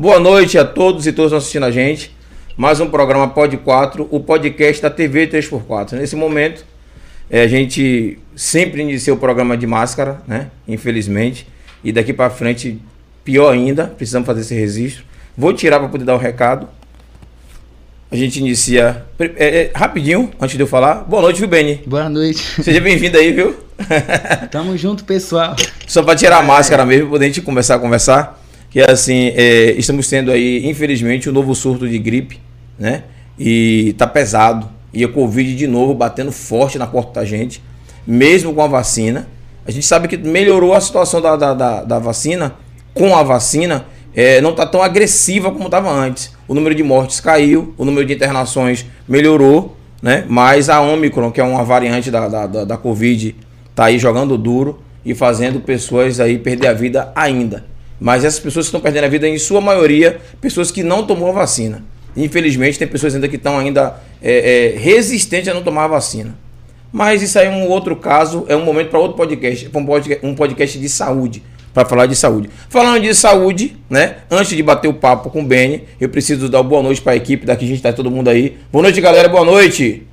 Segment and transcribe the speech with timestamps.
[0.00, 2.10] Boa noite a todos e todas assistindo a gente.
[2.56, 5.92] Mais um programa Pod 4, o podcast da TV 3x4.
[5.92, 6.64] Nesse momento,
[7.28, 10.46] é, a gente sempre inicia o programa de máscara, né?
[10.66, 11.46] Infelizmente.
[11.84, 12.80] E daqui para frente,
[13.22, 15.04] pior ainda, precisamos fazer esse registro.
[15.36, 16.66] Vou tirar para poder dar o recado.
[18.10, 21.04] A gente inicia é, é, rapidinho, antes de eu falar.
[21.04, 21.82] Boa noite, viu, Beni?
[21.86, 22.42] Boa noite.
[22.62, 23.54] Seja bem-vindo aí, viu?
[24.50, 25.54] Tamo junto, pessoal.
[25.86, 28.39] Só para tirar a máscara mesmo, para a gente começar a conversar.
[28.70, 32.40] Que é assim, é, estamos tendo aí, infelizmente, um novo surto de gripe,
[32.78, 33.02] né?
[33.38, 34.68] E tá pesado.
[34.94, 37.62] E a Covid de novo batendo forte na porta da gente,
[38.06, 39.28] mesmo com a vacina.
[39.66, 42.54] A gente sabe que melhorou a situação da, da, da, da vacina
[42.94, 46.32] com a vacina é, não está tão agressiva como estava antes.
[46.48, 50.24] O número de mortes caiu, o número de internações melhorou, né?
[50.28, 53.36] mas a Omicron, que é uma variante da, da, da, da Covid,
[53.70, 57.64] está aí jogando duro e fazendo pessoas aí perder a vida ainda.
[58.00, 61.28] Mas essas pessoas que estão perdendo a vida, em sua maioria, pessoas que não tomou
[61.28, 61.84] a vacina.
[62.16, 66.34] Infelizmente, tem pessoas ainda que estão ainda é, é, resistentes a não tomar a vacina.
[66.92, 69.70] Mas isso aí é um outro caso, é um momento para outro podcast,
[70.22, 71.42] um podcast, de saúde
[71.72, 72.50] para falar de saúde.
[72.68, 74.16] Falando de saúde, né?
[74.28, 77.16] Antes de bater o papo com o Beni, eu preciso dar boa noite para a
[77.16, 78.56] equipe daqui, a gente tá todo mundo aí.
[78.72, 80.09] Boa noite, galera, boa noite.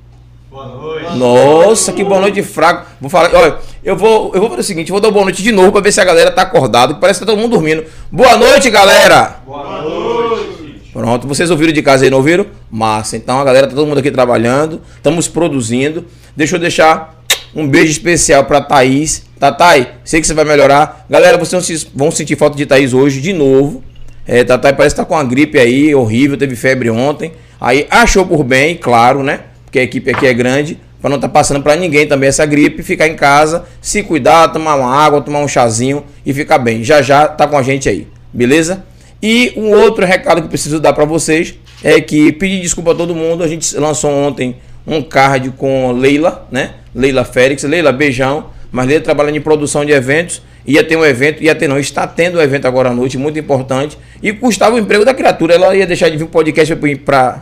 [0.58, 1.16] Boa noite.
[1.16, 2.84] Nossa, que boa noite fraco.
[3.00, 5.52] Vou falar, olha, eu vou, eu vou fazer o seguinte, vou dar boa noite de
[5.52, 7.84] novo para ver se a galera tá acordada, que parece que tá todo mundo dormindo.
[8.10, 9.36] Boa noite, galera.
[9.46, 10.90] Boa noite.
[10.92, 12.44] Pronto, vocês ouviram de casa aí, não ouviram?
[12.68, 13.16] Massa.
[13.16, 16.04] Então a galera tá todo mundo aqui trabalhando, estamos produzindo.
[16.36, 17.22] Deixa eu deixar
[17.54, 19.22] um beijo especial para Thaís.
[19.38, 21.06] Tatai, sei que você vai melhorar.
[21.08, 23.84] Galera, vocês vão sentir falta de Thaís hoje de novo.
[24.26, 27.30] É, Tatai parece que tá com uma gripe aí, horrível, teve febre ontem.
[27.60, 29.40] Aí achou por bem, claro, né?
[29.68, 32.46] Porque a equipe aqui é grande, para não estar tá passando para ninguém também essa
[32.46, 36.82] gripe, ficar em casa, se cuidar, tomar uma água, tomar um chazinho e ficar bem.
[36.82, 38.82] Já já tá com a gente aí, beleza?
[39.22, 43.14] E um outro recado que preciso dar para vocês é que pedir desculpa a todo
[43.14, 43.44] mundo.
[43.44, 46.74] A gente lançou ontem um card com Leila, né?
[46.94, 47.62] Leila Félix.
[47.64, 48.46] Leila, beijão.
[48.72, 50.40] Mas Leila trabalhando em produção de eventos.
[50.66, 53.38] Ia ter um evento, ia ter não, está tendo um evento agora à noite, muito
[53.38, 53.98] importante.
[54.22, 55.54] E custava o emprego da criatura.
[55.54, 56.74] Ela ia deixar de vir o podcast
[57.04, 57.40] para.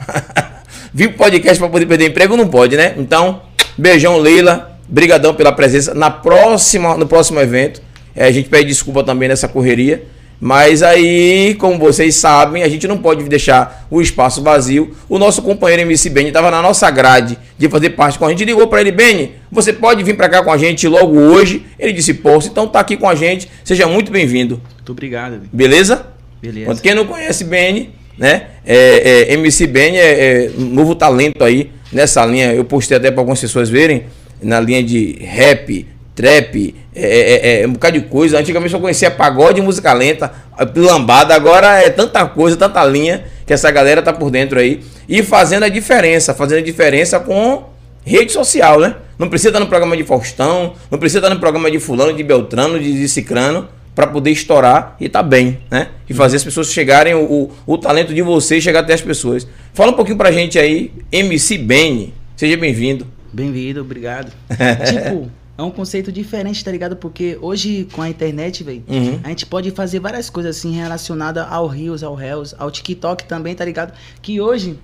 [0.92, 2.36] vir o podcast para poder perder emprego?
[2.36, 2.94] Não pode, né?
[2.97, 3.42] Então,
[3.76, 4.72] beijão, Leila.
[4.88, 5.94] Brigadão pela presença.
[5.94, 7.82] Na próxima, no próximo evento,
[8.14, 10.04] é, a gente pede desculpa também nessa correria.
[10.41, 14.94] Mas aí, como vocês sabem, a gente não pode deixar o espaço vazio.
[15.08, 18.44] O nosso companheiro MC Benny estava na nossa grade de fazer parte com a gente.
[18.44, 21.64] Ligou para ele, Benny, você pode vir para cá com a gente logo hoje?
[21.78, 23.48] Ele disse, posso, então tá aqui com a gente.
[23.64, 24.60] Seja muito bem-vindo.
[24.74, 25.41] Muito obrigado.
[25.50, 26.06] Beleza?
[26.41, 26.66] Beleza.
[26.66, 28.47] Quando quem não conhece Benny, né?
[28.65, 32.53] É, é, MC Benny é, é novo talento aí nessa linha.
[32.53, 34.04] Eu postei até para algumas pessoas verem
[34.43, 38.38] na linha de rap, trap, é, é, é, é, um bocado de coisa.
[38.38, 40.32] Antigamente eu conhecia pagode música lenta,
[40.75, 44.83] lambada, agora é tanta coisa, tanta linha que essa galera tá por dentro aí.
[45.09, 47.65] E fazendo a diferença, fazendo a diferença com
[48.04, 48.97] rede social, né?
[49.19, 52.22] Não precisa estar no programa de Faustão, não precisa estar no programa de fulano, de
[52.22, 55.89] Beltrano, de, de Cicrano, para poder estourar e tá bem, né?
[56.07, 59.49] E fazer as pessoas chegarem, o, o, o talento de vocês chegar até as pessoas.
[59.73, 62.12] Fala um pouquinho pra gente aí, MC Benny.
[62.37, 63.07] Seja bem-vindo.
[63.33, 64.31] Bem-vindo, obrigado.
[64.87, 66.95] tipo, é um conceito diferente, tá ligado?
[66.95, 69.19] Porque hoje, com a internet, velho, uhum.
[69.25, 73.55] a gente pode fazer várias coisas assim relacionadas ao Rios, ao Hells, ao TikTok também,
[73.55, 73.95] tá ligado?
[74.21, 74.78] Que hoje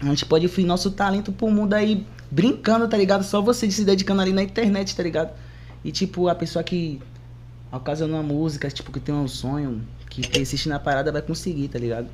[0.00, 3.22] a gente pode ir nosso talento pro mundo aí brincando, tá ligado?
[3.22, 5.30] Só você se dedicando ali na internet, tá ligado?
[5.84, 7.00] E tipo, a pessoa que
[7.76, 9.80] ocasionou a música, tipo, que tem um sonho,
[10.10, 12.06] que persiste na parada, vai conseguir, tá ligado?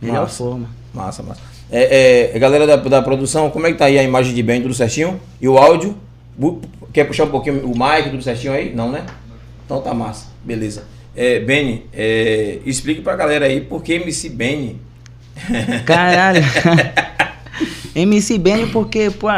[0.00, 0.70] Melhor massa, forma.
[0.92, 1.40] Massa, massa.
[1.70, 4.60] É, é, galera da, da produção, como é que tá aí a imagem de bem,
[4.60, 5.20] tudo certinho?
[5.40, 5.96] E o áudio?
[6.92, 8.74] Quer puxar um pouquinho o mic, tudo certinho aí?
[8.74, 9.06] Não, né?
[9.64, 10.26] Então tá massa.
[10.44, 10.84] Beleza.
[11.14, 14.78] É, Benny, é, explique pra galera aí por que MC Benny.
[15.86, 16.42] Caralho.
[17.96, 19.28] MC Benny porque, pô,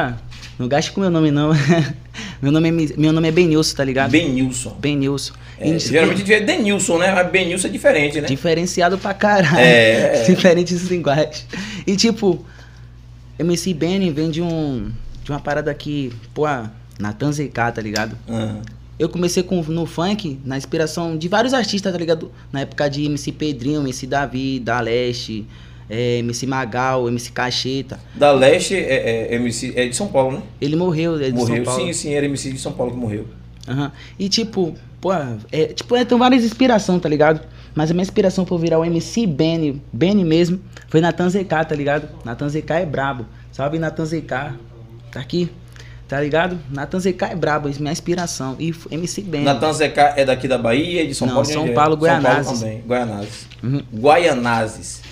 [0.59, 1.53] não gaste com meu nome não.
[2.43, 4.11] meu nome é, meu nome é Benilson, tá ligado?
[4.11, 4.77] Benilson.
[4.81, 5.35] Benilson.
[5.61, 7.13] É, geralmente é Denilson, né?
[7.13, 8.29] Mas Benilson é diferente, né?
[8.29, 9.59] Diferenciado pra caralho.
[9.59, 10.25] É.
[10.29, 11.47] Diferentes linguagens.
[11.87, 12.45] E tipo,
[13.39, 14.91] MC Benny vem de um
[15.29, 16.45] de uma parada que, pô,
[16.99, 18.17] Natan ZK, tá ligado?
[18.27, 18.63] Uhum.
[18.99, 22.33] Eu comecei com, no funk, na inspiração de vários artistas, tá ligado?
[22.51, 25.47] Na época de MC Pedrinho, MC Davi, da Leste,
[25.89, 28.01] é, MC Magal, MC Cacheta.
[28.15, 30.43] Da Leste é, é, MC, é de São Paulo, né?
[30.61, 31.87] Ele morreu, é de morreu, São Paulo.
[31.87, 33.27] Sim, sim, era MC de São Paulo que morreu.
[33.69, 33.91] Uhum.
[34.19, 35.13] E tipo, pô,
[35.53, 37.41] é, tipo, é, tem várias inspirações, tá ligado?
[37.75, 41.75] Mas a minha inspiração foi virar o MC Benny, Benny mesmo, foi Natan ZK, tá
[41.75, 42.09] ligado?
[42.25, 43.27] Natan ZK é brabo.
[43.53, 44.29] Salve Natan ZK.
[45.11, 45.51] Tá aqui?
[46.09, 46.59] Tá ligado?
[46.71, 48.57] Natan ZK é brabo, minha inspiração.
[48.59, 49.43] E MC Ben.
[49.43, 51.49] Natan ZK é daqui da Bahia, de São Não, Paulo?
[51.49, 51.73] São é?
[51.73, 53.47] Paulo, São Paulo também, Guaianazes.
[53.63, 53.83] Uhum.
[53.95, 55.03] Guaianazes.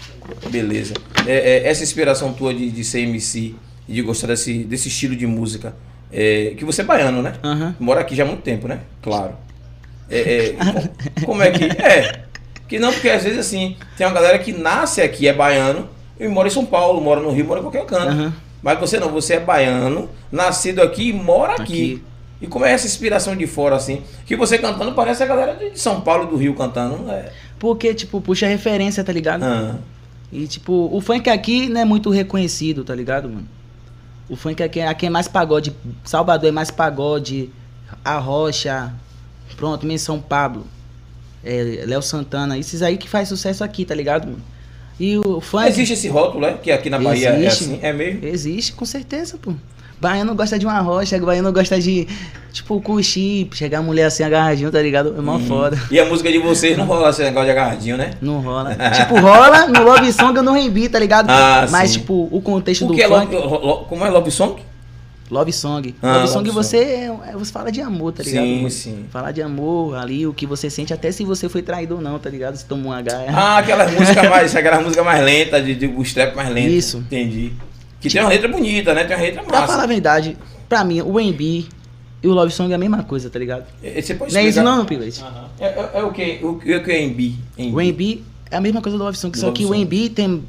[0.50, 0.94] Beleza.
[1.26, 3.54] É, é, essa inspiração tua de, de ser MC
[3.88, 5.76] e de gostar desse, desse estilo de música,
[6.16, 7.34] é, que você é baiano, né?
[7.44, 7.74] Aham.
[7.78, 8.80] Mora aqui já há muito tempo, né?
[9.02, 9.32] Claro.
[10.10, 11.64] É, é, co- como é que.
[11.64, 12.22] É.
[12.68, 16.26] Que não, porque às vezes assim, tem uma galera que nasce aqui, é baiano, e
[16.26, 18.08] mora em São Paulo, mora no Rio, mora em qualquer canto.
[18.08, 18.32] Aham.
[18.62, 21.62] Mas você não, você é baiano, nascido aqui e mora aqui.
[21.62, 22.02] Aqui.
[22.42, 24.02] E como é essa inspiração de fora, assim?
[24.26, 27.30] Que você cantando parece a galera de São Paulo do Rio cantando, não é?
[27.58, 29.42] Porque, tipo, puxa referência, tá ligado?
[29.44, 29.76] Ah,
[30.32, 33.48] E, tipo, o funk aqui não é muito reconhecido, tá ligado, mano?
[34.28, 35.74] O funk aqui, aqui é mais pagode.
[36.04, 37.50] Salvador é mais pagode.
[38.04, 38.92] A Rocha.
[39.56, 40.66] Pronto, também São Pablo.
[41.44, 42.58] É, Léo Santana.
[42.58, 44.42] Esses aí que faz sucesso aqui, tá ligado, mano?
[44.98, 45.68] E o funk.
[45.68, 46.54] Existe esse rótulo, é?
[46.54, 47.64] Que aqui na Bahia é Existe.
[47.64, 47.78] assim?
[47.82, 48.24] É mesmo?
[48.26, 49.52] Existe, com certeza, pô.
[50.00, 52.06] Baiano gosta de uma rocha, baiano gosta de,
[52.52, 55.14] tipo, curtir, chegar a mulher assim agarradinho, tá ligado?
[55.16, 55.78] É mó foda.
[55.90, 58.10] E a música de vocês não rola esse negócio de agarradinho, né?
[58.20, 58.74] Não rola.
[58.94, 61.30] tipo, rola no Love Song eu não rembi, tá ligado?
[61.30, 62.00] Ah, Mas, sim.
[62.00, 63.34] tipo, o contexto do é funk.
[63.34, 64.60] love, como é Love Song?
[65.30, 65.94] Love Song.
[66.02, 68.44] Ah, love Song love você, é- você fala de amor, tá ligado?
[68.44, 69.04] Sim, sim.
[69.10, 72.18] Falar de amor ali, o que você sente, até se você foi traído ou não,
[72.18, 72.54] tá ligado?
[72.56, 73.24] Se tomou um H.
[73.34, 76.68] Ah, aquela música mais, aquela música mais lenta, de, de os trap mais lento.
[76.70, 76.98] Isso.
[76.98, 77.52] Entendi.
[78.08, 79.04] Que tem uma letra bonita, né?
[79.04, 79.86] Tem uma letra Pra falar a massa.
[79.88, 80.36] verdade,
[80.68, 81.64] pra mim, o M.B.
[82.22, 83.64] e o Love Song é a mesma coisa, tá ligado?
[83.82, 85.22] É, Você pode Não é isso não, Pivete?
[85.60, 86.40] É, é- é o que?
[86.42, 87.34] O, que- o que é MB?
[87.72, 88.22] O M.B.
[88.50, 89.80] é a mesma coisa do Love Song, só Love que o Song.
[89.80, 90.10] M.B.
[90.10, 90.42] tem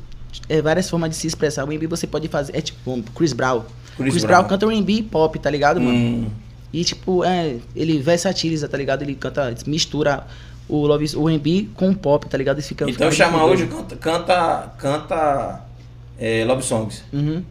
[0.50, 1.64] é, várias formas de se expressar.
[1.66, 1.88] O M.B.
[1.88, 3.62] você pode fazer, é tipo Chris Brown.
[3.96, 4.40] Chris Chris, Brown.
[4.40, 4.50] Brown.
[4.50, 5.04] canta o M.B.
[5.10, 5.98] pop, tá ligado, mano?
[5.98, 6.28] Hum,
[6.74, 9.02] E tipo, é, ele versatiliza, tá ligado?
[9.02, 10.28] Ele canta, mistura
[10.70, 12.60] o Love, o R&B com o pop, tá ligado?
[12.60, 15.62] E fica Então fica chama muito hoje, canta, canta, canta
[16.20, 17.04] é, Love Songs.
[17.14, 17.44] Uhum.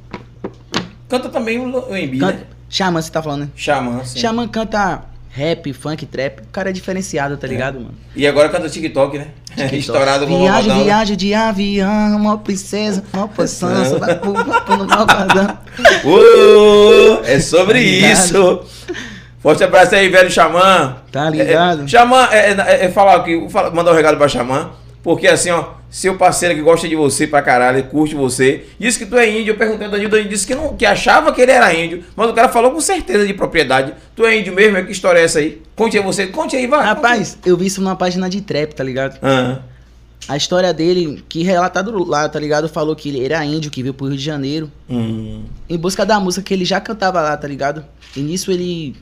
[1.08, 2.46] Canta também o, o MB, Canta, né?
[2.68, 3.48] Xamã, você tá falando, né?
[3.56, 4.18] Xamã, sim.
[4.18, 6.40] Xamã canta rap, funk, trap.
[6.40, 7.94] O cara é diferenciado, tá ligado, mano?
[8.14, 9.28] E agora canta TikTok, né?
[9.50, 9.76] TikTok.
[9.76, 10.84] Estourado com Viagem, Malvadão.
[10.84, 13.70] viagem de avião, uma princesa, uma poção.
[16.04, 18.62] Uh, é sobre Tá isso.
[19.40, 20.96] Forte abraço aí, velho Xamã.
[21.12, 21.82] Tá ligado?
[21.82, 23.36] É, é, Xamã, é, é, é falar aqui,
[23.74, 24.70] mandar um regalo pra Xamã.
[25.06, 28.98] Porque assim, ó, seu parceiro que gosta de você pra caralho, ele curte você, disse
[28.98, 29.52] que tu é índio.
[29.52, 32.28] Eu perguntei ao Danilo, Danilo disse que, não, que achava que ele era índio, mas
[32.28, 33.94] o cara falou com certeza de propriedade.
[34.16, 34.78] Tu é índio mesmo?
[34.78, 35.62] É que história é essa aí?
[35.76, 36.84] Conte aí você, conte aí, vai.
[36.84, 39.12] Rapaz, eu vi isso numa página de trap, tá ligado?
[39.20, 39.22] conte.
[39.22, 39.60] Ah,
[40.26, 42.68] A história dele, que relatado lá, tá ligado?
[42.68, 44.68] Falou que ele era índio, que veio pro Rio de Janeiro.
[44.90, 45.44] hum.
[45.68, 47.84] em busca da música que ele já cantava lá, tá ligado?
[48.16, 48.96] E nisso ele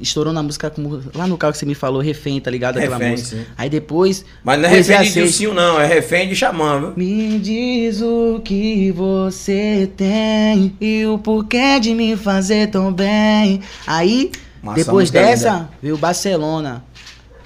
[0.00, 2.78] estourou na música como lá no carro que você me falou, refém, tá ligado?
[2.78, 3.36] Aquela Refém, música.
[3.38, 3.46] sim.
[3.56, 4.24] Aí depois.
[4.44, 5.14] Mas não é refém de Seis.
[5.14, 6.92] Dilcinho, não, é refém de Xamã, viu?
[6.96, 13.60] Me diz o que você tem e o porquê de me fazer tão bem.
[13.86, 14.30] Aí,
[14.74, 15.70] depois dessa, linda.
[15.82, 16.84] veio Barcelona.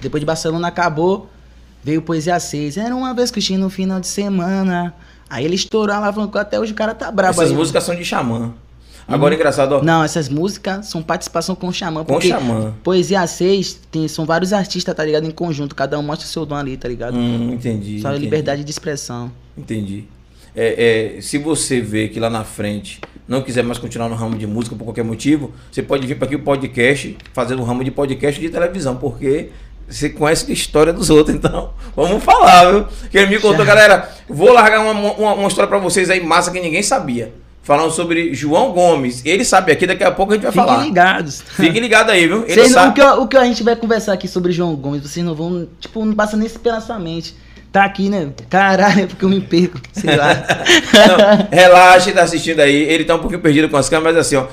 [0.01, 1.29] Depois de Barcelona acabou,
[1.83, 2.77] veio Poesia 6.
[2.77, 4.93] Era uma vez que eu tinha no final de semana.
[5.29, 7.55] Aí ele estourou, alavancou, até hoje o cara tá brabo Essas aí.
[7.57, 8.53] músicas são de Xamã.
[9.07, 9.83] Agora, engraçado, ó.
[9.83, 12.03] Não, essas músicas são participação com o Xamã.
[12.03, 12.73] Com porque Xamã.
[12.83, 15.25] Poesia 6 tem, são vários artistas, tá ligado?
[15.25, 17.15] Em conjunto, cada um mostra o seu dom ali, tá ligado?
[17.15, 18.01] Hum, entendi.
[18.01, 18.23] Só entendi.
[18.23, 19.31] liberdade de expressão.
[19.57, 20.05] Entendi.
[20.55, 24.37] É, é, se você vê que lá na frente não quiser mais continuar no ramo
[24.37, 27.83] de música por qualquer motivo, você pode vir para aqui o podcast, fazendo um ramo
[27.83, 29.49] de podcast de televisão, porque
[29.87, 32.87] você conhece a história dos outros, então vamos falar, viu?
[33.11, 33.75] Que ele me contou, Já.
[33.75, 37.33] galera, vou largar uma, uma, uma história para vocês aí, massa, que ninguém sabia.
[37.65, 39.25] Falando sobre João Gomes.
[39.25, 40.83] Ele sabe aqui, daqui a pouco a gente vai Fiquem falar.
[40.85, 41.41] ligados.
[41.41, 42.43] Fique ligado aí, viu?
[42.43, 42.93] Ele Vocês não- o, sabe.
[42.93, 46.05] que, o que a gente vai conversar aqui sobre João Gomes, vocês não vão, tipo,
[46.05, 47.35] não passa nem pela sua mente.
[47.71, 48.29] Tá aqui, né?
[48.51, 50.29] Caralho, é porque eu me perco, sei lá.
[50.93, 52.73] Não, relaxa, tá assistindo aí.
[52.73, 54.45] Ele tá um pouquinho perdido com as câmeras, assim, ó.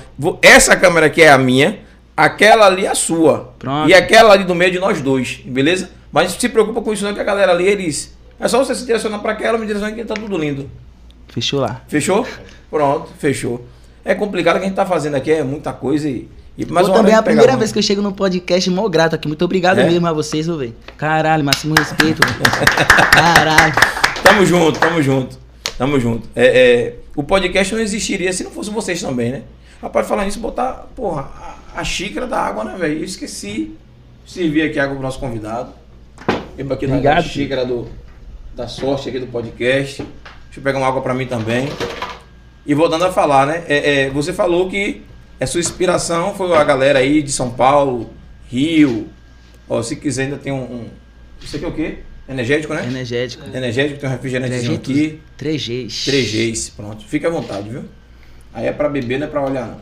[0.42, 1.78] Essa câmera aqui é a minha,
[2.16, 3.54] aquela ali é a sua.
[3.60, 3.88] Pronto.
[3.88, 5.90] E aquela ali do meio é de nós dois, beleza?
[6.10, 8.12] Mas não se preocupa com isso, não, que a galera ali, eles.
[8.40, 10.68] É só você se direcionar pra aquela, me direcionar que tá tudo lindo.
[11.28, 11.80] Fechou lá.
[11.86, 12.26] Fechou?
[12.72, 13.66] Pronto, fechou.
[14.02, 16.26] É complicado o que a gente tá fazendo aqui, é muita coisa e.
[16.56, 18.88] e mais Pô, uma também é a primeira vez que eu chego no podcast, mó
[18.88, 19.28] grato aqui.
[19.28, 19.84] Muito obrigado É?
[19.84, 20.74] mesmo a vocês, ô, velho.
[20.96, 22.22] Caralho, máximo respeito.
[23.12, 23.74] Caralho.
[24.24, 25.38] Tamo junto, tamo junto.
[25.76, 26.26] Tamo junto.
[26.34, 29.42] É, é, o podcast não existiria se não fosse vocês também, né?
[29.82, 31.30] Rapaz, falar nisso, botar, porra,
[31.76, 33.00] a, a xícara da água, né, velho?
[33.00, 33.76] Eu esqueci.
[34.26, 35.72] Servir aqui água pro nosso convidado.
[36.56, 37.86] Beba aqui na Obrigado, xícara do,
[38.56, 40.02] da sorte aqui do podcast.
[40.02, 41.68] Deixa eu pegar uma água pra mim também.
[42.64, 43.64] E voltando a falar, né?
[43.66, 45.02] É, é, você falou que
[45.40, 48.10] a sua inspiração foi a galera aí de São Paulo,
[48.48, 49.08] Rio.
[49.68, 50.62] Ó, se quiser ainda tem um.
[50.62, 50.86] um
[51.40, 51.98] isso aqui é o quê?
[52.28, 52.86] Energético, né?
[52.86, 53.44] Energético.
[53.52, 55.20] Energético, tem um refrigerantezinho aqui.
[55.38, 55.88] 3Gs.
[55.88, 57.04] 3Gs, pronto.
[57.04, 57.84] Fica à vontade, viu?
[58.54, 59.80] Aí é pra beber, não é pra olhar, não.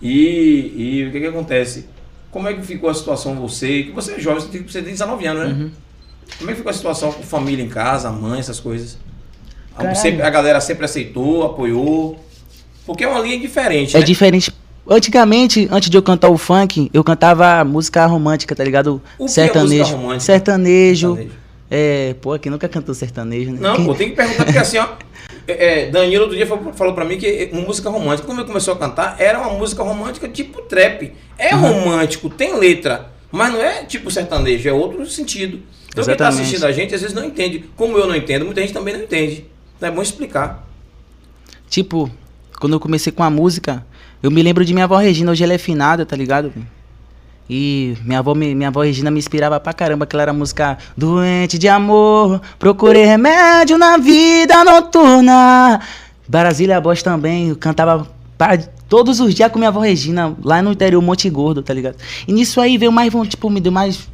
[0.00, 1.86] E, e o que que acontece?
[2.30, 3.84] Como é que ficou a situação você?
[3.84, 5.64] Que você é jovem, você tem, você tem 19 anos, né?
[5.64, 5.70] Uhum.
[6.38, 8.98] Como é que ficou a situação com família em casa, a mãe, essas coisas?
[9.94, 12.18] Sempre- a galera sempre aceitou, apoiou.
[12.84, 14.04] Porque é uma linha diferente, É né?
[14.06, 14.52] diferente.
[14.88, 19.02] Antigamente, antes de eu cantar o funk, eu cantava música romântica, tá ligado?
[19.18, 19.96] O é sertanejo.
[19.96, 20.20] romântica?
[20.20, 21.08] Sertanejo.
[21.16, 21.36] Sertanejo.
[21.68, 23.58] É, pô, quem nunca cantou sertanejo, né?
[23.60, 24.86] Não, Quem- pô, tem que perguntar, porque assim, ó.
[25.48, 28.24] é, é, Danilo outro dia falou, falou pra mim que é uma música romântica.
[28.26, 31.12] Quando ele começou a cantar, era uma música romântica tipo trap.
[31.36, 35.60] É romântico, tem letra, mas não é tipo sertanejo, é outro sentido.
[35.88, 36.40] Então quem tá Exatamente.
[36.42, 37.64] assistindo a gente às vezes não entende.
[37.74, 39.44] Como eu não entendo, muita gente também não entende.
[39.80, 40.64] É bom explicar.
[41.68, 42.10] Tipo,
[42.60, 43.84] quando eu comecei com a música,
[44.22, 46.52] eu me lembro de minha avó Regina, hoje ela é finada, tá ligado?
[47.48, 50.78] E minha avó, minha avó Regina me inspirava pra caramba, que ela era a música
[50.96, 55.80] Doente de amor, procurei remédio na vida noturna.
[56.28, 58.06] Brasília Boss também, eu cantava
[58.36, 61.96] pra- todos os dias com minha avó Regina, lá no interior Monte Gordo, tá ligado?
[62.26, 64.08] E nisso aí veio mais, tipo, me deu mais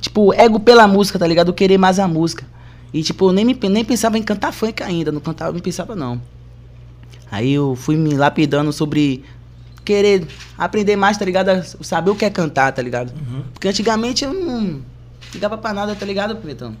[0.00, 1.52] tipo, ego pela música, tá ligado?
[1.52, 2.44] Querer mais a música.
[2.92, 5.94] E, tipo, eu nem, me, nem pensava em cantar funk ainda, não cantava, não pensava
[5.94, 6.20] não.
[7.30, 9.24] Aí eu fui me lapidando sobre
[9.84, 10.26] querer
[10.58, 11.64] aprender mais, tá ligado?
[11.82, 13.12] Saber o que é cantar, tá ligado?
[13.52, 14.82] Porque antigamente eu não
[15.32, 16.76] ligava pra nada, tá ligado, Pivetão?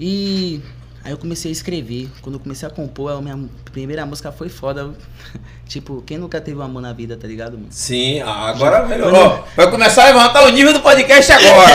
[0.00, 0.60] E
[1.08, 2.08] aí eu comecei a escrever.
[2.20, 4.90] Quando eu comecei a compor, a minha primeira música foi foda.
[5.66, 7.68] tipo, quem nunca teve um amor na vida, tá ligado, mano?
[7.70, 9.42] Sim, agora melhorou.
[9.56, 11.72] Vai começar a levantar o nível do podcast agora.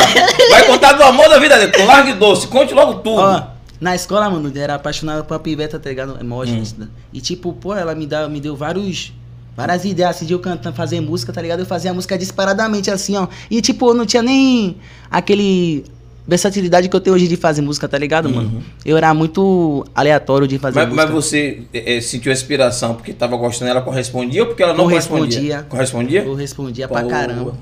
[0.51, 1.71] Vai contar do amor da vida dele.
[1.71, 2.47] Com largo e doce.
[2.47, 3.21] Conte logo tudo.
[3.21, 3.43] Ó,
[3.81, 6.13] na escola, mano, eu era apaixonado por piveta, tá ligado?
[6.13, 6.19] Hum.
[6.21, 6.63] Emoji.
[7.11, 9.13] E tipo, pô, ela me, dá, me deu vários.
[9.55, 11.59] Várias ideias assim de eu cantar, fazer música, tá ligado?
[11.59, 13.27] Eu fazia a música disparadamente assim, ó.
[13.51, 14.77] E tipo, não tinha nem
[15.11, 15.85] aquele
[16.27, 18.63] versatilidade que eu tenho hoje de fazer música, tá ligado, mano?
[18.85, 20.85] Eu era muito aleatório de fazer Uhum.
[20.87, 21.21] Mas, mas música.
[21.21, 24.85] você é, é, sentiu a inspiração porque estava gostando, ela correspondia ou porque ela não
[24.85, 25.63] correspondia?
[25.63, 25.63] Correspondia.
[25.69, 26.23] Correspondia?
[26.23, 27.53] Eu respondia pra caramba.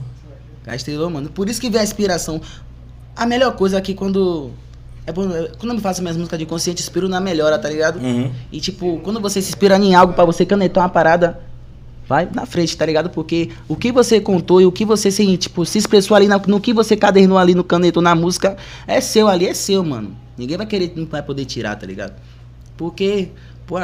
[0.63, 1.29] Castelou, mano.
[1.29, 2.39] Por isso que vem a inspiração.
[3.15, 4.51] A melhor coisa aqui quando.
[5.07, 7.99] É bom, é- quando eu faço minhas músicas de consciente, inspiro na melhora, tá ligado?
[7.99, 8.31] Uhum.
[8.51, 11.39] E tipo, quando você se inspira em algo pra você canetar uma parada,
[12.11, 13.09] vai na frente, tá ligado?
[13.09, 16.37] Porque o que você contou e o que você se, tipo, se expressou ali, na-
[16.45, 20.13] no que você cadernou ali no canetou na música, é seu ali, é seu, mano.
[20.37, 22.13] Ninguém vai querer, não vai poder tirar, tá ligado?
[22.75, 23.29] Porque,
[23.65, 23.77] pô,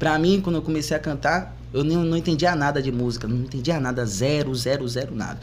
[0.00, 3.36] pra mim, quando eu comecei a cantar, eu não, não entendia nada de música, não
[3.36, 5.38] entendia nada, zero, zero, zero, nada.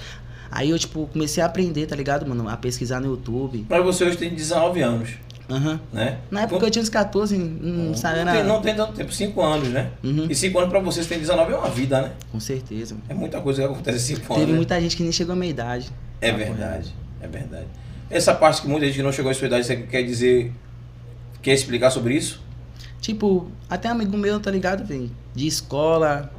[0.52, 2.50] Aí eu, tipo, comecei a aprender, tá ligado, mano?
[2.50, 3.66] A pesquisar no YouTube.
[3.70, 5.12] Mas você hoje tem 19 anos,
[5.52, 5.80] Aham.
[5.92, 6.20] né?
[6.32, 8.44] Na época Com- eu tinha uns 14, não, sabia nada.
[8.44, 9.92] não tem tanto tempo, 5 anos, né?
[10.04, 10.28] Uhum.
[10.30, 12.12] E 5 anos pra vocês tem 19 é uma vida, né?
[12.32, 12.96] Com certeza.
[13.10, 14.40] É muita coisa que acontece em 5 anos.
[14.40, 14.58] Teve né?
[14.58, 15.92] muita gente que nem chegou à minha idade.
[16.22, 17.68] É verdade, é verdade.
[18.10, 20.52] Essa parte que muita gente não chegou à sua idade, você quer dizer,
[21.42, 22.42] quer explicar sobre isso?
[23.00, 25.10] Tipo, até amigo meu, tá ligado, velho?
[25.34, 26.32] De escola.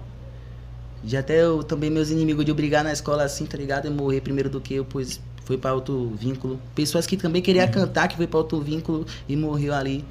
[1.02, 3.86] De até eu também, meus inimigos de eu brigar na escola assim, tá ligado?
[3.86, 6.58] E morrer primeiro do que eu, pois foi pra outro vínculo.
[6.74, 10.04] Pessoas que também queriam cantar, que foi pra outro vínculo e morreu ali.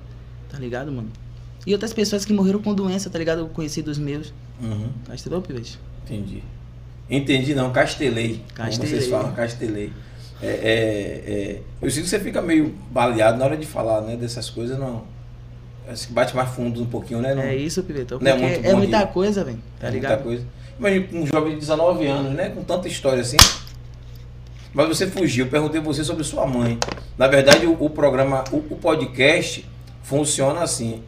[0.49, 1.09] Tá ligado, mano?
[1.65, 3.45] E outras pessoas que morreram com doença, tá ligado?
[3.53, 4.33] Conhecidos meus.
[4.61, 4.89] Uhum.
[5.07, 5.79] Castelou, Pivete?
[6.05, 6.43] Entendi.
[7.09, 8.41] Entendi não, castelei.
[8.55, 8.89] Como Castelei.
[8.91, 9.91] vocês falam, castelei.
[10.41, 14.15] É, é, é, eu sinto que você fica meio baleado na hora de falar, né?
[14.15, 15.03] Dessas coisas, não.
[15.87, 17.35] Acho que bate mais fundo um pouquinho, né?
[17.35, 18.19] Não, É isso, Pivetão.
[18.19, 19.57] Não é muito é muita de- coisa, velho.
[19.79, 20.23] Tá é muita ligado?
[20.23, 20.43] coisa.
[20.79, 22.49] Imagina um jovem de 19 anos, né?
[22.49, 23.37] Com tanta história assim.
[24.73, 26.77] Mas você fugiu, perguntei você sobre sua mãe.
[27.17, 29.65] Na verdade, o, o programa, o, o podcast
[30.03, 31.01] funciona assim.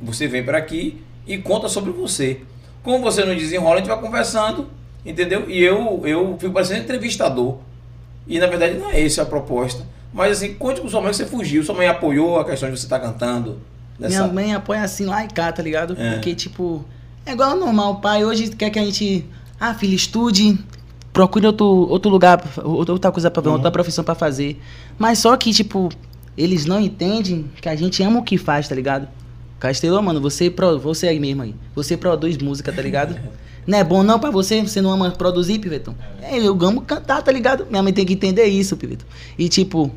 [0.00, 2.40] Você vem para aqui e conta sobre você.
[2.82, 4.68] Como você não desenrola, a gente vai conversando,
[5.04, 5.48] entendeu?
[5.48, 7.58] E eu, eu fico parecendo entrevistador.
[8.26, 9.84] E na verdade não é essa a proposta.
[10.12, 11.62] Mas assim, conte com sua mãe que você fugiu.
[11.62, 13.60] Sua mãe apoiou a questão de você estar cantando.
[13.98, 15.96] Minha mãe apoia assim lá e cá, tá ligado?
[15.98, 16.14] É.
[16.14, 16.84] Porque, tipo,
[17.24, 17.92] é igual ao normal.
[17.92, 19.24] O pai hoje quer que a gente.
[19.60, 20.58] Ah, filho, estude,
[21.12, 23.54] procure outro, outro lugar, outra coisa pra ver, Uhum.
[23.56, 24.60] outra profissão pra fazer.
[24.98, 25.88] Mas só que, tipo,
[26.36, 29.06] eles não entendem que a gente ama o que faz, tá ligado?
[29.60, 31.54] Castelão, mano, você, pro, você aí mesmo aí.
[31.74, 33.16] Você produz música, tá ligado?
[33.64, 34.60] Não é bom não pra você?
[34.60, 35.94] Você não ama produzir, Pivetão?
[36.20, 37.64] É, eu amo cantar, tá ligado?
[37.70, 39.06] Minha mãe tem que entender isso, Pivetão.
[39.38, 39.88] E tipo,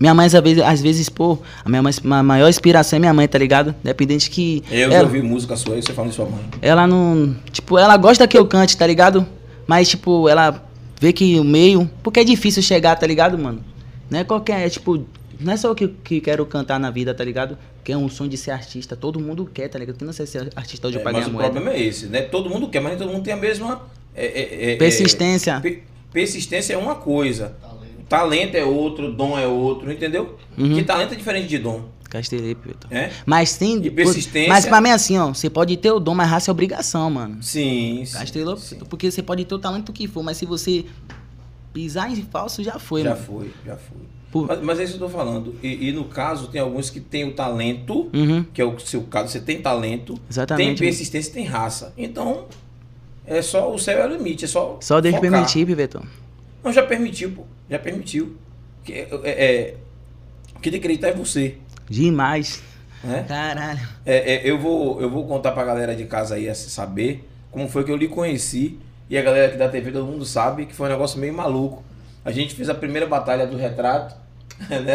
[0.00, 3.14] minha mãe, às vezes, às vezes, pô, a minha mãe, a maior inspiração é minha
[3.14, 3.72] mãe, tá ligado?
[3.84, 4.64] Dependente que.
[4.72, 6.40] Eu já ela, ouvi música sua aí, você falando de sua mãe.
[6.60, 7.36] ela não.
[7.52, 9.24] Tipo, ela gosta que eu cante, tá ligado?
[9.72, 10.62] Mas, tipo, ela
[11.00, 11.90] vê que o meio.
[12.02, 13.64] Porque é difícil chegar, tá ligado, mano?
[14.10, 14.66] Não é qualquer.
[14.66, 15.06] É, tipo,
[15.40, 17.56] não é só eu que, que quero cantar na vida, tá ligado?
[17.82, 18.94] Que é um sonho de ser artista.
[18.94, 19.96] Todo mundo quer, tá ligado?
[19.96, 21.50] Quem não sei ser artista hoje É, pra mas ganhar o moeda.
[21.52, 22.20] problema é esse, né?
[22.20, 23.80] Todo mundo quer, mas nem todo mundo tem a mesma.
[24.14, 25.52] é, é, é, Persistência.
[25.52, 27.54] é, pe- persistência é uma coisa.
[28.08, 30.36] Talento é outro, dom é outro, entendeu?
[30.58, 30.74] Uhum.
[30.74, 31.86] Que talento é diferente de dom.
[32.12, 32.90] Castelei, Pivetão.
[32.90, 33.10] É?
[33.24, 33.82] Mas tem.
[33.82, 34.48] E persistência.
[34.50, 35.28] Mas pra mim é assim, ó.
[35.32, 37.42] Você pode ter o dom, mas raça é obrigação, mano.
[37.42, 38.04] Sim.
[38.12, 38.78] Castelou, sim.
[38.88, 40.84] porque você pode ter o talento que for, mas se você
[41.72, 43.22] pisar em falso, já foi, Já mano.
[43.24, 43.96] foi, já foi.
[44.30, 44.44] Pô.
[44.46, 45.54] Mas, mas é isso que eu tô falando.
[45.62, 48.44] E, e no caso, tem alguns que têm o talento, Uhum.
[48.52, 50.66] que é o seu caso, você tem talento, Exatamente.
[50.78, 51.94] tem persistência, tem raça.
[51.96, 52.44] Então,
[53.26, 54.76] é só o céu é o limite, é só.
[54.82, 55.30] Só Deus focar.
[55.30, 56.02] permitir, Pivetão.
[56.62, 57.44] Não, já permitiu, pô.
[57.70, 58.36] Já permitiu.
[58.84, 59.74] Que, é, é,
[60.54, 61.56] o que tem acreditar é você.
[61.92, 62.62] Demais.
[63.04, 63.22] Né?
[63.28, 63.80] Caralho.
[64.06, 67.84] É, é, eu, vou, eu vou contar pra galera de casa aí saber como foi
[67.84, 68.78] que eu lhe conheci.
[69.10, 71.84] E a galera aqui da TV, todo mundo sabe que foi um negócio meio maluco.
[72.24, 74.14] A gente fez a primeira batalha do retrato,
[74.70, 74.94] né?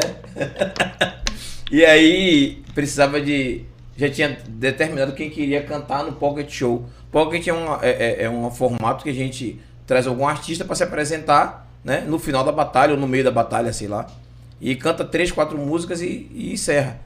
[1.72, 3.64] e aí precisava de.
[3.96, 6.86] Já tinha determinado quem queria cantar no Pocket Show.
[7.12, 10.76] Pocket é um, é, é, é um formato que a gente traz algum artista para
[10.76, 12.04] se apresentar né?
[12.08, 14.08] no final da batalha ou no meio da batalha, sei lá.
[14.60, 17.00] E canta três, quatro músicas e, e encerra.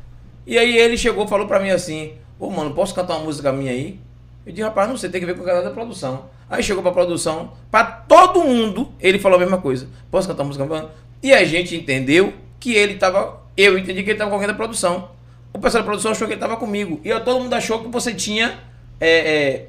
[0.46, 3.72] E aí ele chegou falou pra mim assim: Ô mano, posso cantar uma música minha
[3.72, 4.00] aí?
[4.46, 6.25] Eu disse, rapaz, não sei, tem que ver com o galera da produção.
[6.50, 9.88] Aí chegou pra produção, pra todo mundo, ele falou a mesma coisa.
[10.10, 10.89] Posso cantar uma música minha?
[11.22, 13.39] E a gente entendeu que ele tava.
[13.55, 15.12] Eu entendi que ele tava com alguém da produção.
[15.53, 17.00] O pessoal da produção achou que ele tava comigo.
[17.03, 18.60] E todo mundo achou que você tinha.
[19.00, 19.67] é, é,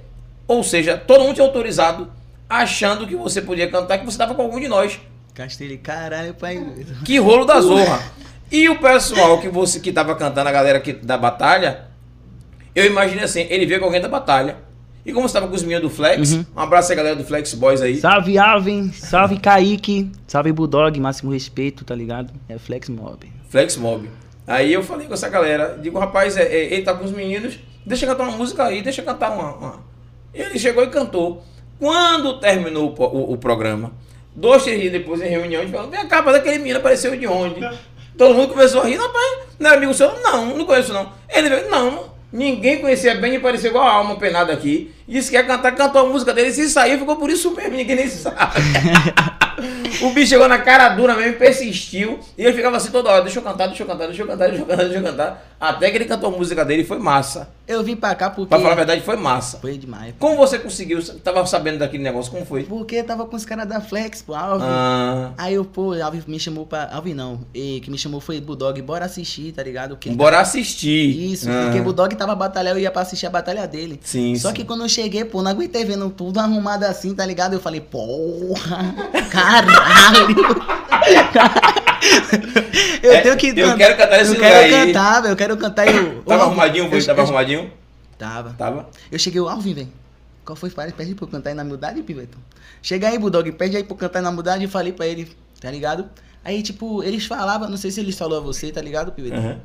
[0.49, 2.11] ou seja, todo mundo tinha autorizado,
[2.49, 4.99] achando que você podia cantar, que você tava com algum de nós.
[5.35, 6.63] Castelei, caralho, pai.
[7.05, 8.01] Que rolo da zorra.
[8.51, 11.85] E o pessoal que você que tava cantando, a galera que, da batalha,
[12.75, 14.57] eu imaginei assim, ele veio com alguém da batalha.
[15.05, 16.45] E como você tava com os meninos do Flex, Uhum.
[16.55, 17.97] um abraço aí, galera do Flex Boys aí.
[17.97, 22.33] Salve Alvin, salve Kaique, salve Bulldog, máximo respeito, tá ligado?
[22.49, 23.33] É Flex Mob.
[23.49, 24.09] Flex Mob.
[24.47, 27.59] Aí eu falei com essa galera, digo, rapaz, é, é, ele tá com os meninos,
[27.87, 29.55] deixa eu cantar uma música aí, deixa eu cantar uma.
[29.57, 29.81] uma.
[30.33, 31.43] Ele chegou e cantou.
[31.81, 33.93] Quando terminou o, o- o programa,
[34.35, 37.17] dois, três dias depois em reunião, a gente falou, vem cá, mas aquele menino apareceu
[37.17, 37.61] de onde?
[38.17, 40.21] Todo mundo começou a rir, rapaz, não é amigo seu?
[40.21, 41.13] Não, não conheço não.
[41.29, 44.95] Ele veio, não, ninguém conhecia bem e parecia igual a alma penada aqui.
[45.09, 47.97] Disse que ia cantar, cantou a música dele, se saiu, ficou por isso mesmo, ninguém
[47.97, 48.37] nem sabe.
[50.01, 52.19] O bicho chegou na cara dura mesmo, persistiu.
[52.37, 54.49] E ele ficava assim toda hora: deixa eu cantar, deixa eu cantar, deixa eu cantar,
[54.49, 55.55] deixa eu cantar, deixa eu cantar.
[55.61, 57.51] Até que ele cantou a música dele e foi massa.
[57.67, 58.49] Eu vim pra cá porque.
[58.49, 59.59] Pra falar a verdade, foi massa.
[59.59, 60.15] Foi demais.
[60.19, 61.01] Como você conseguiu?
[61.21, 62.31] Tava sabendo daquele negócio?
[62.33, 62.65] Como foi?
[62.65, 64.65] Porque tava com os caras da Flex, pô, Alvin.
[64.67, 66.91] Ah, Aí eu, pô, Alvin me chamou pra.
[66.93, 67.41] Alvin não.
[67.55, 69.97] E que me chamou foi Bulldog, bora assistir, tá ligado?
[69.97, 71.33] Que bora assistir.
[71.33, 74.01] Isso, Ah, porque Bulldog tava batalhando, eu ia pra assistir a batalha dele.
[74.03, 74.55] Sim, Só sim.
[74.55, 77.53] que quando eu cheguei, pô, não aguentei vendo tudo arrumado assim, tá ligado?
[77.55, 78.95] Eu falei, porra,
[79.31, 80.37] caralho.
[83.03, 84.87] eu É, tenho que eu quero cantar esse Eu lugar quero aí.
[84.93, 86.23] cantar, eu quero cantar e eu...
[86.23, 86.99] Tava Ô, arrumadinho, foi?
[87.01, 87.73] eu- Tava eu- arrumadinho?
[88.19, 88.55] Tava.
[88.59, 88.89] Tava?
[89.11, 89.89] Eu cheguei, o Alvin, velho.
[90.45, 90.71] Qual foi?
[90.71, 92.41] Pede pra eu cantar aí na humildade, Pivetão.
[92.81, 95.71] Chega aí, Bulldog, pede aí pra eu cantar na humildade e falei pra ele, tá
[95.71, 96.09] ligado?
[96.45, 99.39] Aí, tipo, eles falavam, não sei se eles falaram a você, tá ligado, Pivetão?
[99.39, 99.61] Aham.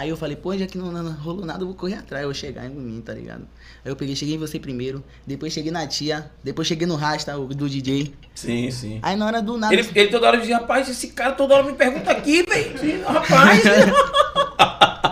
[0.00, 2.28] Aí eu falei, pô, já que não, não rolou nada, eu vou correr atrás, eu
[2.28, 3.46] vou chegar em mim, tá ligado?
[3.84, 7.36] Aí eu peguei, cheguei em você primeiro, depois cheguei na tia, depois cheguei no Rasta,
[7.36, 8.14] o do DJ.
[8.34, 8.98] Sim, sim.
[9.02, 9.74] Aí na hora do nada.
[9.74, 13.04] Ele, ele toda hora dizia, rapaz, esse cara toda hora me pergunta aqui, velho.
[13.04, 13.62] Rapaz.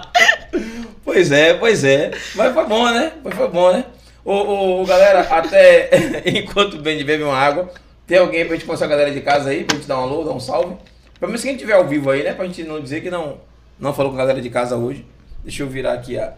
[1.05, 2.12] pois é, pois é.
[2.35, 3.12] Mas foi bom, né?
[3.22, 3.85] Mas foi bom, né?
[4.24, 5.90] Ô, ô, galera, até
[6.24, 7.70] enquanto o Bendy bebe uma água,
[8.07, 10.24] tem alguém pra gente mostrar a galera de casa aí, pra gente dar um alô,
[10.24, 10.77] dar um salve?
[11.20, 12.33] Pelo menos quem tiver ao vivo aí, né?
[12.33, 13.38] Pra gente não dizer que não,
[13.78, 15.06] não falou com a galera de casa hoje.
[15.42, 16.34] Deixa eu virar aqui a.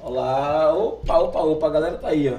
[0.00, 2.38] Olá, opa, opa, opa, a galera tá aí, ó.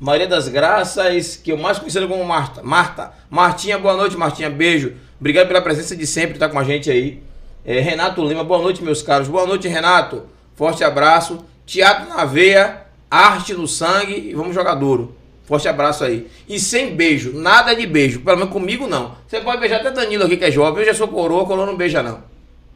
[0.00, 2.62] Maria das Graças, que eu mais conhecido como Marta.
[2.62, 3.12] Marta.
[3.30, 4.50] Martinha, boa noite, Martinha.
[4.50, 4.94] Beijo.
[5.20, 7.22] Obrigado pela presença de sempre, tá com a gente aí.
[7.64, 9.28] É, Renato Lima, boa noite, meus caros.
[9.28, 10.24] Boa noite, Renato.
[10.56, 11.44] Forte abraço.
[11.64, 15.14] Teatro na veia, arte no sangue e vamos jogar duro.
[15.44, 16.28] Forte abraço aí.
[16.48, 18.20] E sem beijo, nada de beijo.
[18.20, 19.16] Pelo menos comigo não.
[19.26, 20.80] Você pode beijar até Danilo aqui que é jovem.
[20.80, 22.22] Eu já sou coroa, coroa não beija não.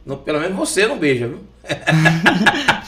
[0.05, 1.39] Não, pelo menos você não beija, viu?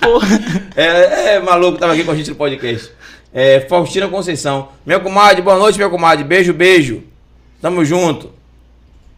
[0.75, 2.91] É, é, maluco, tava aqui com a gente no podcast.
[3.33, 4.69] É, Faustina Conceição.
[4.85, 6.23] Minha comadre, boa noite, minha comadre.
[6.23, 7.03] Beijo, beijo.
[7.61, 8.31] Tamo junto.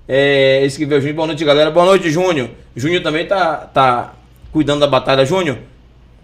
[0.07, 1.71] É, esse que veio o Júnior, boa noite, galera.
[1.71, 2.49] Boa noite, Júnior.
[2.75, 4.13] Júnior também tá, tá
[4.51, 5.23] cuidando da batalha.
[5.23, 5.59] Júnior,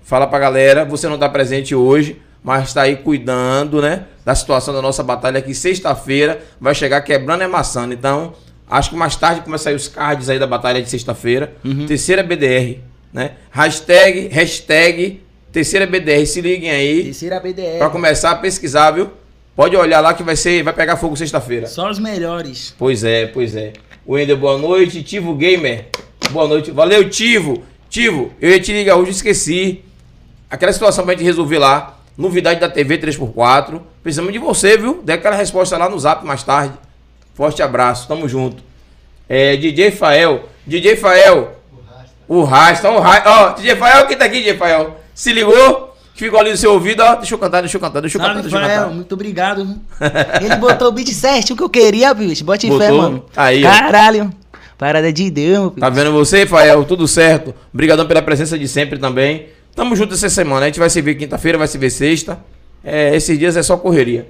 [0.04, 4.74] fala pra galera, você não tá presente hoje, mas tá aí cuidando, né, da situação
[4.74, 5.54] da nossa batalha aqui.
[5.54, 7.94] Sexta-feira vai chegar quebrando e amassando.
[7.94, 8.34] Então,
[8.70, 11.54] acho que mais tarde começa a sair os cards aí da batalha de sexta-feira.
[11.88, 12.80] Terceira BDR,
[13.14, 13.32] né?
[13.52, 15.22] Hashtag, hashtag
[15.52, 16.26] terceira BDR.
[16.26, 17.78] Se liguem aí Terceira BDR.
[17.80, 19.10] pra começar a pesquisar, viu?
[19.56, 21.66] Pode olhar lá que vai ser, vai pegar fogo sexta-feira.
[21.66, 22.76] Só os melhores.
[22.78, 23.74] Pois é, pois é.
[24.08, 25.02] Wender, boa noite.
[25.02, 25.88] Tivo Gamer,
[26.30, 26.70] boa noite.
[26.72, 27.64] Valeu, Tivo.
[27.90, 29.84] Tivo, eu ia te ligar hoje, esqueci.
[30.50, 31.97] Aquela situação pra gente resolver lá.
[32.18, 33.82] Novidade da TV 3x4.
[34.02, 35.02] Precisamos de você, viu?
[35.04, 36.74] Dê aquela resposta lá no zap mais tarde.
[37.34, 38.64] Forte abraço, tamo junto.
[39.30, 41.56] É, DJ Fael, DJ Fael.
[42.28, 42.90] O Rasta.
[42.90, 43.30] O Rasta.
[43.30, 45.00] Ó, DJ Fael, quem tá aqui, DJ Fael?
[45.14, 45.96] Se ligou?
[46.16, 47.16] Ficou ali no seu ouvido, ó.
[47.16, 48.90] Deixa eu cantar, deixa eu cantar, deixa eu cantar, deixa eu cantar.
[48.90, 49.80] muito obrigado.
[50.42, 52.44] Ele botou o beat certo, o que eu queria, bicho.
[52.44, 52.88] Bote Botou?
[52.88, 53.24] fé, mano.
[53.36, 53.70] Aí, ó.
[53.70, 54.34] Caralho.
[54.80, 55.82] Parada de Deus, filho.
[55.82, 56.84] Tá vendo você, Fael?
[56.86, 57.54] Tudo certo.
[57.72, 59.48] Obrigadão pela presença de sempre também.
[59.78, 60.66] Tamo junto essa semana.
[60.66, 62.44] A gente vai se ver quinta-feira, vai se ver sexta.
[62.84, 64.28] É, esses dias é só correria.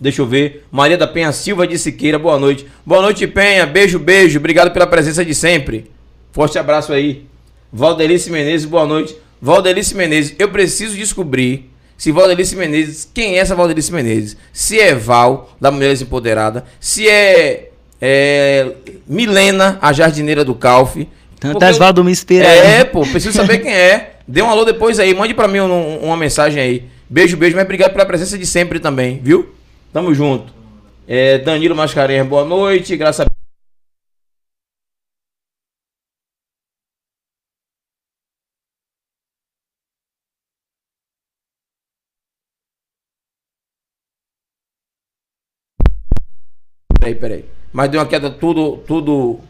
[0.00, 0.64] Deixa eu ver.
[0.72, 2.66] Maria da Penha Silva de Siqueira, boa noite.
[2.84, 3.66] Boa noite, Penha.
[3.66, 4.38] Beijo, beijo.
[4.38, 5.90] Obrigado pela presença de sempre.
[6.32, 7.26] Forte abraço aí.
[7.70, 9.14] Valdelice Menezes, boa noite.
[9.42, 14.38] Valdelice Menezes, eu preciso descobrir se Valdelice Menezes, quem é essa Valdelice Menezes?
[14.54, 18.72] Se é Val, da Mulheres Empoderada, se é, é
[19.06, 20.96] Milena, a jardineira do Calf.
[21.38, 22.14] Tantas Val do me.
[22.42, 24.15] É, pô, preciso saber quem é.
[24.26, 26.84] Dê um alô depois aí, mande pra mim um- uma mensagem aí.
[27.08, 29.54] Beijo, beijo, mas obrigado pela presença de sempre também, viu?
[29.92, 30.52] Tamo junto.
[31.06, 32.96] É, Danilo Mascarenhas, boa noite.
[32.96, 33.36] Graças a
[47.00, 47.44] Peraí, peraí.
[47.72, 49.40] Mas deu uma queda tudo, tudo.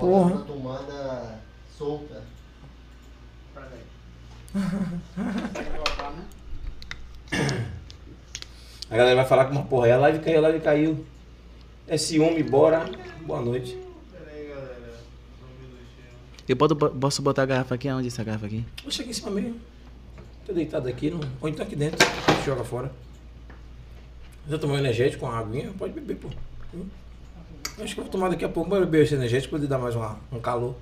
[0.00, 0.30] Porra.
[0.30, 1.38] Bota tomada
[1.76, 2.22] solta.
[8.90, 11.06] A galera vai falar que uma porra, é a live caiu, a live caiu.
[11.86, 12.88] É ciúme, bora.
[13.26, 13.78] Boa noite.
[16.48, 17.88] Eu posso, posso botar a garrafa aqui?
[17.88, 18.64] Aonde essa garrafa aqui?
[18.82, 19.60] Deixa aqui em cima mesmo.
[20.44, 21.20] Tô deitado aqui, não...
[21.40, 22.04] ou então aqui dentro.
[22.44, 22.90] Joga fora.
[24.48, 25.70] Já tomou energético com uma aguinha?
[25.78, 26.28] Pode beber, pô.
[26.74, 26.86] Hum.
[27.82, 29.96] Acho que eu vou tomar daqui a pouco, vou beber esse energético ele dar mais
[29.96, 30.74] uma, um calor.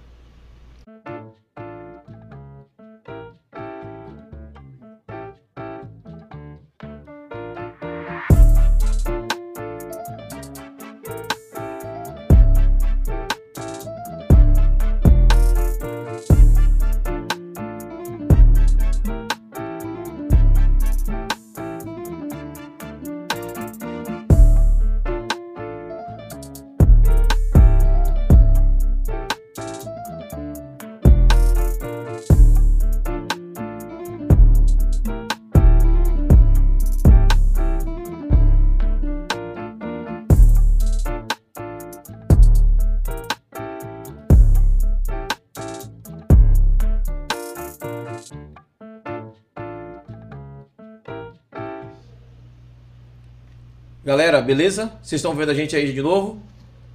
[54.09, 54.91] Galera, beleza?
[55.03, 56.41] Vocês estão vendo a gente aí de novo?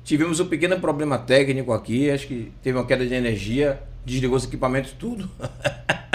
[0.04, 4.46] Tivemos um pequeno problema técnico aqui, acho que teve uma queda de energia, desligou os
[4.46, 5.30] equipamentos tudo.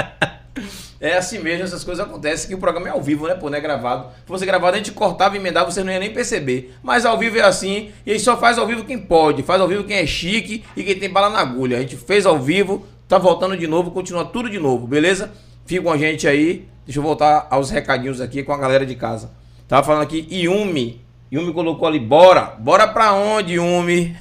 [1.01, 3.37] é assim mesmo, essas coisas acontecem, que o programa é ao vivo, né?
[3.37, 4.09] Pô, não é gravado.
[4.23, 6.75] Se fosse gravado, a gente cortava e emendava, você não ia nem perceber.
[6.83, 9.61] Mas ao vivo é assim, e a gente só faz ao vivo quem pode, faz
[9.61, 11.77] ao vivo quem é chique e quem tem bala na agulha.
[11.77, 15.31] A gente fez ao vivo, tá voltando de novo, continua tudo de novo, beleza?
[15.65, 16.67] Fica com a gente aí.
[16.85, 19.31] Deixa eu voltar aos recadinhos aqui com a galera de casa.
[19.69, 21.01] Tava falando aqui, Yumi.
[21.31, 22.57] Yumi colocou ali, bora.
[22.59, 24.17] Bora pra onde, Yumi?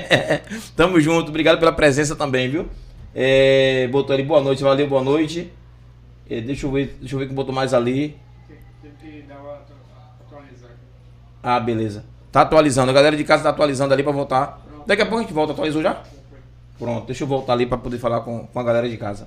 [0.76, 2.68] Tamo junto, obrigado pela presença também, viu?
[3.14, 5.50] É, botou ali, boa noite, valeu, boa noite.
[6.28, 8.16] É, deixa eu ver, deixa eu ver quem botou mais ali.
[11.42, 12.04] Ah, beleza.
[12.30, 14.60] Tá atualizando, a galera de casa tá atualizando ali pra voltar.
[14.86, 16.02] Daqui a pouco a gente volta, atualizou já?
[16.78, 19.26] Pronto, deixa eu voltar ali pra poder falar com, com a galera de casa.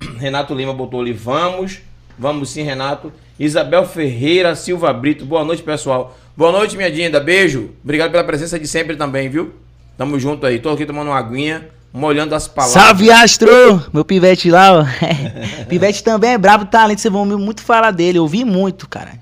[0.18, 1.82] Renato Lima botou ali, vamos.
[2.18, 3.12] Vamos sim, Renato.
[3.38, 6.16] Isabel Ferreira Silva Brito, boa noite, pessoal.
[6.36, 7.70] Boa noite, minha Dinda, beijo.
[7.82, 9.52] Obrigado pela presença de sempre também, viu?
[9.96, 10.58] Tamo junto aí.
[10.58, 12.82] Tô aqui tomando uma aguinha, molhando as palavras.
[12.82, 13.50] Salve, Astro!
[13.92, 14.84] Meu pivete lá, ó.
[15.68, 17.00] pivete também é brabo, talento.
[17.00, 18.18] Vocês vão ouvir muito falar dele.
[18.18, 19.12] Eu ouvi muito, cara.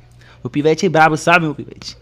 [0.42, 1.96] O pivete é brabo, sabe, meu pivete?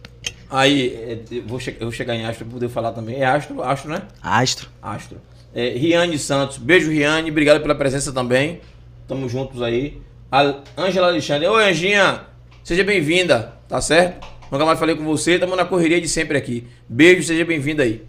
[0.50, 3.16] Aí, é, eu vou, che- eu vou chegar em Astro pra poder falar também.
[3.20, 4.02] É Astro, Astro, né?
[4.22, 4.68] Astro.
[4.82, 5.18] Astro.
[5.54, 8.60] É, Riane Santos, beijo Riane, obrigado pela presença também.
[9.06, 9.98] Tamo juntos aí.
[10.30, 12.22] A Ângela Alexandre, oi Anjinha,
[12.62, 14.26] seja bem-vinda, tá certo?
[14.50, 16.66] Nunca mais falei com você, tamo na correria de sempre aqui.
[16.88, 18.02] Beijo, seja bem-vinda aí.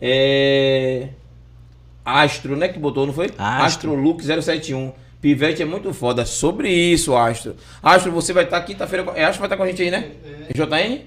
[0.00, 1.08] É...
[2.04, 3.30] Astro, né, que botou, não foi?
[3.36, 3.94] Astro.
[3.94, 4.92] Luke 071.
[5.20, 6.24] Pivete é muito foda.
[6.24, 7.56] Sobre isso, Astro.
[7.82, 9.02] Astro, você vai estar quinta-feira.
[9.04, 10.12] com- É, Astro vai estar com a gente aí, né?
[10.54, 11.00] JN?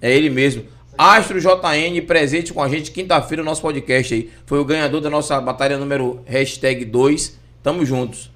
[0.00, 0.64] É ele mesmo.
[0.98, 4.30] Astro JN presente com a gente quinta-feira no nosso podcast aí.
[4.44, 7.38] Foi o ganhador da nossa batalha número hashtag 2.
[7.62, 8.31] Tamo juntos.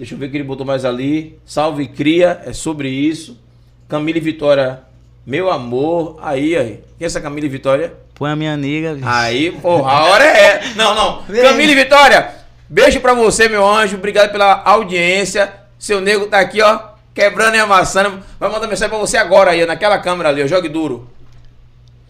[0.00, 1.38] Deixa eu ver o que ele botou mais ali.
[1.44, 3.38] Salve Cria, é sobre isso.
[3.86, 4.80] Camille Vitória,
[5.26, 6.18] meu amor.
[6.22, 6.80] Aí, aí.
[6.96, 7.92] Quem é essa Camille Vitória?
[8.14, 9.06] Põe a minha nega, bicho.
[9.06, 10.72] Aí, porra, a hora é.
[10.74, 11.20] Não, não.
[11.28, 11.42] Vem.
[11.42, 12.30] Camille Vitória,
[12.66, 13.98] beijo pra você, meu anjo.
[13.98, 15.52] Obrigado pela audiência.
[15.78, 16.80] Seu nego tá aqui, ó,
[17.14, 18.22] quebrando e amassando.
[18.38, 20.46] Vai mandar mensagem pra você agora aí, naquela câmera ali, ó.
[20.46, 21.10] Jogue duro.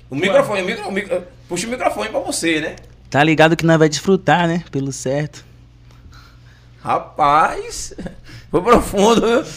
[0.09, 2.77] O microfone, o micro, o micro- puxa o microfone pra você, né?
[3.11, 4.63] Tá ligado que nós vai desfrutar, né?
[4.71, 5.45] Pelo certo.
[6.83, 7.95] Rapaz,
[8.51, 9.45] foi profundo, viu?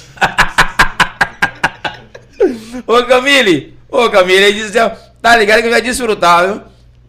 [2.86, 4.90] Ô Camille, ô Camille, ele disse, ó,
[5.22, 6.62] tá ligado que vai desfrutar, viu?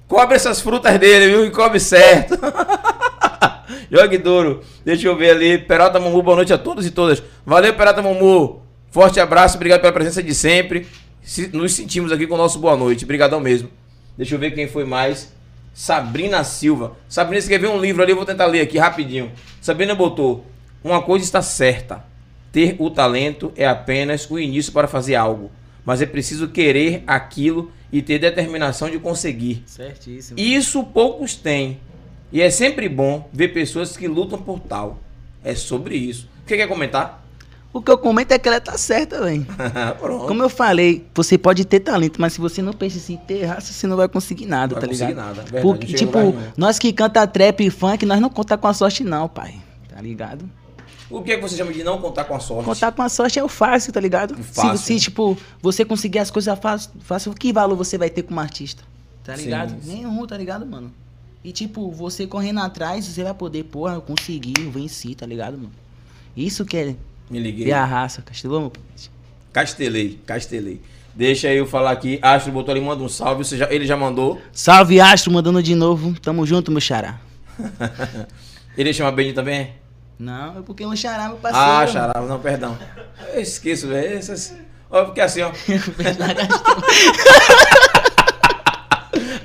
[0.07, 1.47] Cobre essas frutas dele, viu?
[1.47, 2.39] E cobre certo.
[3.91, 4.63] Jogue duro.
[4.85, 5.59] Deixa eu ver ali.
[5.59, 7.23] Peralta Mumu, boa noite a todos e todas.
[7.45, 8.63] Valeu, Peralta Mumu.
[8.91, 10.87] Forte abraço, obrigado pela presença de sempre.
[11.23, 13.05] Se- Nos sentimos aqui com o nosso boa noite.
[13.05, 13.71] Obrigadão mesmo.
[14.17, 15.33] Deixa eu ver quem foi mais.
[15.75, 16.97] Sabrina Silva.
[17.09, 19.33] Sabrina escreveu um livro ali, eu vou tentar ler aqui rapidinho.
[19.61, 20.47] Sabrina botou:
[20.83, 22.05] Uma coisa está certa.
[22.53, 25.51] Ter o talento é apenas o início para fazer algo.
[25.85, 29.65] Mas é preciso querer aquilo e ter determinação de conseguir.
[29.67, 30.39] Certíssimo.
[30.39, 31.81] Isso poucos têm.
[32.33, 35.01] E é sempre bom ver pessoas que lutam por tal.
[35.43, 36.29] É sobre isso.
[36.47, 37.24] Você quer comentar?
[37.75, 39.45] O que eu comento é que ela tá certa, velho.
[40.29, 43.73] Como eu falei, você pode ter talento, mas se você não pensa em ter raça,
[43.73, 45.27] você não vai conseguir nada, Vai tá conseguir ligado?
[45.27, 48.57] nada, verdade, Porque, não chega tipo, nós que canta trap e funk, nós não conta
[48.57, 49.57] com a sorte não, pai.
[49.89, 50.49] Tá ligado?
[51.11, 52.65] O que é que você chama de não contar com a sorte?
[52.65, 54.37] Contar com a sorte é o fácil, tá ligado?
[54.37, 54.79] Fácil.
[54.79, 58.39] Se, se, tipo, você conseguir as coisas fácil, fácil, que valor você vai ter como
[58.39, 58.85] artista?
[59.25, 59.71] Tá ligado?
[59.83, 59.97] sim.
[59.97, 60.93] Nenhum, tá ligado, mano?
[61.43, 65.73] E tipo, você correndo atrás, você vai poder, porra, conseguir, eu venci, tá ligado, mano?
[66.37, 66.97] Isso que é
[67.31, 67.67] Me liguei.
[67.67, 68.73] ver a raça, Castelão, meu.
[69.53, 70.81] Castelei, castelei.
[71.15, 72.19] Deixa eu falar aqui.
[72.21, 73.45] Astro botou ali, manda um salve.
[73.57, 74.41] Já, ele já mandou.
[74.53, 76.19] Salve, Astro, mandando de novo.
[76.21, 77.19] Tamo junto, meu xará.
[78.77, 79.73] Ele chama Benny também?
[80.19, 81.69] Não, é porque meu xará, meu parceiro.
[81.71, 82.77] Ah, Xará, não, perdão.
[83.33, 84.19] Eu esqueço, velho.
[84.19, 84.53] Essas-
[84.91, 85.53] Ó, porque assim, ó.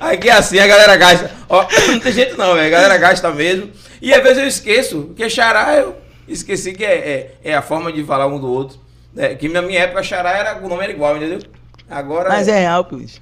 [0.00, 1.30] Aqui é assim, a galera gasta.
[1.48, 2.66] Ó, não tem jeito não, velho.
[2.66, 3.70] A galera gasta mesmo.
[4.02, 5.96] E às vezes eu esqueço, porque xará eu
[6.32, 8.78] esqueci que é, é, é a forma de falar um do outro.
[9.16, 11.40] É, que na minha época xará era, o nome era igual, entendeu?
[11.88, 12.28] Agora.
[12.28, 13.20] Mas é real, pivete.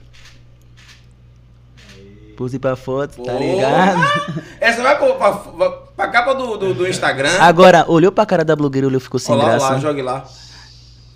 [2.37, 3.39] Pose pra foto, tá Pô.
[3.39, 3.99] ligado?
[4.61, 7.33] Essa vai pra, pra, pra, capa do, do, do Instagram.
[7.41, 9.71] Agora, olhou pra cara da blogueira, olhou, ficou sem Olha lá, graça.
[9.71, 10.25] lá, jogue lá.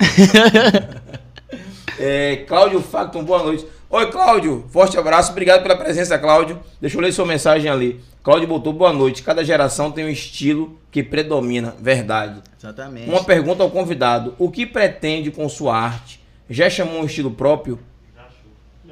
[2.01, 3.65] é, Cláudio Facton, boa noite.
[3.89, 6.59] Oi, Cláudio, forte abraço, obrigado pela presença, Cláudio.
[6.81, 8.03] Deixa eu ler sua mensagem ali.
[8.23, 9.23] Cláudio botou boa noite.
[9.23, 12.41] Cada geração tem um estilo que predomina, verdade.
[12.57, 13.11] Exatamente.
[13.11, 16.21] Uma pergunta ao convidado: o que pretende com sua arte?
[16.49, 17.81] Já chamou um estilo próprio?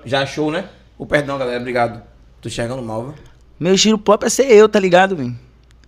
[0.04, 0.68] Já achou, né?
[0.98, 2.02] O perdão, galera, obrigado.
[2.40, 3.14] Tô enxergando mal, viu?
[3.58, 5.36] Meu estilo próprio é ser eu, tá ligado, velho?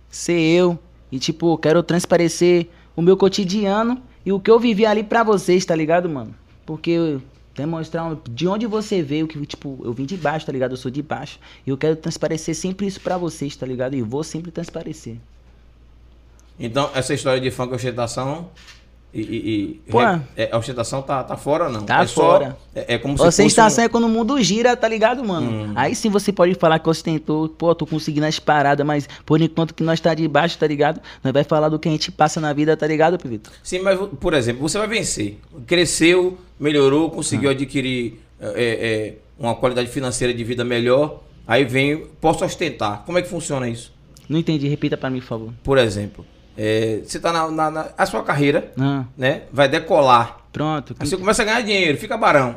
[0.09, 0.79] Ser eu.
[1.11, 5.65] E, tipo, quero transparecer o meu cotidiano e o que eu vivi ali pra vocês,
[5.65, 6.33] tá ligado, mano?
[6.65, 7.19] Porque
[7.55, 10.71] demonstrar um- de onde você veio, que, tipo, eu vim de baixo, tá ligado?
[10.71, 11.39] Eu sou de baixo.
[11.65, 13.95] E eu quero transparecer sempre isso pra vocês, tá ligado?
[13.95, 15.17] E vou sempre transparecer.
[16.59, 18.49] Então, essa história de funk ostentação
[19.13, 19.21] e.
[19.21, 20.01] e, e Pô.
[20.01, 21.83] é, a ostentação tá, tá fora, não?
[21.83, 22.57] Tá é só- fora.
[22.73, 23.81] é, é como se Ostentação fosse.
[23.81, 25.49] é quando o mundo gira, tá ligado, mano?
[25.49, 25.73] Hum.
[25.75, 29.73] Aí sim você pode falar que ostentou, pô, tô conseguindo as paradas, mas por enquanto
[29.73, 30.99] que nós tá de baixo, tá ligado?
[31.23, 33.49] Nós vai falar do que a gente passa na vida, tá ligado, Pivito?
[33.49, 33.53] Um...
[33.63, 35.37] Sim, mas, por exemplo, você vai vencer.
[35.67, 37.53] Cresceu, melhorou, conseguiu Ah.
[37.53, 41.21] adquirir é, é, uma qualidade financeira de vida melhor.
[41.47, 43.03] Aí vem, posso ostentar.
[43.05, 43.91] Como é que funciona isso?
[44.29, 45.53] Não entendi, repita pra mim, por favor.
[45.63, 46.25] Por exemplo,
[46.57, 49.43] é, você tá na, na- na- A sua carreira, Ah, né?
[49.51, 50.37] Vai decolar.
[50.51, 50.95] pronto.
[50.99, 52.55] Aí você começa a ganhar dinheiro, fica barão.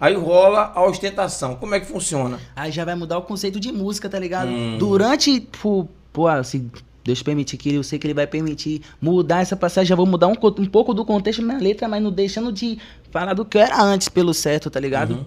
[0.00, 1.56] Aí rola a ostentação.
[1.56, 2.38] Como é que funciona?
[2.56, 4.48] Aí já vai mudar o conceito de música, tá ligado?
[4.48, 4.78] Hum.
[4.78, 6.66] Durante, pô, pô, se
[7.04, 10.26] Deus permitir que eu sei que ele vai permitir mudar essa passagem, já vou mudar
[10.28, 12.78] um, um pouco do contexto da minha letra, mas não deixando de
[13.10, 15.12] falar do que eu era antes, pelo certo, tá ligado?
[15.14, 15.24] Uhum.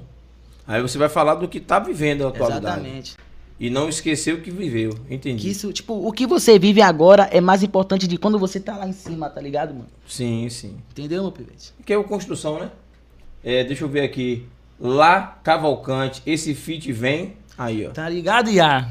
[0.68, 2.66] Aí você vai falar do que tá vivendo a atualidade.
[2.66, 3.16] Exatamente.
[3.60, 4.98] E não esquecer o que viveu.
[5.10, 5.42] Entendi.
[5.42, 8.76] Que isso, tipo, o que você vive agora é mais importante de quando você tá
[8.76, 9.88] lá em cima, tá ligado, mano?
[10.08, 10.78] Sim, sim.
[10.92, 11.74] Entendeu, meu pivete?
[11.86, 12.72] Que é o construção, né?
[13.44, 14.46] É, deixa eu ver aqui.
[14.80, 17.36] Lá Cavalcante, esse feat vem.
[17.58, 17.92] Aí, ó.
[17.92, 18.90] Tá ligado, Iá?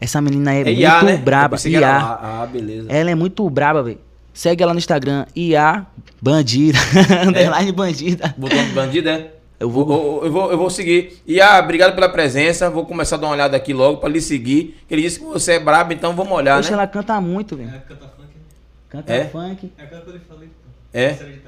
[0.00, 1.16] Essa menina é, É muito Iá, né?
[1.16, 1.56] Braba.
[1.66, 2.18] Iá.
[2.22, 2.90] Ah, beleza.
[2.90, 3.98] Ela é muito braba, velho.
[4.32, 5.86] Segue ela no Instagram, Iá
[6.22, 6.78] Bandida.
[7.10, 7.26] É.
[7.26, 8.34] Underline bandida.
[8.38, 9.32] Botão de bandido, é?
[9.60, 9.84] Eu Eu vou.
[9.84, 11.22] vou, eu, vou, eu vou seguir.
[11.26, 12.70] E ah, obrigado pela presença.
[12.70, 14.82] Vou começar a dar uma olhada aqui logo pra lhe seguir.
[14.90, 16.74] Ele disse que você é brabo, então vamos olhar, Poxa, né?
[16.74, 17.68] ela canta muito, velho.
[17.68, 18.28] É, canta funk.
[18.88, 19.24] Canta É?
[19.28, 19.70] funk.
[19.78, 20.48] É aquela que eu lhe falei.
[20.92, 21.10] É?
[21.12, 21.40] De.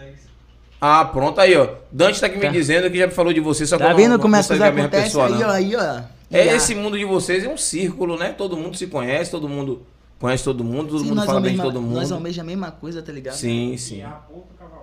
[0.84, 1.68] Ah, pronto aí, ó.
[1.90, 2.50] Dante tá aqui me Tá.
[2.50, 4.68] dizendo que já falou de você, só que eu Tá não- vendo como não é
[4.68, 5.48] a mesma pessoa, Aí, não.
[5.48, 6.00] ó, aí, ó.
[6.30, 6.54] É Iá.
[6.56, 8.34] esse mundo de vocês é um círculo, né?
[8.36, 9.86] Todo mundo se conhece, todo mundo
[10.18, 11.94] conhece todo mundo, todo Sim, mundo fala bem de todo mundo.
[11.94, 13.34] Nós almejamos a mesma coisa, tá ligado?
[13.36, 13.98] Sim, sim.
[13.98, 14.81] E a Instagram.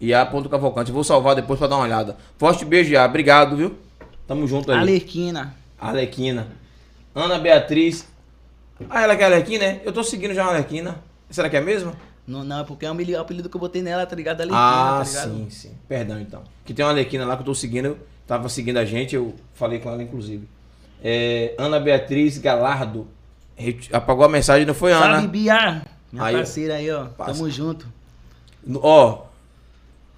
[0.00, 0.92] E a ponto Cavalcante.
[0.92, 2.16] Vou salvar depois pra dar uma olhada.
[2.38, 3.04] Forte beijo, Iá.
[3.04, 3.76] Obrigado, viu?
[4.26, 4.78] Tamo junto aí.
[4.78, 5.54] Alerquina.
[5.78, 6.48] Arlequina.
[7.14, 8.06] Ana Beatriz.
[8.88, 9.80] Ah, ela que é Arlequina, né?
[9.84, 10.96] Eu tô seguindo já a Arlequina.
[11.30, 11.92] Será que é mesmo?
[12.26, 14.40] Não, não, é porque é o apelido- que eu botei nela, tá ligado?
[14.42, 15.30] Alerquina, Ah, tá ligado?
[15.34, 15.72] sim, sim.
[15.88, 16.42] Perdão, então.
[16.64, 19.78] Que tem uma Arlequina lá que eu tô seguindo, tava seguindo a gente, eu falei
[19.80, 20.46] com ela, inclusive.
[21.02, 23.08] É, Ana Beatriz Galardo.
[23.92, 25.14] Apagou a mensagem, não foi Ana?
[25.14, 25.82] Salve, Bia!
[26.12, 27.06] Minha Aí, parceira aí, ó.
[27.06, 27.32] Passa.
[27.32, 27.86] Tamo junto.
[28.76, 29.22] Ó,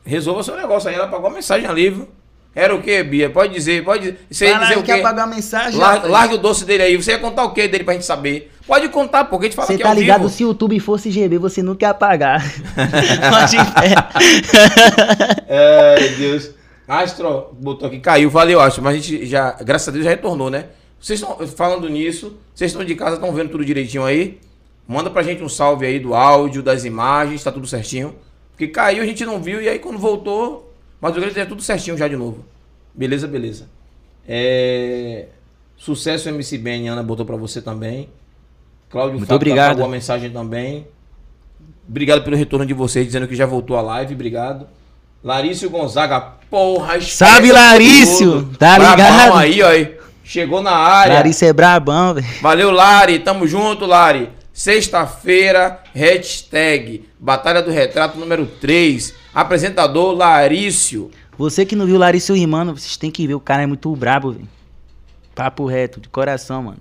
[0.04, 0.94] resolva seu negócio aí.
[0.94, 2.08] Ela apagou a mensagem ali, viu?
[2.54, 3.30] Era o quê, Bia?
[3.30, 4.26] Pode dizer, pode dizer.
[4.28, 4.92] Você ia dizer o quê?
[4.92, 5.78] apagou a mensagem.
[5.78, 6.96] Larga, larga o doce dele aí.
[6.96, 8.50] Você ia contar o quê dele pra gente saber?
[8.66, 10.22] Pode contar, porque a gente fala Você que tá ao ligado?
[10.22, 10.30] vivo.
[10.30, 12.42] Se o YouTube fosse GB, você nunca ia apagar.
[13.30, 13.56] Pode.
[15.48, 16.50] Ai, Deus.
[16.88, 18.82] Astro botou aqui, caiu, valeu, Astro.
[18.82, 20.66] Mas a gente já, graças a Deus, já retornou, né?
[21.00, 24.40] Vocês estão falando nisso, vocês estão de casa, estão vendo tudo direitinho aí?
[24.88, 28.16] Manda pra gente um salve aí do áudio, das imagens, tá tudo certinho.
[28.60, 30.70] Porque caiu, a gente não viu, e aí quando voltou,
[31.00, 32.44] mas o grande é tudo certinho já de novo.
[32.92, 33.66] Beleza, beleza.
[34.28, 35.28] É...
[35.78, 38.10] Sucesso MC Ben, Ana botou pra você também.
[38.90, 39.70] Cláudio Muito Fábio obrigado.
[39.70, 40.86] apagou a mensagem também.
[41.88, 44.12] Obrigado pelo retorno de vocês, dizendo que já voltou a live.
[44.12, 44.66] Obrigado.
[45.24, 46.20] Larício Gonzaga,
[46.50, 48.44] porra, Sabe, Larício?
[48.58, 49.38] Tá Brabão ligado?
[49.38, 49.68] aí, ó.
[49.68, 49.96] aí.
[50.22, 51.14] Chegou na área.
[51.14, 52.26] Larissa é brabão, velho.
[52.42, 53.20] Valeu, Lari.
[53.20, 54.28] Tamo junto, Lari.
[54.60, 59.14] Sexta-feira, hashtag Batalha do Retrato número 3.
[59.34, 61.10] Apresentador Larício.
[61.38, 63.32] Você que não viu o Larissa rimando, vocês têm que ver.
[63.32, 64.46] O cara é muito brabo, velho.
[65.34, 66.80] Papo reto, de coração, mano.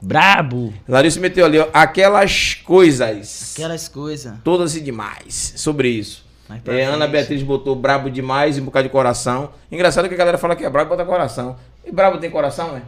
[0.00, 0.72] Brabo.
[0.88, 1.68] Larício meteu ali, ó.
[1.70, 3.52] Aquelas coisas.
[3.52, 4.32] Aquelas coisas.
[4.42, 5.52] Todas e demais.
[5.54, 6.24] Sobre isso.
[6.64, 7.06] É, Ana.
[7.06, 9.50] Beatriz botou brabo demais e um bocado de coração.
[9.70, 11.58] Engraçado que a galera fala que é brabo e bota coração.
[11.84, 12.84] E brabo tem coração, né?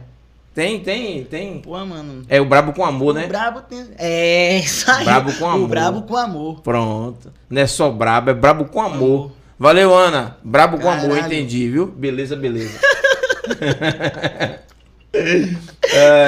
[0.53, 1.59] Tem, tem, tem.
[1.59, 2.23] Pô, mano.
[2.27, 3.27] É o brabo com amor, O né?
[3.27, 3.85] brabo tem.
[3.97, 5.05] É, isso aí.
[5.05, 5.63] Brabo com amor.
[5.63, 6.61] O brabo com amor.
[6.61, 7.31] Pronto.
[7.49, 8.95] Não é só brabo, é brabo com amor.
[8.95, 9.31] Amor.
[9.57, 10.37] Valeu, Ana.
[10.43, 11.33] Brabo com amor, Caralho.
[11.33, 11.85] entendi, viu?
[11.87, 12.77] Beleza, beleza.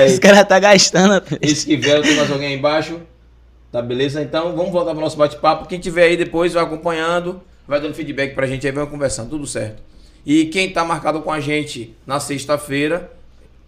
[0.05, 1.23] Esse cara tá gastando.
[1.23, 1.39] velho.
[1.41, 2.99] esse que vier, tem mais alguém aí embaixo?
[3.71, 4.21] Tá beleza?
[4.21, 5.67] Então vamos voltar pro nosso bate-papo.
[5.67, 9.47] Quem tiver aí depois vai acompanhando, vai dando feedback pra gente aí, vai conversando, tudo
[9.47, 9.81] certo.
[10.25, 13.12] E quem tá marcado com a gente na sexta-feira,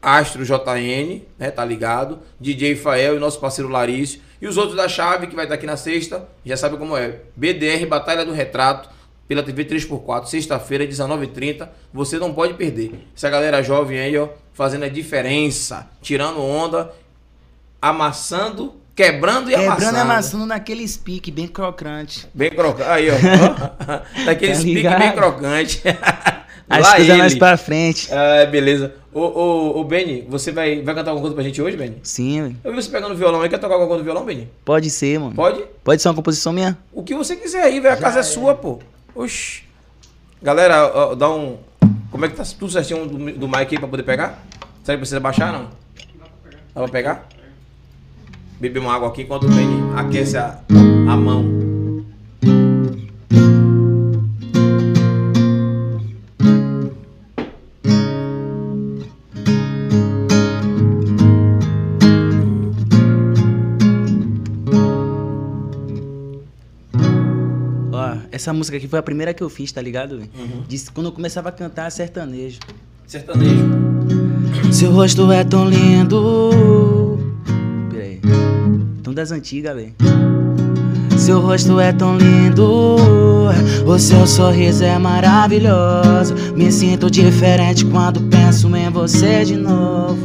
[0.05, 1.49] Astro JN, né?
[1.49, 2.19] Tá ligado?
[2.39, 4.21] DJ Fael e nosso parceiro Larício.
[4.39, 7.21] E os outros da chave que vai estar aqui na sexta, já sabe como é.
[7.35, 8.89] BDR Batalha do Retrato,
[9.27, 11.67] pela TV 3x4, sexta-feira, 19h30.
[11.91, 13.07] Você não pode perder.
[13.15, 16.93] Essa galera jovem aí, ó, fazendo a diferença, tirando onda,
[17.81, 19.97] amassando, quebrando e Quebrando amassando.
[19.97, 22.27] e amassando naquele speak bem crocante.
[22.31, 22.89] Bem crocante.
[22.89, 23.15] Aí, ó.
[24.25, 25.81] Daquele Tá bem crocante.
[26.69, 27.39] As Lá coisas mais ele.
[27.39, 28.09] pra frente.
[28.11, 28.95] Ah, beleza.
[29.13, 31.97] Ô, ô, ô, Benny, você vai, vai cantar alguma coisa pra gente hoje, Benny?
[32.03, 32.55] Sim, velho.
[32.63, 33.49] Eu vi você pegando violão aí.
[33.49, 34.49] Quer tocar alguma coisa no violão, Benny?
[34.65, 35.35] Pode ser, mano.
[35.35, 35.63] Pode?
[35.83, 36.77] Pode ser uma composição minha?
[36.91, 37.93] O que você quiser aí, velho.
[37.93, 38.79] A casa é sua, pô.
[39.13, 39.63] Oxi.
[40.41, 41.57] Galera, ó, dá um.
[42.11, 44.43] Como é que tá tudo certinho do, do mic aí pra poder pegar?
[44.83, 45.69] Será que precisa baixar, não?
[46.73, 47.27] Dá pra pegar?
[48.59, 51.54] Beber uma água aqui enquanto o Benny aquece a, a mão.
[67.95, 70.17] Ó, essa música aqui foi a primeira que eu fiz, tá ligado?
[70.17, 70.63] Uhum.
[70.67, 72.59] Disse quando eu começava a cantar sertanejo.
[73.07, 73.65] Sertanejo.
[74.71, 77.17] Seu rosto é tão lindo.
[77.89, 78.19] Peraí.
[79.01, 79.93] Tão das antigas, velho.
[81.17, 83.45] Seu rosto é tão lindo.
[83.85, 86.35] O seu sorriso é maravilhoso.
[86.55, 90.19] Me sinto diferente quando penso em você de novo.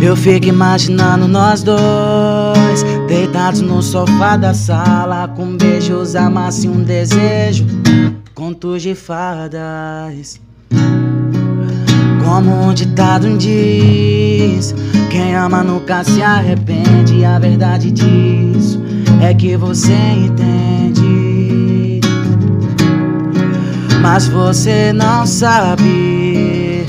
[0.00, 1.80] Eu fico imaginando nós dois,
[3.12, 7.66] deitados no sofá da sala, com beijos, amassos e um desejo,
[8.34, 10.40] contos de fadas.
[12.24, 14.74] Como um ditado diz,
[15.10, 17.22] quem ama nunca se arrepende.
[17.22, 18.82] A verdade disso
[19.20, 22.00] é que você entende.
[24.00, 26.86] Mas você não sabe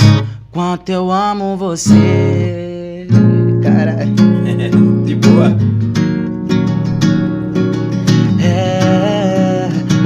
[0.53, 3.09] quanto eu amo você.
[3.61, 4.13] Caralho.
[5.03, 5.72] De boa.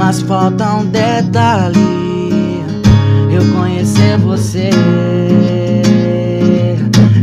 [0.08, 2.64] Mas falta um detalhe.
[3.30, 4.70] Eu conhecer você.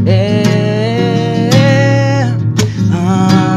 [0.05, 0.69] É,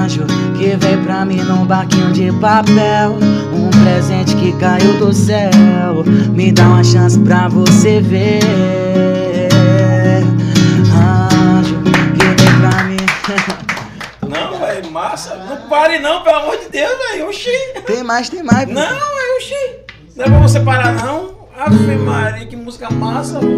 [0.02, 0.24] anjo
[0.56, 3.18] que veio pra mim num barquinho de papel.
[3.52, 5.50] Um presente que caiu do céu.
[6.32, 8.40] Me dá uma chance pra você ver.
[10.90, 12.96] Anjo que veio pra mim.
[14.26, 15.36] Não, velho, massa.
[15.36, 17.28] Não pare não, pelo amor de Deus, velho.
[17.28, 17.50] Oxi.
[17.86, 18.66] Tem mais, tem mais.
[18.66, 19.17] Não.
[20.18, 21.38] Não é pra você parar, não.
[21.56, 23.56] Ave Maria, que música massa, velho.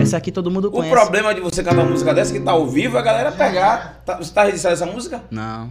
[0.00, 0.90] Essa aqui todo mundo O conhece.
[0.90, 4.00] problema de você cantar uma música dessa que tá ao vivo é a galera pegar.
[4.06, 5.22] Tá- você tá registrando essa música?
[5.30, 5.68] Não.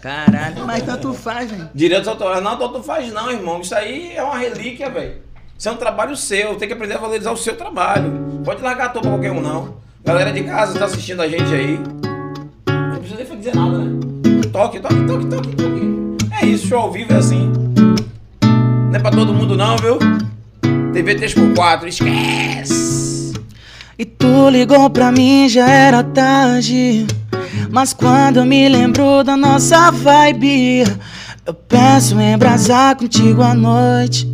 [0.00, 1.70] Caralho, mas tanto faz, velho.
[1.72, 2.40] Direto autoral.
[2.40, 3.60] Não, tanto faz não, irmão.
[3.60, 5.18] Isso aí é uma relíquia, velho.
[5.56, 8.40] Isso é um trabalho seu, tem que aprender a valorizar o seu trabalho.
[8.44, 9.76] Pode largar a toa pra qualquer um, não.
[10.04, 11.78] Galera de casa tá assistindo a gente aí.
[12.66, 14.00] Não precisa nem dizer nada, né?
[14.52, 16.36] Toque, toque, toque, toque, toque.
[16.42, 17.51] É isso, show ao vivo é assim.
[18.92, 19.98] Não é pra todo mundo, não, viu?
[20.92, 23.32] TV 3x4, esquece!
[23.98, 27.06] E tu ligou pra mim, já era tarde.
[27.70, 30.84] Mas quando me lembro da nossa vibe,
[31.46, 34.30] eu penso em embrasar contigo à noite.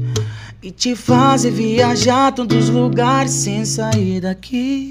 [0.61, 4.91] E te fazer viajar todos os lugares sem sair daqui.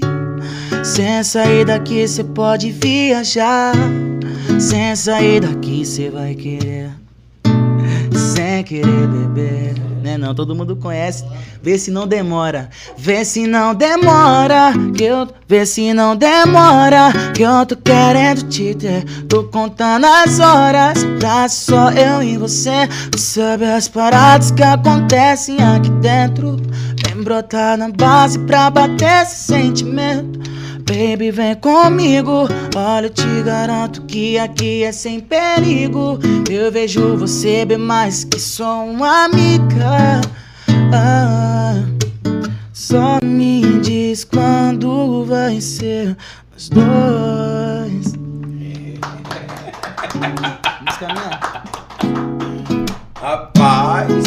[0.82, 3.74] Sem sair daqui cê pode viajar.
[4.58, 7.07] Sem sair daqui cê vai querer.
[8.62, 9.74] Querer beber.
[10.02, 11.24] Né não, todo mundo conhece.
[11.62, 12.70] Vê se não demora.
[12.96, 14.72] Vê se não demora.
[14.96, 15.28] Que eu.
[15.46, 17.12] Vê se não demora.
[17.34, 19.04] Que eu tô querendo te ter.
[19.28, 21.04] Tô contando as horas.
[21.18, 22.88] Pra só eu e você.
[23.16, 26.56] Sabe as paradas que acontecem aqui dentro.
[27.04, 30.57] Vem brotar na base pra bater esse sentimento.
[30.88, 32.48] Baby, vem comigo.
[32.74, 36.18] Olha, eu te garanto que aqui é sem perigo.
[36.50, 40.22] Eu vejo você bem mais que só uma amiga.
[40.90, 41.84] Ah,
[42.72, 46.16] só me diz quando vai ser
[46.56, 48.14] os dois.
[53.20, 54.17] Rapaz!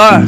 [0.00, 0.20] Ó,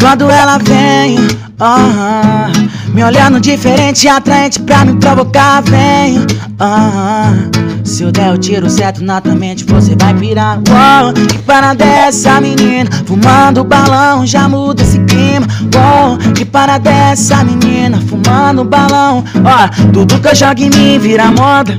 [0.00, 1.18] quando ela vem,
[1.60, 2.50] aham,
[2.94, 6.24] me olhando diferente, atraente pra me provocar, vem,
[6.58, 7.50] aham.
[7.84, 10.56] Se eu der o tiro certo na tua mente, você vai pirar.
[10.56, 12.88] Uou, que parada é essa menina?
[13.04, 15.46] Fumando balão, já muda esse clima.
[15.74, 18.00] Uou, que parada é essa menina?
[18.24, 19.24] Fumando balão.
[19.44, 21.78] Ó, tudo que eu jogo em mim vira moda.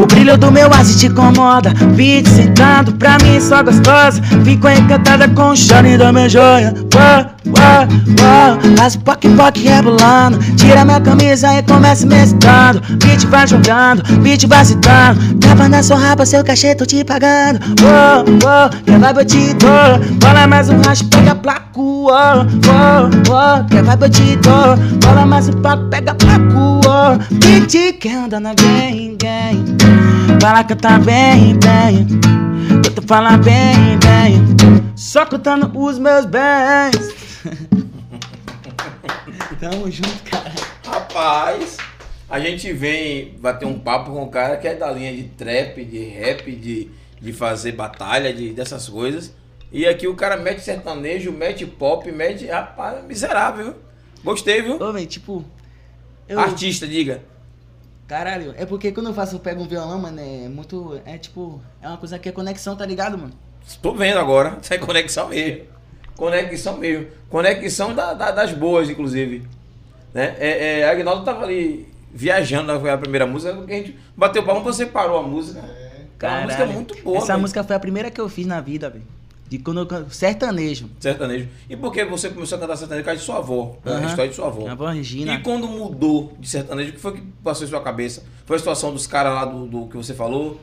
[0.00, 1.72] O brilho do meu aço te incomoda.
[1.94, 4.20] Vídeo sentado pra mim, só gostosa.
[4.44, 6.74] Fico encantada com o shine da minha joia.
[6.94, 7.86] Uou, uou,
[8.20, 8.76] uou.
[8.76, 10.38] Faz poc poc rebolando.
[10.56, 12.80] Tira minha camisa e começa me excitando.
[12.96, 15.20] Beat vai jogando, beat vai citando.
[15.40, 17.60] Tava na sua rapa, seu cachê, tô te pagando.
[17.82, 20.16] Uou, uou, quer vibe eu te dou.
[20.20, 21.64] Bola mais um racho, pega a placa.
[21.76, 24.76] Uou, uou, uou, quer vibe eu te dou.
[25.02, 26.44] Bola mais um paco, pega a placa.
[26.54, 29.64] Uou, beat que anda na gang, gang.
[30.40, 32.06] Fala que tá bem, bem.
[32.84, 34.44] Eu tô falando bem, bem.
[34.94, 37.14] Só contando os meus bens.
[39.58, 40.52] Tamo junto, cara.
[40.86, 41.78] Rapaz,
[42.28, 45.82] a gente vem bater um papo com um cara que é da linha de trap,
[45.82, 49.32] de rap, de, de fazer batalha, de, dessas coisas.
[49.72, 52.44] E aqui o cara mete sertanejo, mete pop, mete.
[52.46, 53.74] Rapaz, miserável, viu?
[54.22, 54.76] Gostei, viu?
[54.80, 55.44] Ô, velho, tipo.
[56.28, 57.22] Eu, Artista, diga.
[58.06, 61.00] Caralho, é porque quando eu faço, eu pego um violão, mano, é muito.
[61.06, 61.60] É tipo.
[61.80, 63.32] É uma coisa que é conexão, tá ligado, mano?
[63.80, 64.58] Tô vendo agora.
[64.60, 65.64] Isso é conexão mesmo.
[66.16, 67.06] Conexão mesmo.
[67.30, 69.42] Conexão da, da- das boas, inclusive.
[70.12, 70.36] Né?
[70.38, 74.86] É, é, Agnaldo tava ali viajando na primeira música, porque a gente bateu palma você
[74.86, 75.60] parou a música.
[76.20, 77.18] É uma música muito boa.
[77.18, 77.40] Essa velho.
[77.40, 79.04] música foi a primeira que eu fiz na vida, velho.
[79.58, 80.88] De quando eu can- sertanejo.
[81.00, 81.48] Sertanejo.
[81.68, 83.02] E por que você começou a cantar sertanejo?
[83.04, 83.76] Por causa de sua avó.
[83.84, 83.96] né?
[84.04, 84.68] A história de sua avó.
[84.68, 85.34] Avó Regina.
[85.34, 88.24] E quando mudou de sertanejo, o que foi que passou em sua cabeça?
[88.46, 90.60] Foi a situação dos caras lá do, do que você falou?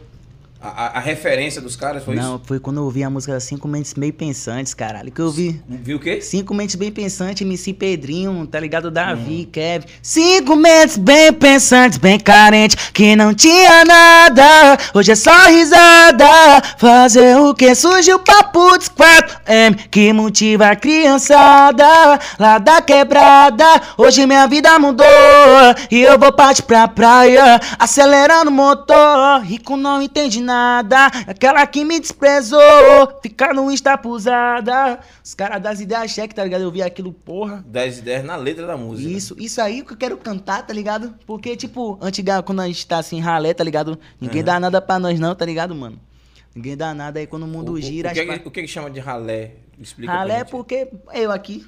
[0.63, 3.95] A, a- referência dos caras, foi Não, foi quando eu ouvi a música Cinco Mentes
[3.95, 5.11] Meio Pensantes, caralho.
[5.11, 5.47] Que eu vi.
[5.49, 5.63] isso?
[5.67, 6.21] Viu o quê?
[6.21, 8.91] Cinco mentes bem pensantes, MC Pedrinho, tá ligado?
[8.91, 9.87] Davi, Kevin.
[10.03, 14.77] Cinco mentes bem pensantes, bem carente, que não tinha nada.
[14.93, 16.27] Hoje é só risada.
[16.77, 21.85] Fazer o que surgiu papo dos 4M, que motiva a criançada
[22.37, 23.65] lá da quebrada.
[23.97, 25.05] Hoje minha vida mudou
[25.89, 29.41] e eu vou partir pra praia, acelerando o motor.
[29.43, 30.50] Rico não entende nada,
[31.27, 32.59] aquela que me desprezou,
[33.21, 34.99] ficar no Insta pusada.
[35.23, 36.61] Os caras das ideias cheque, tá ligado?
[36.61, 37.63] Eu vi aquilo, porra.
[37.67, 39.09] 10 ideias na letra da música.
[39.09, 41.13] Isso, isso aí que eu quero cantar, tá ligado?
[41.25, 43.97] Porque, tipo, antiga, quando a gente tá assim, ralé, tá ligado?
[44.19, 45.99] Ninguém dá nada pra nós, não, tá ligado, mano?
[46.55, 48.09] Ninguém dá nada aí quando o mundo O- o- gira.
[48.09, 49.51] O, que, as é pa- que- o que que chama de ralé?
[49.79, 51.65] Explica Ralé é porque eu aqui,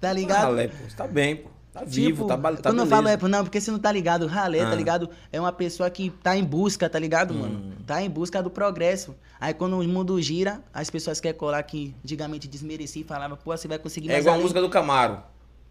[0.00, 0.42] tá ligado?
[0.42, 0.74] Ralé, pô.
[0.88, 1.48] Você tá bem, pô.
[1.76, 4.26] Tá vivo, Tipo, tá, tá Quando eu falo é, não, porque você não tá ligado,
[4.26, 4.70] ralé, Ah.
[4.70, 5.10] tá ligado?
[5.30, 7.38] É uma pessoa que tá em busca, tá ligado, Hum.
[7.38, 7.72] mano?
[7.86, 9.14] Tá em busca do progresso.
[9.38, 13.54] Aí quando o mundo gira, as pessoas querem colar que antigamente desmereci e falava, pô,
[13.54, 15.18] você vai conseguir É mais igual a música do Camaro.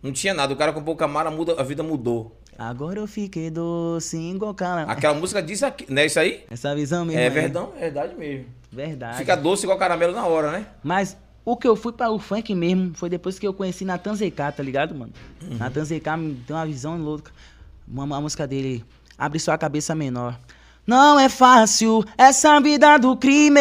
[0.04, 0.54] Não tinha nada.
[0.54, 2.40] O cara comprou o Camaro, a, muda, a vida mudou.
[2.58, 4.84] Agora eu fiquei doce, igual cara.
[4.84, 5.92] Aquela música diz aqui.
[5.92, 6.46] Não é isso aí?
[6.50, 7.20] Essa visão mesmo.
[7.20, 8.46] É verdade, é verdade mesmo.
[8.72, 9.18] Verdade.
[9.18, 10.68] Fica doce igual caramelo na hora, né?
[10.84, 14.16] Mas o que eu fui para o funk mesmo foi depois que eu conheci Natan
[14.16, 15.14] ZK, tá ligado, mano?
[15.44, 15.58] Uhum.
[15.58, 17.32] Natan ZK me deu uma visão louca.
[17.88, 18.84] Uma, uma música dele,
[19.16, 20.38] Abre Sua Cabeça Menor.
[20.88, 23.60] Não é fácil essa vida do crime.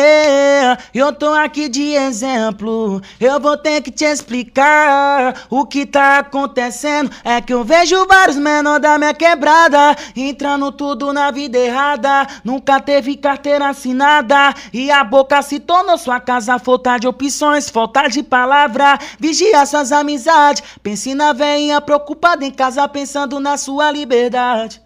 [0.93, 3.01] Eu tô aqui de exemplo.
[3.19, 7.11] Eu vou ter que te explicar o que tá acontecendo.
[7.25, 12.27] É que eu vejo vários menores da minha quebrada entrando tudo na vida errada.
[12.45, 16.59] Nunca teve carteira assinada e a boca se tornou sua casa.
[16.59, 18.99] Falta de opções, falta de palavra.
[19.19, 20.63] Vigia suas amizades.
[20.83, 24.84] Pense na veinha preocupada em casa, pensando na sua liberdade.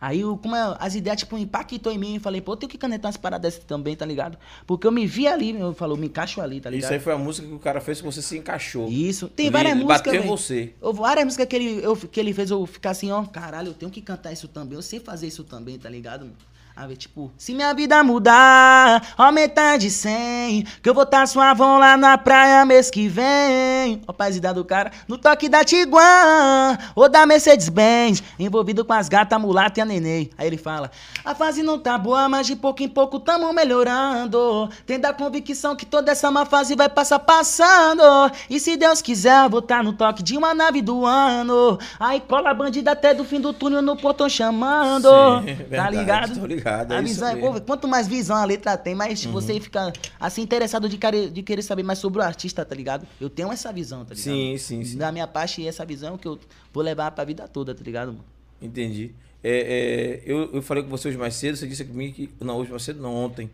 [0.00, 2.14] Aí, o- como é, as ideias, tipo, impactou em mim.
[2.16, 4.36] Eu falei, pô, eu tenho que canetar umas paradas dessas também, tá ligado?
[4.66, 6.84] Porque eu me vi ali, eu falo, me encaixo ali, tá ligado?
[6.84, 8.88] Isso aí foi a música que o cara fez que você se encaixou.
[8.88, 9.28] Isso.
[9.28, 10.72] Tem Ele várias músicas, Bateu você.
[10.82, 13.74] Eu- Várias músicas que ele, eu, que ele fez eu ficar assim, ó, caralho, eu
[13.74, 16.30] tenho que cantar isso também, eu sei fazer isso também, tá ligado?
[16.76, 21.78] Aí, ver, tipo, se minha vida mudar, aumentar de 100, que eu vou tá suavão
[21.78, 24.02] lá na praia mês que vem.
[24.08, 29.40] Ó, paisidade do cara, no toque da Tiguan, ou da Mercedes-Benz, envolvido com as gatas,
[29.40, 30.30] mulata e a neném.
[30.36, 30.90] Aí ele fala,
[31.24, 34.68] a fase não tá boa, mas de pouco em pouco tamo melhorando.
[34.84, 38.02] Tem da convicção que toda essa má fase vai passar passando.
[38.50, 41.78] E se Deus quiser, eu vou tá no toque de uma nave do ano.
[42.00, 45.08] Aí cola a bandida até do fim do túnel no portão chamando.
[45.44, 46.63] Sim, tá verdade, ligado?
[46.64, 47.34] Tô ligado, é A visão é.
[47.34, 47.60] Uhum.
[47.60, 51.62] quanto mais visão a letra tem, mais você fica assim interessado de, care- de querer
[51.62, 53.06] saber mais sobre o artista, tá ligado?
[53.20, 54.34] Eu tenho essa visão, tá ligado?
[54.34, 54.98] Sim, sim, sim.
[54.98, 56.38] Da minha parte, essa visão que eu
[56.72, 58.24] vou levar pra vida toda, tá ligado, mano?
[58.60, 59.12] Entendi.
[59.42, 62.30] É, é, eu, eu falei com você hoje mais cedo, você disse comigo que.
[62.40, 63.50] Não, hoje mais cedo não, ontem.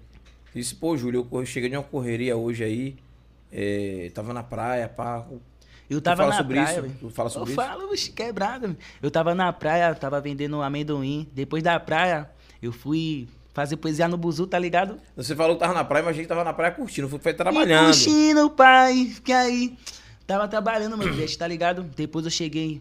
[0.52, 2.96] Você disse, pô, Júlio, eu cheguei de uma correria hoje aí.
[3.52, 5.26] é, tava na praia, pá.
[5.88, 6.96] Eu tava na sobre praia, isso?
[7.00, 7.60] Tu fala sobre eu isso?
[7.60, 8.76] falo, bicho, quebrado.
[9.02, 11.28] Eu tava na praia, tava vendendo amendoim.
[11.32, 12.30] Depois da praia,
[12.62, 14.96] eu fui fazer poesia no buzu, tá ligado?
[15.16, 17.32] Você falou que tava na praia, mas a gente tava na praia curtindo, foi, foi
[17.32, 17.86] E trabalhando.
[17.86, 19.12] curtindo, pai.
[19.24, 19.76] Que aí,
[20.26, 21.82] tava trabalhando, meu peixe, tá ligado?
[21.82, 22.80] Depois eu cheguei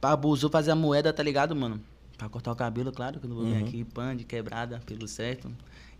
[0.00, 1.80] pra buzu fazer a moeda, tá ligado, mano?
[2.16, 5.06] Pra cortar o cabelo, claro, que eu não vou vir aqui, pan de quebrada, pelo
[5.06, 5.50] certo.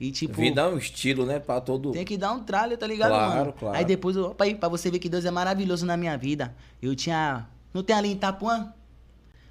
[0.01, 0.35] E tipo...
[0.41, 1.39] Vim dar um estilo, né?
[1.39, 1.93] Pra todo.
[1.93, 3.53] Tem que dar um tralho, tá ligado, Claro, mano?
[3.53, 3.77] claro.
[3.77, 6.55] Aí depois, eu- opa aí, pra você ver que Deus é maravilhoso na minha vida.
[6.81, 7.47] Eu tinha.
[7.75, 8.73] Não tem ali em Itapuã?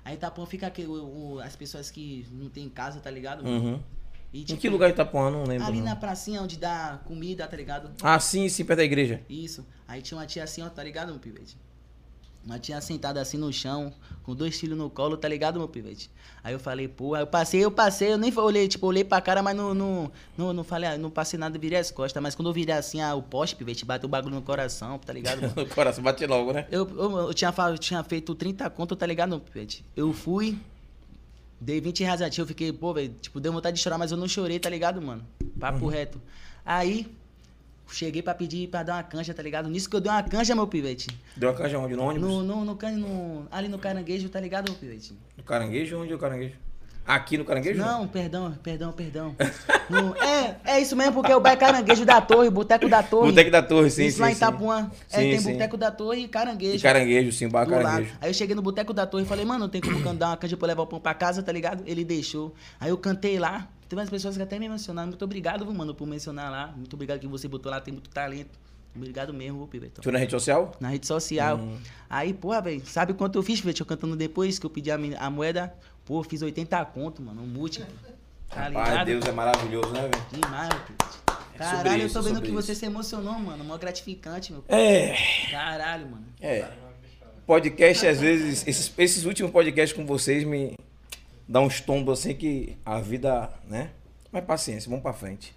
[0.08, 3.46] Aí em Itapuã fica aquele, o- o- as pessoas que não tem casa, tá ligado?
[3.46, 3.78] Uhum.
[4.32, 5.30] E, Em tipo, que lugar Itapuã?
[5.30, 5.68] Não lembro.
[5.68, 5.86] Ali não.
[5.88, 7.92] na pracinha onde dá comida, tá ligado?
[8.02, 9.22] Ah, sim, sim, perto da igreja.
[9.30, 9.68] Isso.
[9.86, 11.58] Aí tinha uma tia assim, ó, tá ligado, meu pivete?
[12.48, 13.94] Uma tia sentada assim no chão,
[14.24, 16.10] com dois filhos no colo, tá ligado, meu pivete?
[16.42, 19.20] Aí eu falei, pô, aí eu passei, eu passei, eu nem olhei, tipo, olhei pra
[19.20, 22.24] cara, mas não, não, não, não falei, ah, não passei nada, virei as costas.
[22.24, 25.12] Mas quando eu virei assim, ah, o poste, pivete, bateu o bagulho no coração, tá
[25.12, 25.42] ligado?
[25.58, 26.66] No coração, bate logo, né?
[26.72, 29.84] Eu, eu, eu tinha, eu tinha feito 30 conto, tá ligado, meu pivete?
[29.94, 30.58] Eu fui,
[31.60, 34.10] dei 20 reais a tia, eu fiquei, pô, velho, tipo, deu vontade de chorar, mas
[34.10, 35.28] eu não chorei, tá ligado, mano?
[35.60, 35.92] Papo Uhum.
[35.92, 36.22] reto.
[36.66, 37.14] Aí,
[37.90, 39.70] cheguei pra pedir pra dar uma canja, tá ligado?
[39.70, 41.08] Nisso que eu dei uma canja, meu pivete.
[41.36, 41.96] Deu uma canja onde?
[41.96, 42.28] No ônibus?
[42.30, 45.18] No, no, no, no- ali no caranguejo, tá ligado, meu pivete?
[45.38, 45.98] No caranguejo?
[46.00, 46.56] Onde é o caranguejo?
[47.06, 47.80] Aqui no caranguejo?
[47.80, 49.34] Não, perdão, perdão, perdão.
[49.90, 53.30] No- é, é isso mesmo, porque é o bairro Caranguejo da Torre, Boteco da Torre.
[53.30, 54.38] Boteco da Torre, sim, Isso sim, lá em sim.
[54.44, 54.92] Itapuã.
[55.10, 55.52] É, Sim, tem sim.
[55.54, 56.76] Boteco da Torre e Caranguejo.
[56.76, 57.84] E caranguejo, sim, bar do lado.
[57.84, 58.14] caranguejo.
[58.20, 60.58] Aí eu cheguei no Boteco da Torre e falei, mano, tem como dar uma canja
[60.58, 61.82] pra eu levar o pão pra casa, tá ligado?
[61.88, 62.54] Ele deixou.
[62.78, 63.70] Aí eu cantei lá.
[63.88, 65.10] Tem umas pessoas que até me mencionaram.
[65.10, 66.74] Muito obrigado, mano, por mencionar lá.
[66.76, 68.60] Muito obrigado que você botou lá, tem muito talento.
[68.98, 70.02] Obrigado mesmo, Pivetão.
[70.02, 70.72] Tu na rede social?
[70.80, 71.58] Na rede social.
[71.58, 71.78] Hum.
[72.10, 73.82] Aí, porra, velho, sabe quanto eu fiz, Pivete?
[73.82, 75.74] Eu cantando depois que eu pedi a, a moeda.
[76.04, 77.88] Pô, fiz 80 conto, mano, um múltiplo.
[78.50, 79.06] Tá ligado?
[79.06, 80.26] Deus é maravilhoso, né, velho?
[80.32, 81.18] Demais, Pivete.
[81.28, 82.80] sobre Caralho, eu isso, tô vendo que você isso.
[82.80, 83.64] se emocionou, mano.
[83.64, 84.64] Mó gratificante, meu.
[84.68, 85.16] É.
[85.52, 86.26] Caralho, mano.
[86.42, 86.68] É.
[87.46, 90.76] Podcast, às vezes, esses, esses últimos podcasts com vocês me
[91.48, 93.92] dão uns tombos assim que a vida, né?
[94.32, 95.56] Mas paciência, vamos pra frente.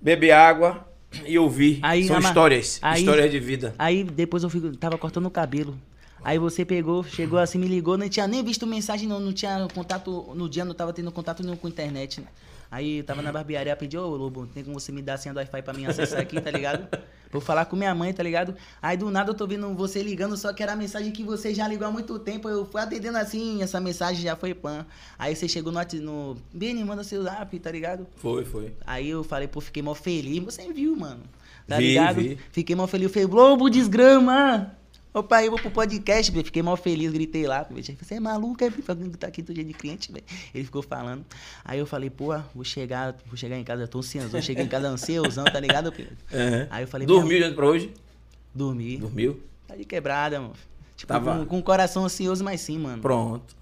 [0.00, 0.86] Beber água
[1.26, 1.78] e ouvir.
[1.82, 2.78] Aí, São histórias.
[2.82, 3.74] aí- histórias de vida.
[3.78, 5.78] Aí depois eu fico, tava cortando o cabelo.
[6.22, 9.68] Aí você pegou, chegou assim, me ligou, não tinha nem visto mensagem, não, não tinha
[9.74, 12.20] contato, no dia não tava tendo contato nenhum com a internet.
[12.22, 12.26] né?
[12.70, 15.36] Aí tava na barbearia, pedi, ô Lobo, tem como você me dar a senha do
[15.36, 16.88] Wi-Fi pra mim acessar aqui, tá ligado?
[17.34, 18.54] Vou falar com minha mãe, tá ligado?
[18.80, 21.52] Aí do nada eu tô vendo você ligando, só que era a mensagem que você
[21.52, 22.48] já ligou há muito tempo.
[22.48, 24.86] Eu fui atendendo assim, essa mensagem já foi pan.
[25.18, 28.06] Aí você chegou no, no Beni, manda seu zap, tá ligado?
[28.18, 28.72] Foi, foi.
[28.86, 30.44] Aí eu falei, pô, fiquei mó feliz.
[30.44, 31.24] Você viu, mano.
[31.66, 32.14] Tá Vi, ligado?
[32.20, 32.38] vi.
[32.52, 33.08] Fiquei mó feliz.
[33.08, 34.72] Eu falei, Globo desgrama.
[35.14, 36.44] Opa, eu vou pro podcast, velho.
[36.44, 37.64] Fiquei mó feliz, gritei lá.
[37.70, 38.70] Você é maluco, é?
[39.16, 40.24] Tá aqui todo dia de cliente, velho.
[40.52, 41.24] Ele ficou falando.
[41.64, 44.42] Aí eu falei, pô, vou chegar, vou chegar em casa, eu tô ansioso.
[44.42, 46.16] Cheguei em casa ansiosão, tá ligado, Pedro?
[46.32, 46.66] Uhum.
[46.68, 47.92] Aí eu falei, Dormiu de pra hoje?
[48.52, 48.96] Dormi.
[48.96, 49.40] Dormiu?
[49.68, 50.54] Tá de quebrada, mano.
[50.96, 53.00] Tipo, Tava- com, com o coração ansioso, mas sim, mano.
[53.00, 53.54] Pronto.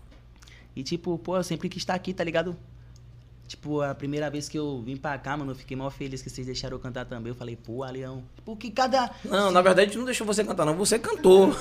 [0.75, 2.57] E tipo, pô, eu sempre quis estar aqui, tá ligado?
[3.53, 6.31] Tipo, a primeira vez que eu vim pra cá, mano, eu fiquei mó feliz que
[6.31, 7.29] vocês deixaram eu cantar também.
[7.29, 8.25] Eu falei, pô, Leão.
[8.47, 9.11] Porque cada.
[9.23, 10.75] Não, na verdade a gente não deixou você cantar, não.
[10.75, 11.55] Você cantou.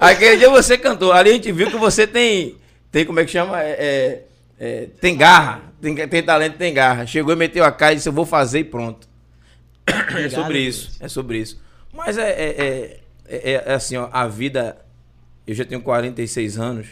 [0.00, 1.12] Aquele dia você cantou.
[1.12, 2.56] Ali a gente viu que você tem.
[2.90, 3.62] Tem como é que chama?
[3.62, 4.24] É, é,
[4.58, 5.62] é, tem garra.
[5.80, 7.06] Tem, tem talento, tem garra.
[7.06, 9.06] Chegou e meteu a cara e disse: Eu vou fazer e pronto.
[9.86, 10.96] é sobre isso.
[10.98, 11.62] É sobre isso.
[11.94, 14.76] Mas é, é, é, é, é assim, ó, a vida.
[15.46, 16.88] Eu já tenho 46 anos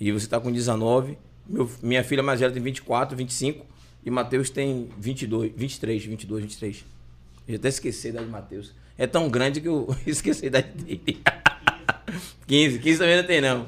[0.00, 1.16] e você tá com 19.
[1.48, 3.64] Meu, minha filha mais velha tem 24, 25
[4.04, 6.84] e Matheus tem 22, 23, 22, 23.
[7.48, 8.72] Eu até esqueci a idade do Matheus.
[8.98, 11.22] É tão grande que eu esqueci a idade dele.
[12.46, 13.66] 15, 15 também não tem não.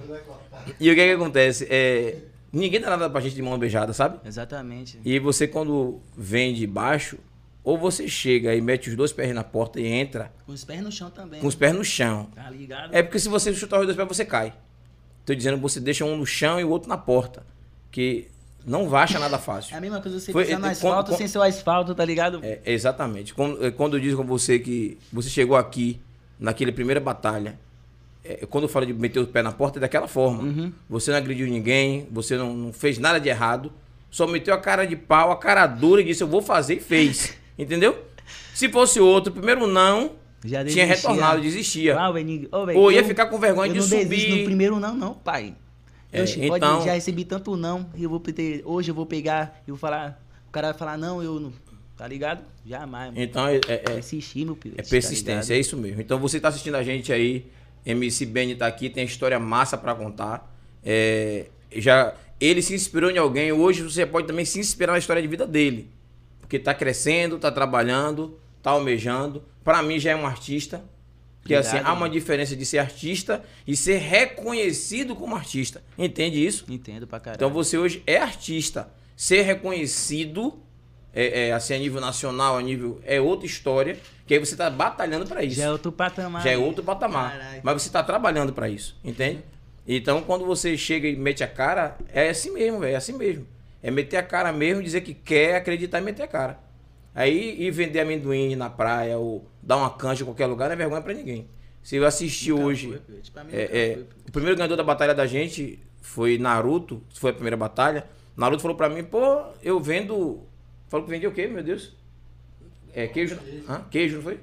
[0.79, 1.67] E o que é que acontece?
[1.71, 2.17] É,
[2.53, 4.19] ninguém dá nada pra gente de mão beijada, sabe?
[4.27, 4.99] Exatamente.
[5.05, 7.19] E você quando vem de baixo,
[7.65, 10.81] ou você chega e mete os dois pés na porta e entra Com os pés
[10.83, 11.41] no chão também.
[11.41, 12.29] com os pés no chão.
[12.35, 12.95] Tá ligado?
[12.95, 14.53] É porque se você chutar os dois pés, você cai.
[15.29, 17.45] Tô dizendo, você deixa um no chão e o outro na porta.
[17.93, 18.29] Que
[18.65, 19.75] não vai achar nada fácil.
[19.77, 21.95] É a mesma coisa você Foi- pisar no é, asfalto com- sem ser o asfalto,
[21.95, 22.41] tá ligado?
[22.43, 23.35] É, exatamente.
[23.35, 26.01] Quando, é, quando eu digo com você que você chegou aqui,
[26.41, 27.59] naquela primeira batalha,
[28.25, 30.45] é, quando eu falo de meter o pé na porta, é daquela forma.
[30.45, 30.73] Uhum.
[30.89, 33.71] Você não agrediu ninguém, você não, não fez nada de errado,
[34.11, 36.81] só meteu a cara de pau, a cara dura e disse: Eu vou fazer e
[36.81, 37.37] fez.
[37.59, 38.03] Entendeu?
[38.55, 40.13] Se fosse outro, primeiro não,
[40.45, 41.99] Já tinha retornado, desistia.
[41.99, 44.39] Ah, velho, Ou ia ficar com vergonha de não subir.
[44.39, 45.55] no primeiro não, não, pai.
[46.13, 49.05] É, Eu che- pode- então- já recebi tanto não, eu vou ter, hoje eu vou
[49.05, 51.53] pegar, eu vou falar, o cara vai falar não, eu não,
[51.97, 52.41] tá ligado?
[52.65, 53.23] Jamais, mano.
[53.23, 54.75] Então é, é- é- Persistir, meu filho.
[54.79, 56.01] É persistência, é isso mesmo.
[56.01, 57.47] Então você tá assistindo a gente aí,
[57.85, 60.55] MC Benny tá aqui, tem história massa pra contar.
[60.85, 65.21] É, já ele se inspirou em alguém, hoje você pode também se inspirar na história
[65.21, 65.91] de vida dele.
[66.41, 69.43] Porque tá crescendo, tá trabalhando, tá almejando.
[69.65, 70.83] Pra mim já é um artista.
[71.41, 75.83] Porque Obrigado, assim, há uma diferença de ser artista e ser reconhecido como artista.
[75.97, 76.65] Entende isso?
[76.69, 77.37] Entendo pra caralho.
[77.37, 78.91] Então você hoje é artista.
[79.17, 80.63] Ser reconhecido
[81.13, 83.01] é, é, assim, a nível nacional, a nível.
[83.05, 83.99] É outra história.
[84.27, 86.43] Que aí você tá batalhando pra isso já é outro patamar.
[86.43, 87.33] já é outro patamar.
[87.33, 87.61] Caralho.
[87.63, 89.43] Mas você está trabalhando para isso, entende?
[89.87, 93.47] Então, quando você chega e mete a cara, é assim mesmo, velho, é assim mesmo.
[93.83, 96.68] É meter a cara mesmo, dizer que quer, acreditar e meter a cara.
[97.15, 100.77] Aí, ir vender amendoim na praia ou dar uma canja em qualquer lugar não é
[100.77, 101.49] vergonha para ninguém.
[101.83, 103.03] Se eu assistir Nunca hoje,
[103.33, 103.99] foi, mim é, é,
[104.29, 108.07] o primeiro ganhador da batalha da gente foi Naruto, foi a primeira batalha.
[108.37, 110.43] Naruto falou pra mim, pô, eu vendo.
[110.89, 111.97] Falou que vendia o quê, meu Deus?
[112.95, 113.39] É queijo.
[113.69, 113.83] Hã?
[113.91, 114.41] Queijo, não foi?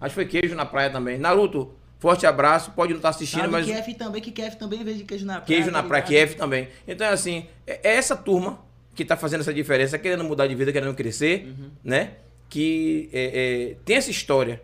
[0.00, 1.18] Acho que foi queijo na praia também.
[1.18, 2.72] Naruto, forte abraço.
[2.72, 5.46] Pode não estar assistindo, Sabe mas Kef também, que Kef também vende queijo na praia.
[5.46, 6.02] queijo na tá praia?
[6.04, 6.68] Kiev também.
[6.86, 8.58] Então, é assim, é essa turma
[8.94, 11.70] que tá fazendo essa diferença, querendo mudar de vida, querendo crescer, Uhum.
[11.82, 12.12] né?
[12.48, 14.62] Que é, é, tem essa história.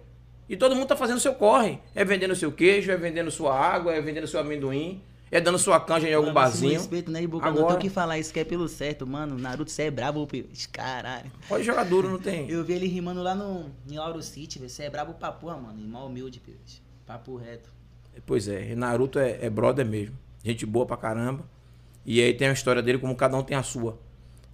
[0.48, 1.78] E todo mundo tá fazendo o seu corre.
[1.94, 5.78] É vendendo seu queijo, é vendendo sua água, é vendendo seu amendoim, é dando sua
[5.80, 6.72] canja em algum Mano, barzinho.
[6.72, 7.46] respeito, né, Ibuca?
[7.46, 9.38] Não Agora- tenho que falar isso que é pelo certo, mano.
[9.38, 10.26] Naruto, você é brabo.
[10.72, 11.30] Caralho.
[11.48, 12.48] Pode jogar duro, não tem.
[12.50, 14.58] Eu vi ele rimando lá no, em Lauro City.
[14.58, 15.78] Você é brabo pra porra, mano.
[15.80, 16.58] Irmão humilde, filho.
[17.06, 17.70] Papo reto.
[18.26, 20.16] Pois é, Naruto é, é brother mesmo.
[20.42, 21.44] Gente boa pra caramba.
[22.06, 23.98] E aí tem a história dele como cada um tem a sua.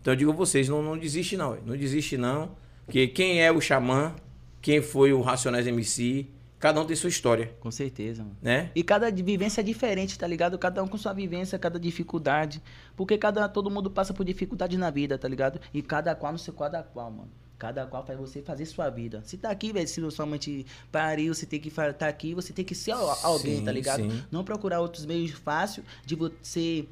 [0.05, 1.57] Então eu digo a vocês, não, não desiste não.
[1.65, 2.51] Não desiste não.
[2.85, 4.15] Porque quem é o Xamã,
[4.61, 6.27] quem foi o Racionais MC,
[6.59, 8.37] cada um tem sua história, Com certeza, mano.
[8.43, 8.71] né?
[8.75, 10.59] E cada vivência é diferente, tá ligado?
[10.59, 12.61] Cada um com sua vivência, cada dificuldade.
[12.95, 15.59] Porque cada, todo mundo passa por dificuldade na vida, tá ligado?
[15.73, 17.31] E cada qual no seu cada qual, mano.
[17.59, 19.23] Cada qual faz você fazer sua vida.
[19.25, 22.35] Se tá aqui, velho, se sua mãe te pariu, você tem que estar tá aqui,
[22.35, 24.03] você tem que ser al- alguém, Sim, tá ligado?
[24.03, 24.23] sim.
[24.31, 26.85] Não procurar outros meios fáceis de você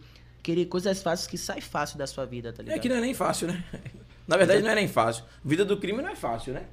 [0.43, 2.77] querer coisas fáceis que sai fácil da sua vida, tá ligado?
[2.77, 3.65] É que não é nem fácil, né?
[4.27, 5.25] Na verdade não é nem fácil.
[5.45, 6.65] Vida do crime não é fácil, né?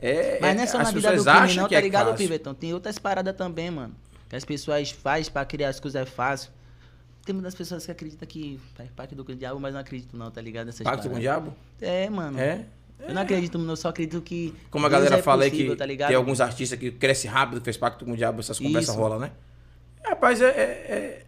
[0.00, 2.26] É, Mas não é só na vida do crime, não, tá é ligado, fácil.
[2.26, 2.54] Pivetão?
[2.54, 3.94] Tem outras paradas também, mano.
[4.28, 6.50] Que as pessoas fazem pra criar as coisas fácil.
[7.24, 10.40] Tem muitas pessoas que acreditam que faz parte do diabo, mas não acredito não, tá
[10.40, 10.66] ligado?
[10.66, 11.22] Nessas Pacto com o paradas.
[11.22, 11.56] diabo?
[11.80, 12.38] É, mano.
[12.38, 12.64] É.
[13.06, 14.54] Eu não acredito, eu só acredito que.
[14.70, 17.60] Como a Deus galera é fala aí que tá tem alguns artistas que crescem rápido,
[17.60, 19.32] fez pacto com o diabo, essas conversas rolam, né?
[20.04, 21.26] Rapaz, é, é,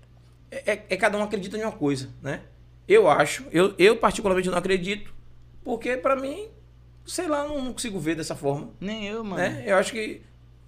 [0.67, 2.43] é, é- é cada um acredita em uma coisa, né?
[2.87, 5.13] Eu acho, eu, eu particularmente não acredito,
[5.65, 6.49] porque pra mim,
[7.07, 9.37] sei lá, não, não consigo ver dessa forma, Nem eu, mano.
[9.37, 9.65] né?
[9.67, 10.21] Eu acho que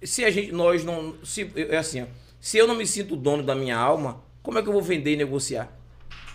[0.03, 2.05] se a gente, nós não, se, é assim, ó,
[2.39, 5.13] se eu não me sinto dono da minha alma, como é que eu vou vender
[5.13, 5.71] e negociar?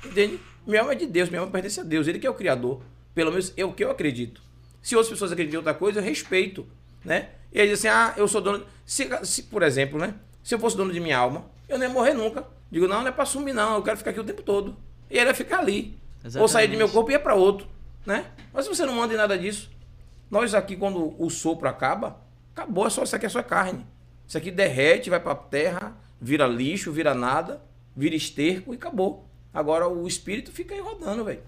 [0.04, 0.38] Entende?
[0.66, 2.80] Minha alma é de Deus, minha alma pertence a Deus, Ele que é o Criador.
[3.14, 4.40] Pelo menos é o que eu acredito.
[4.80, 6.66] Se outras pessoas acreditam em outra coisa, eu respeito,
[7.04, 7.30] né?
[7.52, 8.64] E aí assim, ah, eu sou dono...
[8.86, 10.14] Se, se, por exemplo, né?
[10.42, 12.44] Se eu fosse dono de minha alma, eu não ia morrer nunca.
[12.70, 14.76] Digo, não, não é pra sumir não, eu quero ficar aqui o tempo todo.
[15.10, 15.98] E ele ia ficar ali.
[16.38, 16.92] Ou sair de meu Exatamente.
[16.92, 17.66] corpo e ia pra outro,
[18.06, 18.26] né?
[18.52, 19.68] Mas se você não manda em nada disso,
[20.30, 22.16] nós aqui, quando o sopro acaba,
[22.54, 23.84] acabou, é só, isso aqui é só carne.
[24.26, 27.60] Isso aqui derrete, vai pra terra, vira lixo, vira nada,
[27.94, 29.26] vira esterco e acabou.
[29.52, 31.40] Agora o espírito fica aí rodando, velho.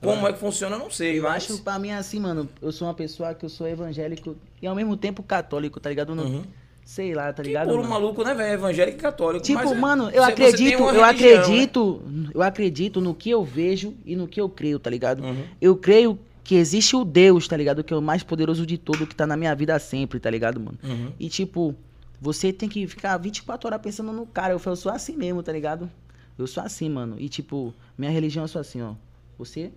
[0.00, 1.18] Como é que funciona, eu não sei.
[1.18, 4.34] Eu mas- acho, pra mim, assim, mano, eu sou uma pessoa que eu sou evangélico
[4.62, 6.14] e ao mesmo tempo católico, tá ligado?
[6.14, 6.42] Uhum.
[6.84, 7.68] Sei lá, tá Que ligado?
[7.74, 7.88] mano?
[7.88, 8.54] maluco, né, velho?
[8.54, 9.44] Evangélico e católico.
[9.44, 11.08] Tipo, mas é- mano, eu acredito, eu religião, né?
[11.08, 12.02] acredito,
[12.34, 15.22] eu acredito no que eu vejo e no que eu creio, tá ligado?
[15.22, 15.44] Uhum.
[15.60, 17.84] Eu creio que existe o Deus, tá ligado?
[17.84, 20.58] Que é o mais poderoso de todo, que tá na minha vida sempre, tá ligado,
[20.58, 20.76] mano?
[20.82, 21.12] Uhum.
[21.20, 21.76] E tipo,
[22.20, 24.52] você tem que ficar 24 horas pensando no cara.
[24.52, 25.88] Eu falo, eu sou assim mesmo, tá ligado?
[26.36, 27.16] Eu sou assim, mano.
[27.20, 28.94] E tipo, minha religião eu sou assim, ó.
[29.38, 29.70] Você,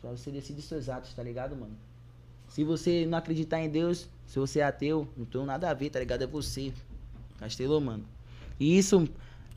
[0.00, 1.72] só você decide seus atos, tá ligado, mano?
[2.50, 5.88] Se você não acreditar em Deus, se você é ateu, não tem nada a ver,
[5.90, 6.22] tá ligado?
[6.22, 6.72] É você.
[7.38, 8.04] Castelou, mano.
[8.58, 9.08] E isso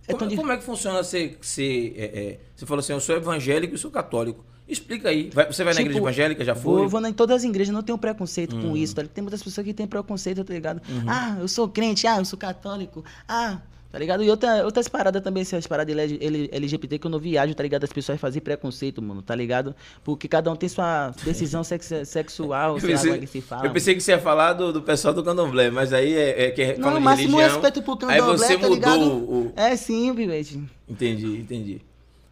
[0.07, 0.37] é Como, difícil.
[0.37, 1.37] como é que funciona ser.
[1.41, 4.45] ser é, é, você falou assim, eu sou evangélico e sou católico.
[4.65, 5.29] Explica aí.
[5.33, 6.45] Vai- você vai na Tipo, igreja evangélica?
[6.45, 6.83] Já foi?
[6.83, 8.69] eu vou em todas as igrejas, não tenho preconceito Uhum.
[8.69, 9.13] com isso, tá ligado?
[9.13, 10.81] Tem muitas pessoas que têm preconceito, tá ligado?
[11.05, 13.59] Ah, eu sou crente, ah, eu sou católico, ah,
[13.93, 14.23] tá ligado?
[14.23, 17.61] E outra, outras paradas também, essas paradas L- L- LGBT que eu não viajo, tá
[17.61, 17.83] ligado?
[17.83, 19.75] As pessoas fazem preconceito, mano, tá ligado?
[20.03, 23.39] Porque cada um tem sua decisão sex- sexual, sei lá pensei, como é que se
[23.41, 23.67] fala.
[23.67, 26.51] eu pensei que você ia falar do, do pessoal do candomblé, mas aí é, é
[26.51, 27.61] que é Não, máximo religião.
[27.61, 30.59] respeito pro Aí candomblé, você tá mudou o, É sim, Vivete.
[30.89, 31.81] Entendi, entendi.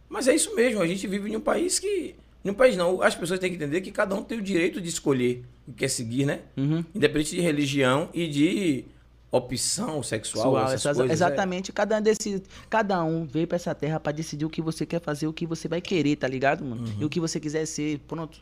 [0.08, 2.16] Mas é isso mesmo, a gente vive em um país que.
[2.44, 4.80] Em um país não, as pessoas têm que entender que cada um tem o direito
[4.80, 6.40] de escolher o que quer seguir, né?
[6.56, 6.84] Uhum.
[6.92, 8.84] Independente de religião e de
[9.32, 11.10] opção sexual, essas essas- coisas.
[11.10, 11.12] é.
[11.14, 14.84] exatamente, cada um decide, cada um veio pra essa terra pra decidir o que você
[14.86, 16.82] quer fazer, o que você vai querer, tá ligado, mano?
[16.86, 16.96] Uhum.
[17.00, 18.38] E o que você quiser ser, pronto.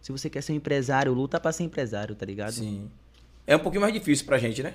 [0.00, 2.52] Se você quer ser um empresário, luta pra ser empresário, tá É, ligado?
[2.52, 2.90] sim.
[3.46, 4.74] É um pouquinho mais difícil pra gente, né?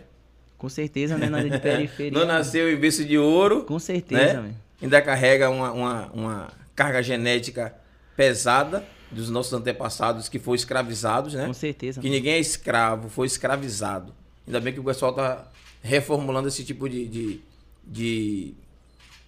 [0.58, 1.28] Com certeza, né?
[1.30, 2.12] Na área de periferia.
[2.20, 3.64] Não nasceu em berço de ouro.
[3.64, 4.54] Com certeza, né?
[4.82, 7.74] Ainda carrega uma, uma, uma carga genética
[8.16, 11.48] pesada dos nossos antepassados que foram escravizados, né?
[11.48, 12.00] Com certeza.
[12.02, 14.14] Que ninguém é escravo, foi escravizado.
[14.50, 15.48] Ainda bem que o pessoal tá
[15.84, 17.42] reformulando esse tipo de, de,
[17.86, 18.54] de,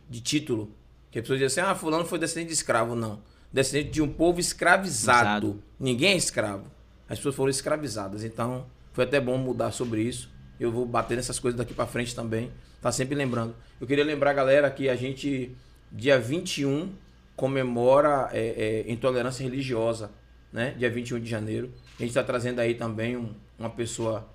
[0.09, 0.71] de título.
[1.11, 2.95] Que as pessoas dizem assim, ah, fulano foi descendente de escravo.
[2.95, 3.21] Não.
[3.53, 5.47] Descendente de um povo escravizado.
[5.49, 5.63] Exato.
[5.79, 6.63] Ninguém é escravo.
[7.07, 8.23] As pessoas foram escravizadas.
[8.23, 10.27] Então, foi até bom mudar sobre isso.
[10.59, 12.51] Eu vou bater nessas coisas daqui pra frente também.
[12.81, 13.53] Tá sempre lembrando.
[13.79, 15.55] Eu queria lembrar, galera, que a gente,
[15.91, 16.89] dia 21,
[17.35, 20.09] comemora é, é, intolerância religiosa,
[20.51, 20.73] né?
[20.77, 21.71] Dia 21 de janeiro.
[21.99, 24.27] A gente tá trazendo aí também um- uma pessoa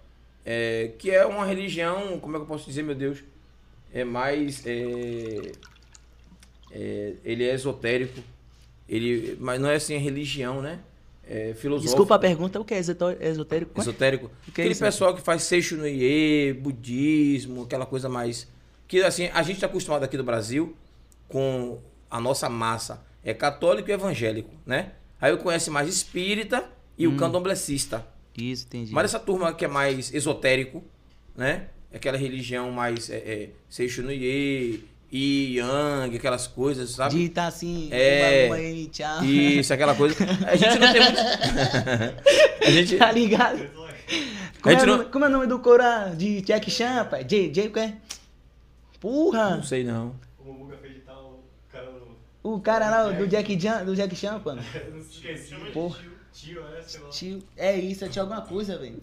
[0.47, 3.25] é, que é uma religião, como é que eu posso dizer, meu Deus?
[3.93, 4.65] É mais.
[4.65, 5.53] é,
[6.71, 8.21] é, ele é esotérico.
[8.89, 10.79] Ele, mas não é assim religião, né?
[11.29, 11.89] É filosófico.
[11.89, 13.73] Desculpa a pergunta, o que é esotérico?
[13.73, 13.89] Qual é?
[13.91, 14.27] Esotérico.
[14.27, 14.85] O que é Aquele isso?
[14.85, 18.47] pessoal que faz Seixo no Iê, budismo, aquela coisa mais.
[18.87, 20.77] Que assim, a gente está acostumado aqui no Brasil
[21.29, 23.05] com a nossa massa.
[23.25, 24.93] É católico e evangélico, né?
[25.21, 26.65] Aí eu conheço mais espírita
[26.97, 27.15] e Hum.
[27.15, 28.07] o candomblessista.
[28.39, 28.93] Isso, entendi.
[28.93, 30.83] Mas essa turma que é mais esotérico,
[31.37, 31.67] né?
[31.95, 34.81] Aquela religião mais é, é, Seixo no Iê,
[35.13, 37.15] Yi, Yang, aquelas coisas, sabe?
[37.15, 38.51] De tá assim, É.
[38.53, 39.25] aí, tchau.
[39.25, 40.15] Isso, aquela coisa.
[40.47, 41.21] A gente não tem muito.
[42.67, 42.97] a gente.
[42.97, 43.71] Tá ligado?
[44.61, 47.07] Como, gente é, o não- nome, como é o nome do Cora de Jack Chan,
[47.07, 47.25] pai?
[47.25, 47.95] J, J, qual é?
[49.01, 49.57] Porra!
[49.57, 50.15] Não sei não.
[50.45, 51.93] O Muga fez de tal, o cara.
[52.43, 54.63] O cara lá do Jack Chan, do Jack Chan, mano.
[55.73, 56.01] Porra.
[56.37, 57.09] Tio, é, sei lá.
[57.09, 58.99] Tio, é isso, é tio alguma coisa, velho.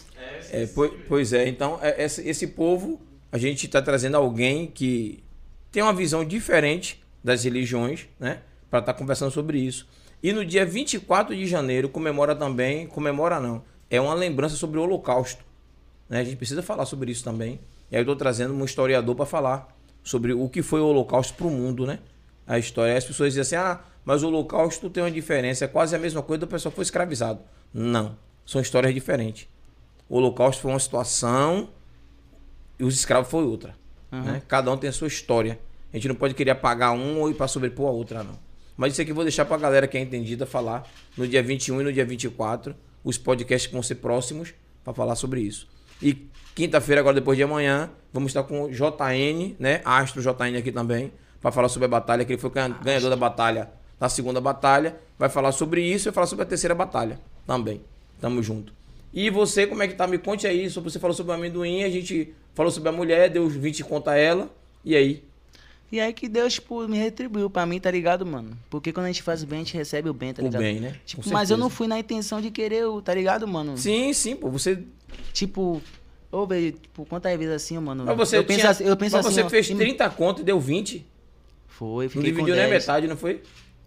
[0.51, 5.23] É, pois, pois é, então é, esse, esse povo, a gente está trazendo alguém que
[5.71, 8.41] tem uma visão diferente das religiões, né?
[8.69, 9.87] Para estar conversando sobre isso.
[10.21, 14.83] E no dia 24 de janeiro comemora também, comemora não, é uma lembrança sobre o
[14.83, 15.43] Holocausto.
[16.07, 16.19] Né?
[16.19, 17.59] A gente precisa falar sobre isso também.
[17.89, 21.33] E aí eu estou trazendo um historiador para falar sobre o que foi o Holocausto
[21.33, 21.97] para o mundo, né?
[22.45, 22.91] A história.
[22.93, 25.99] Aí As pessoas dizem assim, ah, mas o Holocausto tem uma diferença, é quase a
[25.99, 27.39] mesma coisa do pessoal que foi escravizado.
[27.73, 29.47] Não, são histórias diferentes.
[30.09, 31.69] O Holocausto foi uma situação
[32.79, 33.75] e os escravos foi outra.
[34.11, 34.23] Aham.
[34.23, 34.41] né?
[34.47, 35.59] Cada um tem a sua história.
[35.91, 38.37] A gente não pode querer apagar um ou ir para sobrepor a outra, não.
[38.75, 41.41] Mas isso aqui eu vou deixar para a galera que é entendida falar no dia
[41.43, 42.75] 21 e no dia 24.
[43.03, 45.67] Os podcasts que vão ser próximos para falar sobre isso.
[46.01, 49.81] E quinta-feira, agora depois de amanhã, vamos estar com o JN, né?
[49.85, 53.15] Astro JN aqui também, para falar sobre a batalha, que ele foi ganha- ganhador da
[53.15, 53.69] batalha,
[53.99, 54.95] da segunda batalha.
[55.17, 57.81] Vai falar sobre isso e vai falar sobre a terceira batalha também.
[58.19, 58.73] Tamo junto.
[59.13, 60.07] E você, como é que tá?
[60.07, 60.67] Me conte aí.
[60.69, 64.11] Você falou sobre o amendoim, a gente falou sobre a mulher, deu os 20 conta
[64.11, 64.49] a ela.
[64.83, 65.23] E aí?
[65.91, 68.57] E aí que Deus, tipo, me retribuiu pra mim, tá ligado, mano?
[68.69, 70.61] Porque quando a gente faz o bem, a gente recebe o bem, tá O ligado?
[70.61, 70.95] bem, né?
[71.05, 73.77] Tipo, Com mas eu não fui na intenção de querer, o- tá ligado, mano?
[73.77, 74.49] Sim, sim, pô.
[74.49, 74.79] Você.
[75.31, 75.79] Tipo,
[76.31, 78.05] ô, velho, tipo, quantas vezes assim, mano?
[78.05, 80.09] Mas você, eu penso tinha- assim, eu penso mas assim, você ó, fez im- 30
[80.09, 81.05] conto e deu 20.
[81.67, 82.81] Foi, Não fiquei com dividiu nem a 10.
[82.81, 83.43] metade, não foi?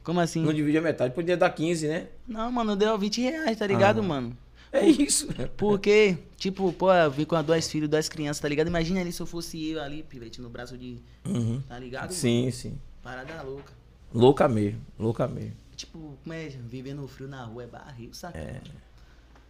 [0.06, 0.40] Como assim?
[0.40, 1.12] Não dividiu a metade.
[1.12, 2.06] Podia dar 15, né?
[2.28, 4.02] Não, mano, deu 20 reais, tá ligado, Ah.
[4.04, 4.38] mano?
[4.72, 5.26] É isso.
[5.56, 8.68] Porque, tipo, pô, eu vim com dois filhos, duas crianças, tá ligado?
[8.68, 10.98] Imagina ali se eu fosse eu ali, pivete, no braço de.
[11.26, 11.60] Uhum.
[11.68, 12.12] Tá ligado?
[12.12, 12.78] Sim, sim.
[13.02, 13.72] Parada louca.
[14.14, 15.54] Louca mesmo, louca mesmo.
[15.74, 18.38] Tipo, como é viver no frio na rua é barril, saca?
[18.38, 18.60] É.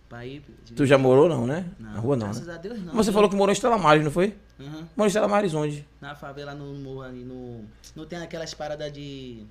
[0.08, 0.42] Pra ir.
[0.74, 1.66] Tu já morou não, né?
[1.78, 2.54] Não, Na rua não, graças né?
[2.54, 2.94] a Deus não.
[2.94, 4.34] Você falou que morou em Estrela Mares, não foi?
[4.58, 4.88] Aham.
[4.96, 5.84] Morou em Estrela Mares onde?
[6.00, 7.62] Na favela, no morro ali, no.
[7.94, 9.44] Não tem aquelas paradas de.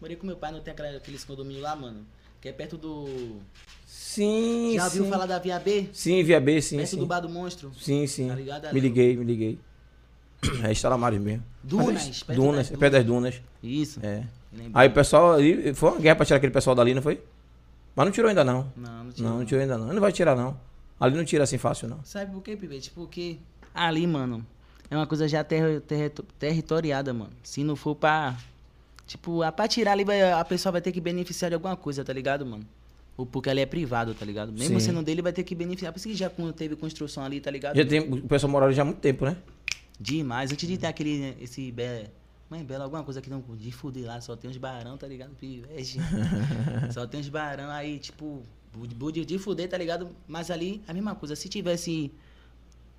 [0.00, 2.06] Morei com meu pai, não tem aquela, aqueles condomínios lá, mano.
[2.40, 3.36] Que é perto do.
[3.86, 4.98] Sim, Já sim.
[4.98, 5.88] ouviu falar da Via B?
[5.92, 6.98] Sim, Via B, sim, perto sim.
[6.98, 7.72] do Bar do Monstro?
[7.78, 8.28] Sim, sim.
[8.28, 8.74] Tá ligado ali?
[8.74, 9.58] Me liguei, me liguei.
[10.62, 11.42] É Estrela Mares mesmo.
[11.62, 13.42] Dunas, Mas perto Dunas, das perto das Dunas.
[13.62, 14.00] Isso.
[14.02, 14.24] É.
[14.74, 17.22] Aí o pessoal ali, foi uma guerra pra tirar aquele pessoal dali, não foi?
[17.94, 18.70] Mas não tirou ainda não.
[18.76, 19.28] Não, não tinha.
[19.28, 19.86] Não, não tirou ainda não.
[19.92, 20.58] Não vai tirar não.
[21.00, 22.00] Ali não tira assim fácil não.
[22.04, 22.90] Sabe por quê, Pivete?
[22.90, 23.38] Porque
[23.74, 24.46] ali, mano,
[24.90, 27.32] é uma coisa já terri terri territoriada, mano.
[27.42, 28.36] Se não for pra.
[29.06, 32.04] Tipo, a- pra tirar ali, vai- a pessoa vai ter que beneficiar de alguma coisa,
[32.04, 32.66] tá ligado, mano?
[33.16, 34.52] Ou porque ali é privado, tá ligado?
[34.52, 34.86] Mesmo Sim.
[34.86, 35.92] sendo dele, vai ter que beneficiar.
[35.92, 37.76] Por isso que já teve construção ali, tá ligado?
[37.76, 39.36] Já tem, o pessoal mora ali já há muito tempo, né?
[39.98, 40.52] Demais.
[40.52, 41.34] Antes de ter aquele.
[41.40, 41.72] Esse.
[41.72, 42.10] Be...
[42.50, 45.30] Mãe Bela, alguma coisa que não de fuder lá, só tem uns barão, tá ligado?
[45.34, 45.98] Pivete.
[46.92, 48.42] só tem uns barão aí, tipo.
[49.24, 50.10] de fuder, tá ligado?
[50.28, 51.34] Mas ali, a mesma coisa.
[51.34, 52.12] Se tivesse.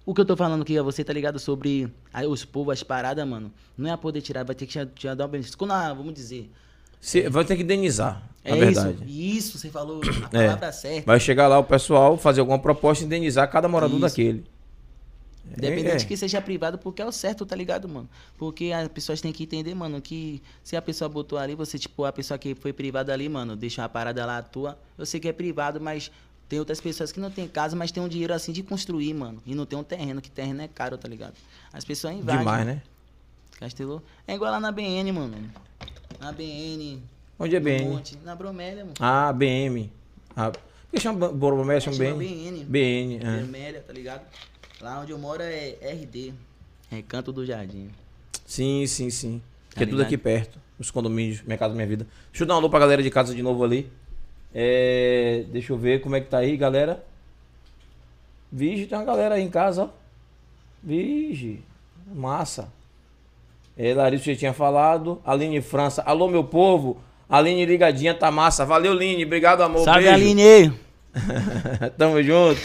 [0.07, 1.37] O que eu tô falando aqui a você, tá ligado?
[1.37, 3.51] Sobre aí os povos, as paradas, mano.
[3.77, 5.57] Não ia poder tirar, vai ter que já, já dar um benefício.
[5.57, 6.49] Quando, a- vamos dizer.
[7.01, 9.03] Você vai ter que indenizar, É verdade.
[9.05, 9.37] isso.
[9.49, 10.01] Isso, você falou
[10.31, 10.45] a É.
[10.47, 11.05] palavra certa.
[11.05, 14.07] Vai chegar lá o pessoal, fazer alguma proposta e indenizar cada morador Isso.
[14.07, 14.45] daquele.
[15.49, 16.07] Independente É.
[16.07, 18.09] que seja privado, porque é o certo, tá ligado, mano?
[18.37, 22.03] Porque as pessoas têm que entender, mano, que se a pessoa botou ali, você, tipo,
[22.03, 24.77] a pessoa que foi privada ali, mano, deixa uma parada lá à tua.
[24.97, 26.11] Eu sei que é privado, mas
[26.49, 29.41] tem outras pessoas que não tem casa, mas tem um dinheiro assim de construir, mano.
[29.45, 31.33] E não tem um terreno, que terreno é caro, tá ligado?
[31.73, 32.39] As pessoas invadem.
[32.39, 32.81] Demais, né?
[33.59, 34.01] Castelô.
[34.27, 35.35] É igual lá na BN, mano.
[36.19, 37.01] Na BN.
[37.39, 37.89] Onde é BN?
[37.89, 38.95] Monte, na Bromélia, mano.
[38.99, 39.91] Ah, BM.
[40.35, 41.79] Ah, por que chama Boromé?
[41.79, 42.17] Chama BN?
[42.17, 42.65] BN.
[42.65, 43.19] BN, é.
[43.19, 44.25] Vermelha, tá ligado?
[44.79, 46.33] Lá onde eu moro é RD.
[46.89, 47.89] Recanto do Jardim.
[48.45, 49.41] Sim, sim, sim.
[49.69, 50.59] Tá que é tudo aqui perto.
[50.79, 52.07] Os condomínios, Minha Casa Minha Vida.
[52.31, 53.91] Deixa eu dar um alô pra galera de casa de novo ali.
[54.53, 57.03] É, deixa eu ver como é que tá aí, galera.
[58.51, 59.89] Vige, tem uma galera aí em casa, ó.
[60.81, 61.61] Vige.
[62.13, 62.71] Massa.
[63.77, 65.21] É, Larissa já tinha falado.
[65.25, 66.01] Aline França.
[66.01, 66.97] Alô, meu povo.
[67.29, 68.65] Aline ligadinha, tá massa.
[68.65, 69.25] Valeu, Line.
[69.25, 69.83] Obrigado, amor.
[69.83, 70.13] Salve, Beijo.
[70.13, 70.73] Aline!
[71.97, 72.61] Tamo junto.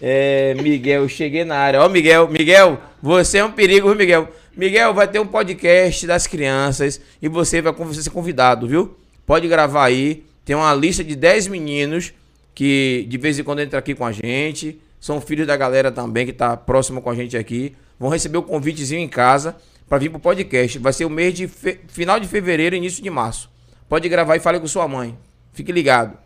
[0.00, 1.82] É, Miguel, cheguei na área.
[1.82, 4.28] Ó, Miguel, Miguel, você é um perigo, viu, Miguel?
[4.56, 8.96] Miguel, vai ter um podcast das crianças e você vai ser convidado, viu?
[9.26, 10.24] Pode gravar aí.
[10.44, 12.12] Tem uma lista de 10 meninos
[12.54, 14.80] que de vez em quando entram aqui com a gente.
[15.00, 17.74] São filhos da galera também que tá próximo com a gente aqui.
[17.98, 19.56] Vão receber o convitezinho em casa
[19.88, 20.78] para vir pro podcast.
[20.78, 23.50] Vai ser o mês de fe- final de fevereiro, início de março.
[23.88, 25.16] Pode gravar e fale com sua mãe.
[25.52, 26.16] Fique ligado.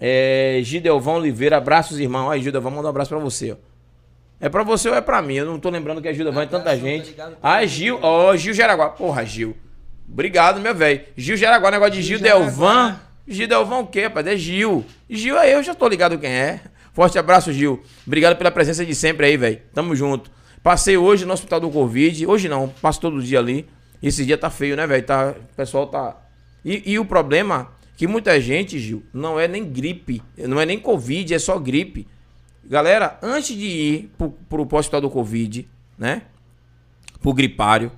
[0.00, 2.30] É, Gidelvão Oliveira, abraços, irmão.
[2.30, 3.56] Aí, Gidelvão, manda um abraço pra você, ó.
[4.40, 5.34] É pra você ou é pra mim?
[5.34, 7.16] Eu não tô lembrando que é Gidelvão, é tanta Abração, tá gente.
[7.42, 8.90] Ah, Gil, ó, Gil Jaraguá.
[8.90, 9.56] Porra, Gil.
[10.08, 11.00] Obrigado, meu velho.
[11.16, 12.24] Gil Jaraguá, negócio de Gil Gil.
[12.28, 13.00] Delvan.
[13.28, 14.26] Gidelvão o quê, rapaz?
[14.26, 14.84] É Gil.
[15.08, 16.60] Gil é eu, já tô ligado quem é.
[16.92, 17.82] Forte abraço, Gil.
[18.06, 19.60] Obrigado pela presença de sempre aí, velho.
[19.74, 20.30] Tamo junto.
[20.62, 22.26] Passei hoje no hospital do Covid.
[22.26, 23.68] Hoje não, passo todo dia ali.
[24.02, 25.04] Esse dia tá feio, né, velho?
[25.04, 26.16] Tá, o pessoal tá.
[26.64, 30.78] E, e o problema que muita gente, Gil, não é nem gripe, não é nem
[30.78, 32.06] Covid, é só gripe.
[32.64, 35.68] Galera, antes de ir pro, pro hospital do Covid,
[35.98, 36.22] né?
[37.20, 37.90] Pro gripário,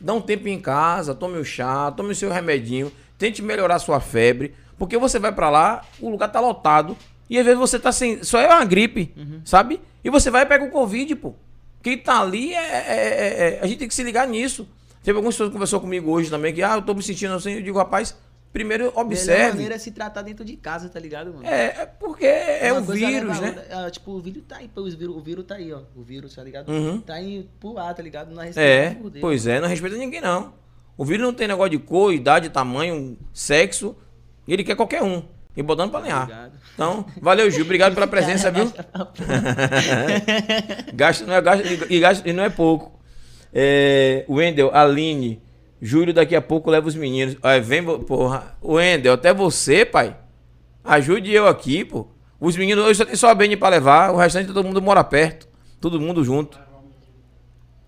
[0.00, 4.00] dá um tempo em casa, tome o chá, tome o seu remedinho, tente melhorar sua
[4.00, 6.96] febre, porque você vai pra lá, o lugar tá lotado,
[7.30, 8.24] e às vezes você tá sem.
[8.24, 9.14] Só é uma gripe,
[9.44, 9.80] sabe?
[10.02, 11.34] E você vai e pega o Covid, pô.
[11.80, 14.68] Quem tá ali é, é- é- é- A gente tem que se ligar nisso.
[15.04, 17.52] Teve algumas pessoas que conversou comigo hoje também, que, ah, eu tô me sentindo assim.
[17.52, 18.16] Eu digo, rapaz,
[18.52, 19.50] primeiro Melhor observe.
[19.52, 21.46] maneira é se tratar dentro de casa, tá ligado, mano?
[21.46, 23.90] É, é porque é um coisa vírus, a né?
[23.92, 25.80] tipo, o vírus tá aí, o vírus, o vírus tá aí, ó.
[25.94, 26.68] O vírus, tá ligado?
[26.72, 27.00] Uhum.
[27.00, 28.34] Tá aí pro ar, tá ligado?
[28.34, 29.20] Não É, respeita por Deus.
[29.20, 30.52] pois é, não respeita ninguém não.
[30.98, 33.96] O vírus não tem negócio de cor, idade, tamanho, sexo.
[34.46, 35.22] Ele quer qualquer um.
[35.56, 36.22] E botando pra lenhar.
[36.22, 36.52] Obrigado.
[36.74, 37.64] Então, valeu, Gil.
[37.64, 38.72] Obrigado pela presença, viu?
[40.94, 42.98] Gasto não é gasto e, gasto, e não é pouco.
[43.52, 45.42] É, Wendel, Aline,
[45.80, 47.36] Júlio daqui a pouco leva os meninos.
[47.42, 48.56] Aí vem, porra.
[48.62, 50.16] Wendel, até você, pai.
[50.84, 52.06] Ajude eu aqui, pô.
[52.40, 55.04] Os meninos hoje só tem só a Beni pra levar, o restante todo mundo mora
[55.04, 55.46] perto.
[55.80, 56.58] Todo mundo junto.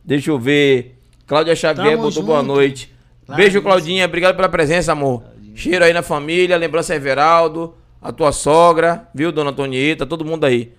[0.05, 0.98] Deixa eu ver.
[1.26, 2.52] Cláudia Xavier Tamo botou boa junto.
[2.52, 2.94] noite.
[3.26, 3.62] Lá Beijo.
[3.62, 4.05] Claudinha.
[4.05, 5.24] Obrigado pela presença, amor.
[5.55, 6.57] Cheiro aí na família.
[6.57, 7.74] Lembrança Everaldo.
[8.02, 10.05] A tua sogra, viu, dona Antonieta?
[10.05, 10.74] Todo mundo aí.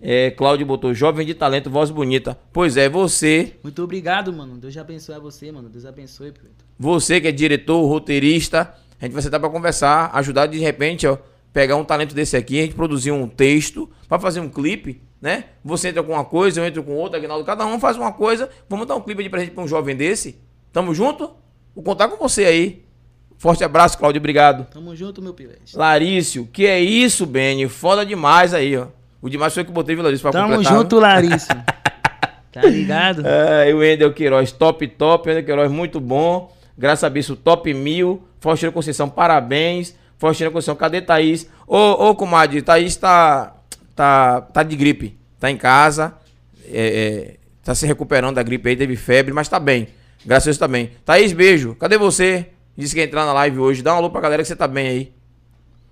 [0.00, 2.38] É, Cláudio botou jovem de talento, voz bonita.
[2.52, 4.56] Pois é, você, Muito obrigado, mano.
[4.56, 5.68] Deus abençoe a você, mano.
[5.68, 6.50] Deus abençoe, Pedro.
[6.78, 11.18] você que é diretor, roteirista, a gente vai sentar pra conversar, ajudar de repente, ó,
[11.52, 15.44] pegar um talento desse aqui, a gente produzir um texto pra fazer um clipe, né?
[15.64, 18.48] Você entra com uma coisa, eu entro com outra, Aguinaldo, cada um faz uma coisa.
[18.68, 20.36] Vamos dar um clipe de presente pra um jovem desse?
[20.72, 21.30] Tamo junto?
[21.74, 22.84] Vou contar com você aí.
[23.42, 24.68] Forte abraço, Cláudio, obrigado.
[24.72, 25.76] Tamo junto, meu pivete.
[25.76, 27.68] Larício, que é isso, Benny?
[27.68, 28.86] Foda demais aí, ó.
[29.20, 30.78] O demais foi que eu botei, viu, Larício, pra Tamo completar.
[30.78, 31.64] junto, Larissa.
[32.52, 33.26] tá ligado?
[33.26, 35.28] É, e o Wendel Queiroz, top, top.
[35.28, 36.56] Wendel Queiroz, muito bom.
[36.78, 38.22] Graças a Bicho, top mil.
[38.38, 39.92] Faustina Conceição, parabéns.
[40.18, 41.50] Faustina Conceição, cadê Thaís?
[41.66, 43.56] Ô, ô, comadre, Thaís tá,
[43.96, 45.18] tá, tá de gripe.
[45.40, 46.14] Tá em casa.
[46.66, 49.88] É, é, tá se recuperando da gripe aí, teve febre, mas tá bem.
[50.24, 50.92] Graças a Deus tá bem.
[51.04, 51.74] Thaís, beijo.
[51.74, 52.46] Cadê você?
[52.76, 53.82] Disse que ia entrar na live hoje.
[53.82, 55.12] Dá um alô pra galera que você tá bem aí.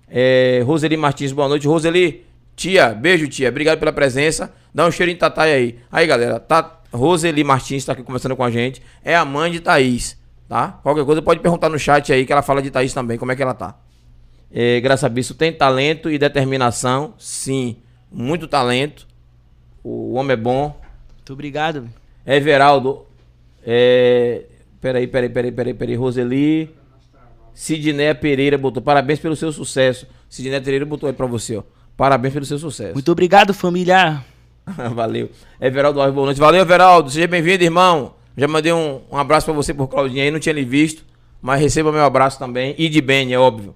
[0.07, 1.67] É, Roseli Martins, boa noite.
[1.67, 2.25] Roseli,
[2.55, 3.49] tia, beijo, tia.
[3.49, 4.53] Obrigado pela presença.
[4.73, 5.79] Dá um cheirinho de Tatai aí.
[5.91, 8.81] Aí, galera, tá, Roseli Martins tá aqui conversando com a gente.
[9.03, 10.17] É a mãe de Thaís,
[10.47, 10.79] tá?
[10.83, 13.35] Qualquer coisa pode perguntar no chat aí que ela fala de Thaís também, como é
[13.35, 13.77] que ela tá.
[14.51, 17.13] É, graças a Bispo, tem talento e determinação?
[17.17, 17.77] Sim,
[18.11, 19.07] muito talento.
[19.81, 20.79] O homem é bom.
[21.15, 21.89] Muito obrigado.
[22.25, 23.05] Everaldo,
[23.65, 24.43] é...
[24.81, 25.95] Peraí, peraí, peraí, peraí, peraí.
[25.95, 26.75] Roseli.
[27.53, 28.81] Sidneia Pereira botou.
[28.81, 30.07] Parabéns pelo seu sucesso.
[30.27, 31.63] Sidneia Pereira botou aí pra você, ó.
[31.95, 32.93] Parabéns pelo seu sucesso.
[32.93, 34.25] Muito obrigado, família.
[34.95, 35.29] Valeu.
[35.59, 36.39] Everaldo Alves, boa noite.
[36.39, 37.11] Valeu, Everaldo.
[37.11, 38.15] Seja bem-vindo, irmão.
[38.35, 40.31] Já mandei um, um abraço pra você por Claudinha aí.
[40.31, 41.05] Não tinha lhe visto.
[41.39, 42.73] Mas receba meu abraço também.
[42.77, 43.75] E de bem, é óbvio.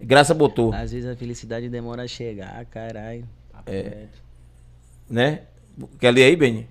[0.00, 0.72] Graça botou.
[0.72, 3.24] Às vezes a felicidade demora a chegar, caralho.
[3.66, 4.04] É.
[5.08, 5.40] Né?
[5.98, 6.68] Quer ler aí, Beni?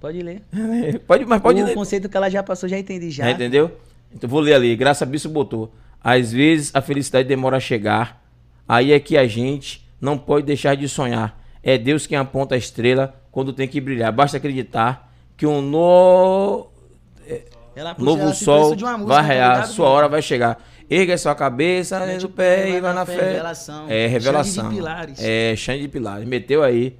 [0.00, 0.42] Pode ler.
[1.06, 1.74] Pode, mas pode o ler.
[1.74, 3.24] conceito que ela já passou, já entendi já.
[3.24, 3.70] Já entendeu?
[4.14, 4.74] Então vou ler ali.
[4.76, 5.72] Graça Bispo botou.
[6.02, 8.22] Às vezes a felicidade demora a chegar.
[8.66, 11.42] Aí é que a gente não pode deixar de sonhar.
[11.62, 14.12] É Deus quem aponta a estrela quando tem que brilhar.
[14.12, 16.68] Basta acreditar que um no...
[17.74, 20.20] Ela novo ela sol isso de uma música, vai tá rear, ligado, sua hora vai
[20.20, 20.60] chegar.
[20.90, 23.24] Erga sua cabeça, o o pé e vai na fé, fé.
[23.26, 23.86] revelação.
[23.88, 24.64] É, revelação.
[24.64, 25.18] Xande de Pilares.
[25.22, 26.26] É, Xande de Pilares.
[26.26, 26.96] Meteu aí.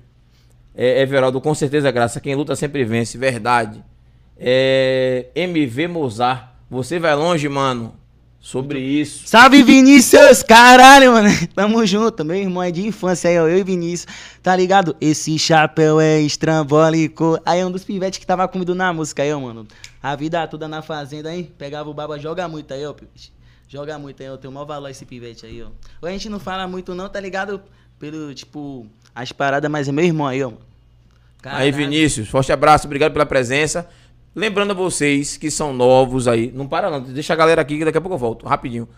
[0.81, 2.21] É, Everaldo, com certeza, graça.
[2.21, 3.83] Quem luta sempre vence, verdade.
[4.39, 6.51] É, MV Mozart.
[6.71, 7.97] Você vai longe, mano.
[8.39, 9.27] Sobre isso.
[9.27, 11.31] Salve Vinícius, caralho, mano.
[11.53, 13.49] Tamo junto, meu irmão é de infância aí, ó.
[13.49, 14.95] Eu e Vinícius, tá ligado?
[15.01, 17.41] Esse chapéu é estrambólico.
[17.45, 19.67] Aí é um dos pivetes que tava comigo na música aí, ó, mano.
[20.01, 21.53] A vida toda na fazenda, hein?
[21.59, 23.33] Pegava o baba, joga muito aí, ó, pivete.
[23.67, 24.37] Joga muito aí, ó.
[24.37, 26.07] Tem o maior valor esse pivete aí, ó.
[26.07, 27.61] A gente não fala muito, não, tá ligado?
[27.99, 30.51] Pelo, tipo, as paradas, mas é meu irmão aí, ó.
[30.51, 30.68] mano.
[31.45, 31.73] Aí, Caralho.
[31.73, 33.89] Vinícius, forte abraço, obrigado pela presença.
[34.35, 37.85] Lembrando a vocês que são novos aí, não para não, deixa a galera aqui que
[37.85, 38.89] daqui a pouco eu volto, rapidinho.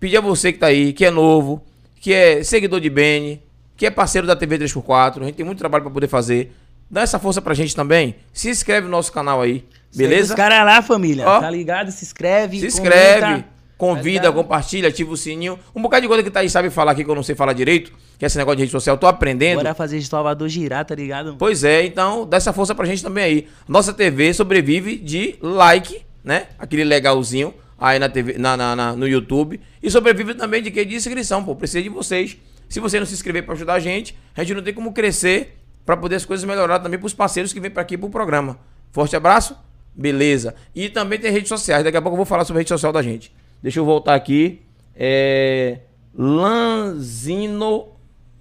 [0.00, 1.62] Pedir a você que tá aí, que é novo,
[2.00, 3.40] que é seguidor de Beni,
[3.76, 6.52] que é parceiro da TV 3x4, a gente tem muito trabalho para poder fazer.
[6.90, 8.16] Dá essa força pra gente também.
[8.32, 10.34] Se inscreve no nosso canal aí, Segue beleza?
[10.34, 11.26] Os caras lá, família.
[11.28, 11.40] Ó.
[11.40, 11.90] Tá ligado?
[11.90, 12.60] Se inscreve.
[12.60, 13.48] Se inscreve, comenta.
[13.86, 15.58] Convida, compartilha, ativa o sininho.
[15.74, 17.52] Um bocado de coisa que tá aí sabe falar aqui que eu não sei falar
[17.52, 19.56] direito, que é esse negócio de rede social, eu tô aprendendo.
[19.56, 21.34] Bora fazer de Salvador girar, tá ligado?
[21.36, 23.48] Pois é, então dá essa força pra gente também aí.
[23.66, 26.46] Nossa TV sobrevive de like, né?
[26.58, 29.60] Aquele legalzinho aí na TV, na, na- na- no YouTube.
[29.82, 30.84] E sobrevive também de quê?
[30.84, 31.56] De inscrição, pô.
[31.56, 32.36] Precisa de vocês.
[32.68, 35.58] Se você não se inscrever pra ajudar a gente, a gente não tem como crescer
[35.84, 38.58] pra poder as coisas melhorar também pros parceiros que vêm pra aqui pro programa.
[38.92, 39.56] Forte abraço.
[39.94, 40.54] Beleza.
[40.74, 41.82] E também tem redes sociais.
[41.84, 43.30] Daqui a pouco eu vou falar sobre a rede social da gente.
[43.62, 44.60] Deixa eu voltar aqui.
[44.94, 45.78] É.
[46.14, 47.88] Lanzino.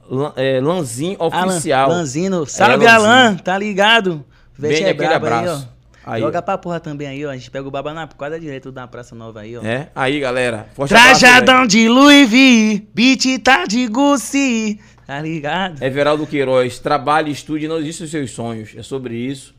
[0.10, 1.86] Lan- é, Lanzin Oficial.
[1.90, 2.46] Alan, Lanzino.
[2.46, 4.26] Salve, É, Alan, tá ligado?
[4.58, 5.70] Vete Bem é aquele aí, abraço.
[5.78, 5.82] ó.
[6.04, 6.42] Aí, Joga ó.
[6.42, 7.30] pra porra também aí, ó.
[7.30, 9.62] A gente pega o baba na quadra direito da Praça Nova aí, ó.
[9.64, 10.68] É, aí galera.
[10.74, 15.82] Forte abraço, Trajadão de Louis V, beat tá de Gucci, tá ligado?
[15.82, 18.74] Everaldo Queiroz, trabalhe, estude, não existe os seus sonhos.
[18.76, 19.54] É sobre isso.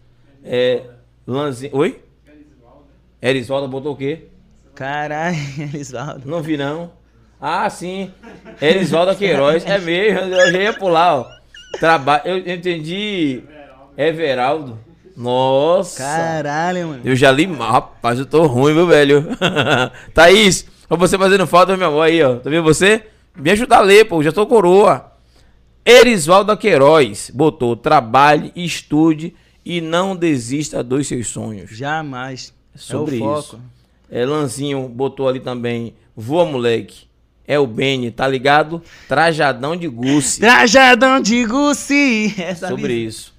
[0.44, 0.82] É.
[1.26, 1.74] Lanzinho.
[1.76, 2.02] Oi?
[3.22, 4.26] Erisvaldo botou o quê?
[4.74, 6.22] Caralho, Elisvaldo.
[6.24, 6.90] Não vi, não.
[7.40, 8.10] Ah, sim.
[8.60, 9.64] Erisvaldo Queiroz.
[9.66, 11.26] É mesmo, eu já ia pular, ó.
[11.78, 12.22] Trabalho.
[12.24, 13.42] Eu entendi.
[13.96, 14.78] Everaldo.
[15.16, 16.02] Nossa.
[16.02, 17.00] Caralho, mano.
[17.04, 19.26] Eu já li mal, rapaz, eu tô ruim, meu velho.
[20.14, 22.36] Thaís, pra você fazendo falta, meu amor, aí, ó.
[22.36, 23.04] Tá vendo você?
[23.36, 25.12] Me ajuda a ler, pô, já tô coroa.
[25.84, 31.70] Erisvaldo Queiroz botou: trabalhe, estude e não desista dos seus sonhos.
[31.70, 32.54] Jamais.
[32.74, 33.60] Sobre é o isso.
[34.14, 37.10] É, Lanzinho botou ali também: voa, moleque.
[37.48, 38.80] É o Beni, tá ligado?
[39.08, 40.38] Trajadão de Gucci.
[40.38, 42.34] Trajadão de Gucci.
[42.38, 43.08] Essa Sobre visão.
[43.08, 43.32] isso.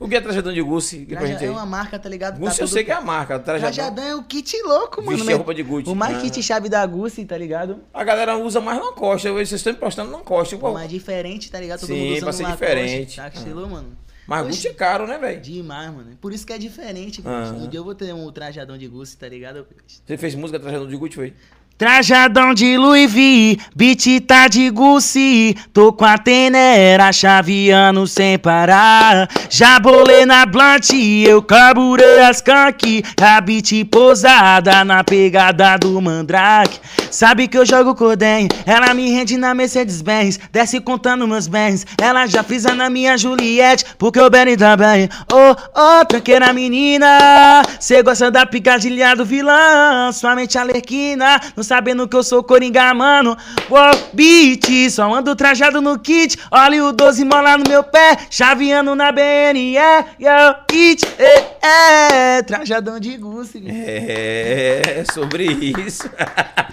[0.00, 0.98] O que é trajadão de Gucci?
[0.98, 1.48] Diga pra Traja- gente aí.
[1.48, 2.38] é uma marca, tá ligado?
[2.38, 3.38] Gucci Tá eu sei que é a marca.
[3.38, 3.72] Trajadão.
[3.74, 5.10] Trajadão é o kit louco, mano.
[5.10, 5.88] Vestir mas- roupa de Gucci.
[5.90, 6.20] O mais Ah.
[6.20, 7.78] kit chave da Gucci, tá ligado?
[7.92, 9.30] A galera usa mais na costa.
[9.32, 10.56] Vocês estão postando na costa.
[10.56, 11.80] Pô, Qual- mas diferente, tá ligado?
[11.80, 13.16] Todo Sim, mundo usando pra ser Lacoste, diferente.
[13.16, 13.88] Tá, que estilou, mano.
[14.28, 15.40] Mas Oxe, Gucci é caro, né, velho?
[15.40, 16.10] Demais, mano.
[16.20, 17.54] Por isso que é diferente, bicho.
[17.54, 19.66] Um dia eu vou ter um trajadão de Gucci, tá ligado?
[19.86, 21.34] Você fez música trajadão de Gucci, foi?
[21.78, 29.28] Trajadão de Louis V, beat tá de Gucci Tô com a tenera chaveando sem parar
[29.48, 30.90] Já bolei na blunt,
[31.24, 36.80] eu carburei as canque A beat posada na pegada do mandrake
[37.18, 42.28] Sabe que eu jogo cordem, ela me rende na Mercedes-Benz Desce contando meus bens, ela
[42.28, 48.04] já frisa na minha Juliette Porque o Benny tá bem, oh, oh, tranqueira menina Cê
[48.04, 53.36] gosta da picadilha do vilão, sua mente alerquina Não sabendo que eu sou coringa, mano.
[53.68, 58.94] Uou, beat, só ando trajado no kit Olha o 12 mola no meu pé, chaveando
[58.94, 63.18] na BN Yeah, yeah, it, é, é Trajadão de
[63.66, 65.46] É, é sobre
[65.84, 66.08] isso.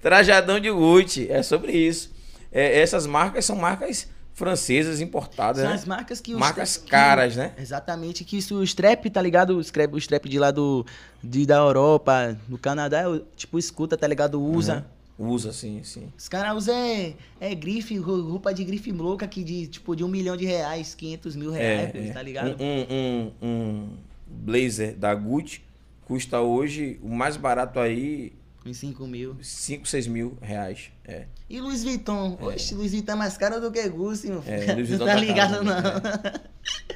[0.00, 2.10] Trajadão de Gucci, é sobre isso.
[2.52, 5.74] É, essas marcas são marcas francesas importadas, São né?
[5.74, 7.52] as marcas que Marcas que- caras, né?
[7.58, 9.56] Exatamente, que isso, o strap, tá ligado?
[9.56, 10.86] O strap, o strap de lá do,
[11.22, 13.02] de, da Europa, do Canadá,
[13.36, 14.40] tipo, escuta, tá ligado?
[14.40, 14.86] Usa.
[15.18, 15.30] Uhum.
[15.30, 16.12] Usa, sim, sim.
[16.16, 20.04] Os caras usam é, é grife, ro- roupa de grife louca que de, tipo, de
[20.04, 22.12] um milhão de reais, 500 mil reais, É, é.
[22.12, 22.56] tá ligado?
[22.62, 23.88] Um, um, um, um
[24.28, 25.60] blazer da Gucci
[26.06, 28.32] custa hoje, o mais barato aí,
[28.68, 29.36] Uns 5 mil.
[29.42, 30.90] 5, 6 mil reais.
[31.04, 31.24] É.
[31.48, 32.36] E Louis Vuitton?
[32.40, 34.74] Oxe, Louis Vuitton é mais caro do que Gucci, meu É, filho.
[34.74, 35.82] Louis Não Vuitton tá tá ligado, caro, não.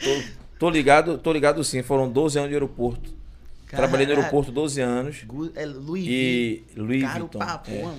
[0.00, 0.22] Tô,
[0.58, 1.82] tô ligado, tô ligado sim.
[1.82, 3.10] Foram 12 anos de aeroporto.
[3.68, 4.20] Trabalhei no Caralho.
[4.24, 5.22] aeroporto 12 anos.
[5.24, 6.82] Gu- É Louis E Vuitton.
[6.82, 7.38] Louis Caro Vuitton.
[7.38, 7.80] pra é.
[7.80, 7.94] porra.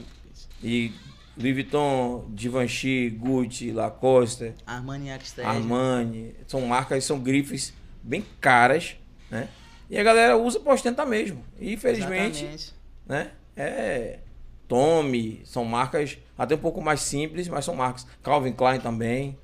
[0.63, 0.91] E
[1.35, 5.47] Louis Vuitton, Givenchy, Gucci, Lacoste, Armani Extra.
[5.47, 6.35] Armani.
[6.47, 8.95] São marcas, são grifes bem caras,
[9.31, 9.49] né?
[9.89, 11.43] E a galera usa pra ostentar mesmo.
[11.59, 12.73] E infelizmente, Exatamente.
[13.07, 13.31] né?
[13.55, 14.19] É.
[14.67, 18.07] Tommy, são marcas até um pouco mais simples, mas são marcas.
[18.23, 19.37] Calvin Klein também.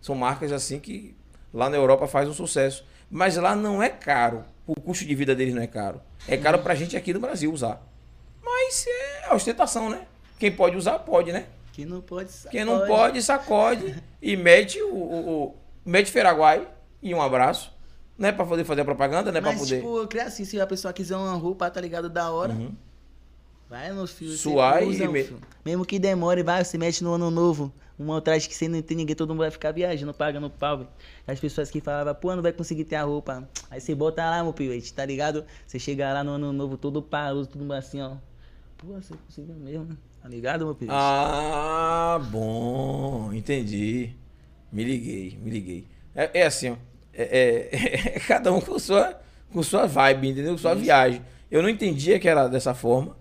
[0.00, 1.14] São marcas assim que
[1.52, 2.84] lá na Europa faz um sucesso.
[3.10, 4.44] Mas lá não é caro.
[4.66, 6.00] O custo de vida deles não é caro.
[6.26, 7.80] É caro pra gente aqui no Brasil usar.
[8.42, 8.86] Mas
[9.28, 10.06] é ostentação, né?
[10.38, 11.46] Quem pode usar, pode, né?
[11.72, 12.88] Quem não pode, Quem não sacode.
[12.90, 16.68] pode, sacode e mete o, o, o mete Feraguai
[17.00, 17.72] e um abraço,
[18.18, 20.60] né, Pra poder fazer a propaganda, né, Pra Mas, poder tipo, eu creio assim, se
[20.60, 22.74] a pessoa quiser uma roupa, tá ligado, da hora, Uhum.
[23.72, 24.28] Vai no fio.
[24.28, 25.30] Suar e me-.
[25.64, 27.72] Mesmo que demore, vai, você mete no ano novo.
[27.98, 30.88] Uma traje que você não tem ninguém, todo mundo vai ficar viajando, pagando pau, velho.
[31.26, 33.48] As pessoas que falavam, pô, não vai conseguir ter a roupa.
[33.70, 35.44] Aí você bota lá, meu pivete, tá ligado?
[35.66, 38.16] Você chega lá no ano novo, todo paroso, tudo assim, ó.
[38.76, 39.96] Pô, você conseguiu mesmo, né?
[40.20, 40.96] Tá ligado, meu pivete?
[40.98, 44.10] Ah, bom, entendi.
[44.70, 45.86] Me liguei, me liguei.
[46.14, 46.76] É, é assim, ó.
[47.14, 49.18] É, é- é cada um com sua,
[49.52, 50.52] com sua vibe, entendeu?
[50.52, 51.22] Com sua viagem.
[51.50, 53.16] Eu não entendia que era dessa forma.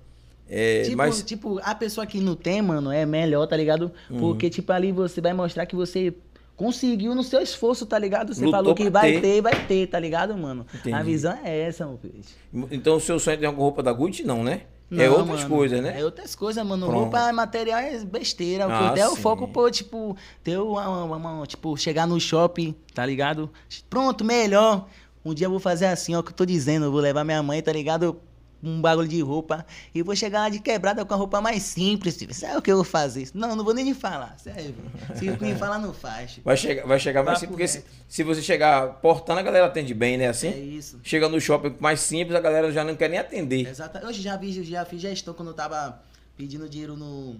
[0.54, 3.92] É, Tipo, mas tipo, a pessoa que não tem, mano, é melhor, tá ligado?
[4.10, 4.20] Uhum.
[4.20, 6.14] Porque, tipo, ali você vai mostrar que você
[6.58, 8.34] conseguiu no seu esforço, tá ligado?
[8.36, 9.22] Você Lutou falou que vai ter.
[9.22, 9.42] ter.
[9.42, 10.66] vai ter, tá ligado, mano?
[10.76, 10.94] Entendi.
[10.96, 12.36] A visão é essa, meu peixe.
[12.70, 14.24] então o seu sonho é ter uma roupa da Gucci?
[14.24, 14.64] Não, né?
[14.92, 15.50] é Não, outras mano.
[15.56, 16.00] coisas, né?
[16.00, 16.86] É outras coisas, mano.
[16.86, 17.00] Pronto.
[17.04, 18.68] Roupa é material, é besteira.
[18.68, 22.06] O Ah, que eu der o foco, pô, tipo, ter uma, uma- uma- tipo, chegar
[22.06, 23.50] no shopping, tá ligado?
[23.90, 24.86] Pronto, melhor.
[25.24, 26.86] Um dia eu vou fazer assim, ó, o que eu tô dizendo.
[26.88, 28.18] Eu vou levar minha mãe, tá ligado?
[28.64, 29.66] Um bagulho de roupa.
[29.94, 32.18] E vou chegar lá de quebrada com a roupa mais simples.
[32.18, 33.30] Tipo, sabe o que eu vou fazer?
[33.34, 34.38] Não, não vou nem falar.
[34.38, 34.76] Sério.
[35.16, 36.40] Se me falar, não faz.
[36.44, 39.94] Vai chegar, vai chegar mais simples, porque se, se você chegar portando, a galera atende
[39.94, 40.28] bem, né?
[40.28, 40.48] Assim?
[40.48, 41.00] É isso.
[41.04, 43.68] Chega no shopping mais simples, a galera já não quer nem atender.
[43.68, 43.98] Exato.
[43.98, 46.02] Eu já vi, já fiz gestão quando eu tava
[46.38, 47.36] pedindo dinheiro no,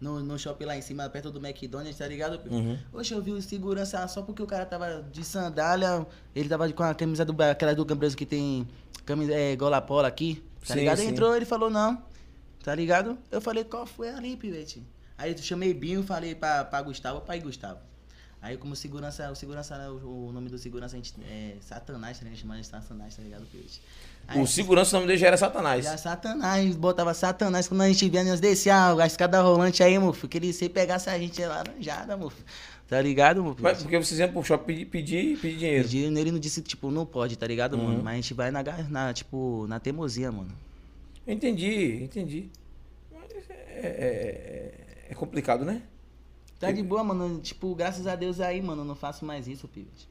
[0.00, 2.40] no, no shopping lá em cima, perto do McDonald's, tá ligado?
[2.50, 2.78] Uhum.
[2.92, 6.82] Hoje eu vi o segurança só porque o cara tava de sandália, ele tava com
[6.82, 8.66] a camisa do aquela do Gambreso que tem
[9.04, 10.98] camisa é, gola pola aqui, tá Sim, ligado?
[10.98, 11.08] sim.
[11.08, 12.02] Entrou, ele falou não,
[12.62, 13.18] tá ligado?
[13.30, 14.82] Eu falei, qual foi ali, pivete?
[15.18, 17.78] Aí eu chamei Binho, falei pra, pra Gustavo, pai Gustavo.
[18.42, 22.18] Aí como segurança, o segurança, né, o, o nome do segurança a gente é Satanás,
[22.18, 22.38] tá ligado?
[22.38, 23.80] Chamava de Satanás, tá ligado, pivete?
[24.28, 25.84] Aí- O segurança, o nome dele já era Satanás.
[25.84, 30.28] já Satanás, botava Satanás quando a gente via, nós descia a escada rolante aí, filho.
[30.28, 32.32] Que ele se pegasse a gente laranjada, filho.
[32.88, 33.56] Tá ligado, filho?
[33.60, 35.84] Mas porque vocês iam pro shopping pedir, pedir, pedir dinheiro.
[35.84, 37.84] Pediram nele não disse tipo, não pode, tá ligado, Uhum.
[37.84, 38.02] mano?
[38.04, 40.52] Mas a gente vai na, na, tipo, na teimosia, mano.
[41.26, 42.50] Entendi, entendi.
[43.12, 45.82] Mas é, é- é complicado, né?
[46.58, 47.40] Tá de boa, mano.
[47.40, 50.08] Tipo, graças a Deus aí, mano, eu não faço mais isso, pivete.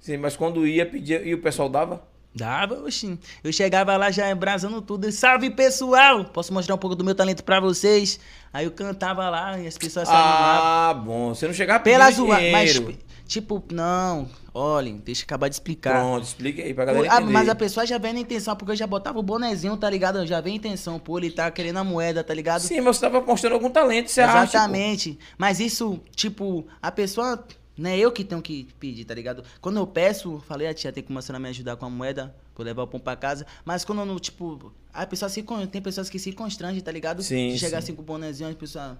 [0.00, 2.06] Sim, mas quando ia pedir e o pessoal dava?
[2.34, 3.18] Dava, oxi.
[3.42, 5.10] Eu chegava lá já embrasando tudo.
[5.10, 6.26] Salve, pessoal!
[6.26, 8.20] Posso mostrar um pouco do meu talento pra vocês?
[8.52, 10.14] Aí eu cantava lá e as pessoas se.
[10.14, 11.34] Ah, bom.
[11.34, 12.78] Você não chegava Pela zoa, mas,
[13.26, 14.28] tipo, não.
[14.58, 15.92] Olhem, deixa eu acabar de explicar.
[16.00, 17.32] Pronto, explica aí pra galera Ah, entender.
[17.32, 20.26] mas a pessoa já vem na intenção, porque eu já botava o bonezinho, tá ligado?
[20.26, 22.62] Já vem a intenção, pô, ele tá querendo a moeda, tá ligado?
[22.62, 24.44] Sim, mas você tava mostrando algum talento, você acha?
[24.56, 25.18] Exatamente.
[25.36, 27.44] Mas isso, tipo, a pessoa.
[27.76, 29.44] Não é eu que tenho que pedir, tá ligado?
[29.60, 32.34] Quando eu peço, falei, a tia tem que começar a me ajudar com a moeda.
[32.54, 33.44] Por levar o pão pra casa.
[33.66, 34.72] Mas quando eu não, tipo.
[34.94, 37.22] A pessoa se, tem pessoas que se constrangem, tá ligado?
[37.22, 37.88] Sim, De chegar sim.
[37.90, 38.96] assim com o bonezinho, as pessoas.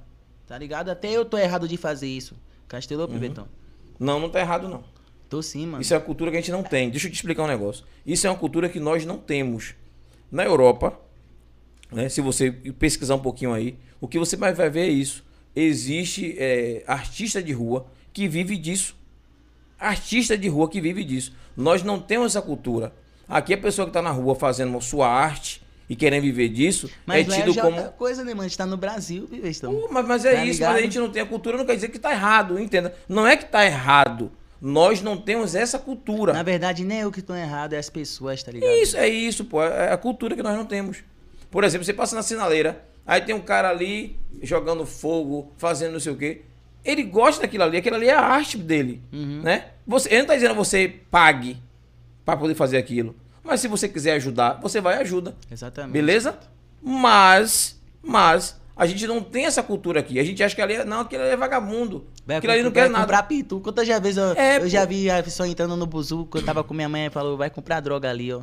[0.46, 0.90] Tá ligado?
[0.90, 2.34] Até eu tô errado de fazer isso.
[2.68, 3.14] Castelou, Uhum.
[3.14, 3.48] Pibetão?
[3.98, 4.84] Não, não tá errado, não.
[5.28, 5.82] Tô sim, mano.
[5.82, 6.90] Isso é uma cultura que a gente não tem.
[6.90, 7.84] Deixa eu te explicar um negócio.
[8.06, 9.74] Isso é uma cultura que nós não temos.
[10.30, 10.98] Na Europa,
[11.90, 15.24] né, se você pesquisar um pouquinho aí, o que você vai ver é isso.
[15.54, 18.96] Existe é, artista de rua que vive disso.
[19.78, 21.32] Artista de rua que vive disso.
[21.56, 22.92] Nós não temos essa cultura.
[23.28, 27.26] Aqui a pessoa que está na rua fazendo sua arte e querendo viver disso Mas
[27.26, 27.82] é lá tido já como.
[27.92, 28.42] coisa, né, mano?
[28.42, 29.74] A gente tá no Brasil, Pibetão.
[29.74, 30.72] Pô, mas, mas é Tá isso, ligado?
[30.72, 32.94] mas a gente não tem a cultura, não quer dizer que tá errado, entenda.
[33.08, 34.30] Não é que tá errado.
[34.66, 36.32] Nós não temos essa cultura.
[36.32, 38.68] Na verdade, nem eu que tô errado, é as pessoas, tá ligado?
[38.72, 39.62] Isso, é isso, pô.
[39.62, 40.98] É a cultura que nós não temos.
[41.50, 46.00] Por exemplo, você passa na sinaleira, aí tem um cara ali jogando fogo, fazendo não
[46.00, 46.42] sei o quê.
[46.84, 49.40] Ele gosta daquilo ali, aquilo ali é a arte dele, Uhum.
[49.42, 49.66] né?
[49.86, 51.56] Você, ele não tá dizendo que você pague
[52.24, 53.14] para poder fazer aquilo.
[53.44, 55.36] Mas se você quiser ajudar, você vai e ajuda.
[55.50, 55.92] Exatamente.
[55.92, 56.38] Beleza?
[56.82, 60.20] Mas, mas, a gente não tem essa cultura aqui.
[60.20, 62.06] A gente acha que ali é, não, aquilo ali é vagabundo.
[62.26, 63.04] Vai aquilo ali não quer nada.
[63.04, 63.58] comprar pitu.
[63.60, 66.46] Quantas já vezes eu, É, eu já vi a pessoa entrando no buzu, quando eu
[66.46, 68.42] tava com minha mãe, falou, vai comprar droga ali, ó.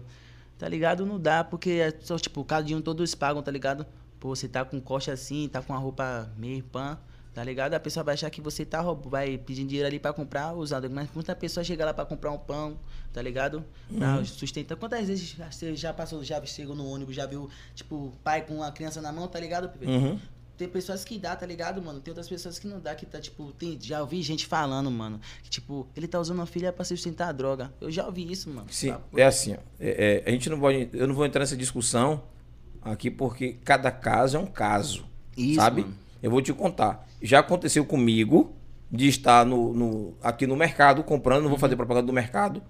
[0.57, 1.05] Tá ligado?
[1.05, 3.85] Não dá, porque é só, tipo, o cadinho todos pagam, tá ligado?
[4.19, 6.97] Pô, você tá com coxa assim, tá com a roupa meio pan,
[7.33, 7.73] tá ligado?
[7.73, 10.89] A pessoa vai achar que você tá roubando, vai pedindo dinheiro ali pra comprar usado.
[10.89, 12.77] Mas muita pessoa chega lá pra comprar um pão,
[13.11, 13.63] tá ligado?
[13.97, 14.25] Pra Uhum.
[14.25, 14.75] sustentar.
[14.77, 18.71] Quantas vezes você já passou, já chegou no ônibus, já viu, tipo, pai com uma
[18.71, 19.69] criança na mão, tá ligado?
[19.69, 19.85] Pepe?
[19.87, 20.19] Uhum.
[20.55, 21.99] Tem pessoas que dá, tá ligado, mano?
[21.99, 25.19] Tem outras pessoas que não dá, que tá, tipo, tem, já ouvi gente falando, mano,
[25.41, 27.73] que, tipo, ele tá usando a filha pra sustentar a droga.
[27.81, 28.67] Eu já ouvi isso, mano.
[28.69, 29.19] Sim, Papo.
[29.19, 29.57] é assim, ó.
[29.79, 32.21] É- é, a gente não pode, eu não vou entrar nessa discussão
[32.83, 35.03] aqui porque cada caso é um caso,
[35.35, 35.81] Isso, sabe?
[35.81, 35.95] mano.
[36.23, 37.05] Eu vou te contar.
[37.21, 38.55] Já aconteceu comigo
[38.89, 42.63] de estar no, no- aqui no mercado comprando, não vou fazer propaganda do mercado.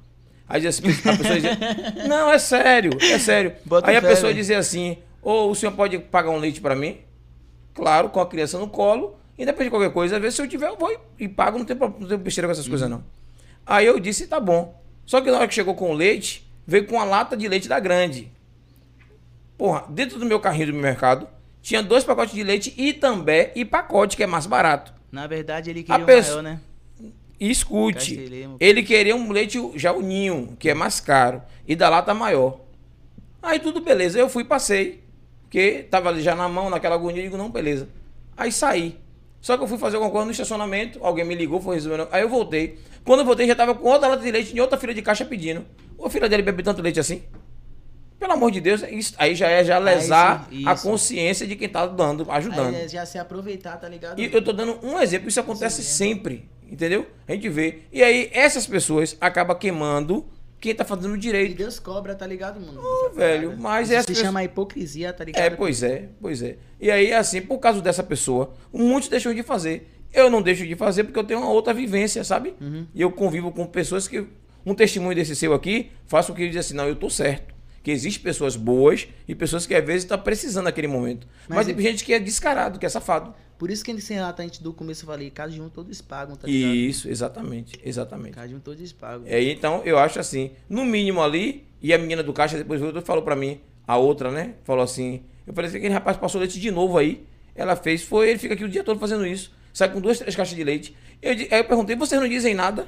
[0.49, 1.57] Aí assim, a pessoa dizia,
[2.09, 3.53] não, é sério, é sério.
[3.63, 4.35] Bota Aí a fé, pessoa velho.
[4.41, 6.97] dizia assim, ou o senhor pode pagar um leite para mim?
[7.73, 9.15] Claro, com a criança no colo.
[9.37, 11.65] E depois de qualquer coisa, às vezes se eu tiver, eu vou e- pago, não
[11.65, 13.03] tem, não tem besteira com essas coisas não.
[13.65, 14.79] Aí eu disse, tá bom.
[15.05, 17.67] Só que na hora que chegou com o leite, veio com uma lata de leite
[17.67, 18.31] da grande.
[19.57, 21.27] Porra, dentro do meu carrinho do meu mercado,
[21.63, 24.93] tinha dois pacotes de leite e também e pacote, que é mais barato.
[25.11, 26.61] Na verdade, ele A queria pessoa- maior, né?
[27.39, 28.57] E escute, Castelemo.
[28.59, 32.59] ele queria um leite já o ninho, que é mais caro, e da lata maior.
[33.41, 35.03] Aí tudo beleza, eu fui e passei,
[35.41, 37.89] porque tava ali já na mão, naquela agonia, eu digo, não, beleza.
[38.37, 38.97] Aí saí.
[39.41, 42.07] Só que eu fui fazer alguma coisa no estacionamento, alguém me ligou, foi resolvendo.
[42.11, 42.79] Aí eu voltei.
[43.03, 45.25] Quando eu voltei, já tava com outra lata de leite em outra fila de caixa
[45.25, 45.65] pedindo.
[45.97, 47.23] Ô filha dele bebe tanto leite assim?
[48.23, 50.83] Pelo amor de Deus, isso aí já é já lesar isso, a isso.
[50.83, 52.73] consciência de quem tá dando, ajudando.
[52.73, 54.17] Aí é já se aproveitar, tá ligado?
[54.17, 57.05] E eu tô dando um exemplo, isso acontece Sim, sempre, entendeu?
[57.27, 57.79] A gente vê.
[57.91, 60.25] E aí essas pessoas acabam queimando
[60.57, 61.57] quem tá fazendo E direito.
[61.57, 62.81] Deus cobra, tá ligado, mano?
[62.81, 63.61] Ô, Essa velho, parada.
[63.61, 65.43] mas Isso é as se chama hipocrisia, tá ligado?
[65.43, 66.55] É, pois é, pois é.
[66.79, 70.05] E aí, assim, por causa dessa pessoa, muitos deixam de fazer.
[70.13, 72.55] Eu não deixo de fazer porque eu tenho uma outra vivência, sabe?
[72.61, 72.87] Uhum.
[72.95, 74.25] E eu convivo com pessoas que.
[74.65, 77.52] Um testemunho desse seu aqui faz com que ele diz assim: não, eu tô certo.
[77.83, 81.27] Que existem pessoas boas e pessoas que às vezes estão precisando naquele momento.
[81.47, 83.35] Mas, Mas tem e- gente que é descarado, que é safado.
[83.57, 86.01] Por isso que nesse relato a gente do começo eu falei, cada de um todos
[86.01, 86.73] pagam, tá ligado?
[86.73, 88.33] Isso, exatamente, exatamente.
[88.33, 89.23] Cada um todos pagam.
[89.27, 93.01] É, então, eu acho assim, no mínimo ali, e a menina do caixa depois e
[93.01, 94.55] falou pra mim, a outra, né?
[94.63, 97.25] Falou assim, eu falei assim, aquele rapaz passou leite de novo aí.
[97.53, 99.51] Ela fez, foi, ele fica aqui o dia todo fazendo isso.
[99.73, 100.95] Sai com duas, três caixas de leite.
[101.21, 102.87] Eu, aí eu perguntei, vocês não dizem nada?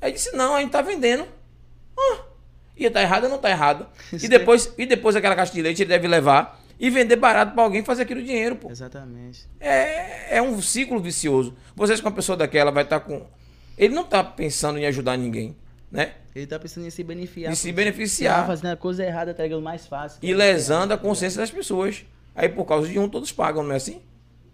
[0.00, 1.26] Aí disse, não, a gente tá vendendo.
[1.98, 2.18] Ah,
[2.78, 3.86] ia tá errado ou não tá errado?
[4.12, 7.62] E depois, e depois aquela caixa de leite ele deve levar e vender barato pra
[7.62, 8.70] alguém fazer aquilo dinheiro, pô.
[8.70, 9.46] Exatamente.
[9.58, 11.54] É, é um ciclo vicioso.
[11.74, 13.26] Vocês com uma pessoa daquela vai estar com.
[13.76, 15.56] Ele não tá pensando em ajudar ninguém,
[15.90, 16.14] né?
[16.34, 17.52] Ele tá pensando em se beneficiar.
[17.52, 18.40] Em se beneficiar.
[18.40, 19.60] Tá fazendo a coisa errada, tá ligado?
[19.60, 20.18] Mais fácil.
[20.22, 22.04] E lesando a consciência das pessoas.
[22.34, 24.00] Aí por causa de um, todos pagam, não é assim?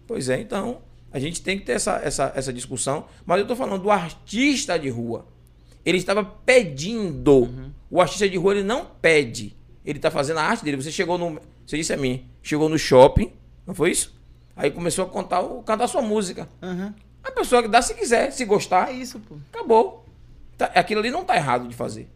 [0.07, 0.81] Pois é, então
[1.11, 3.05] a gente tem que ter essa, essa, essa discussão.
[3.25, 5.27] Mas eu tô falando do artista de rua.
[5.85, 7.71] Ele estava pedindo.
[7.95, 9.55] O artista de rua ele não pede.
[9.85, 10.75] Ele tá fazendo a arte dele.
[10.75, 11.39] Você chegou no.
[11.65, 13.31] Você disse a mim, chegou no shopping,
[13.65, 14.13] não foi isso?
[14.53, 16.49] Aí começou a contar, o- cantar sua música.
[16.61, 16.93] Aham.
[17.23, 19.37] A pessoa que dá se quiser, se gostar, É isso, pô.
[19.53, 20.05] acabou.
[20.57, 22.09] Tá- aquilo ali não tá errado de fazer.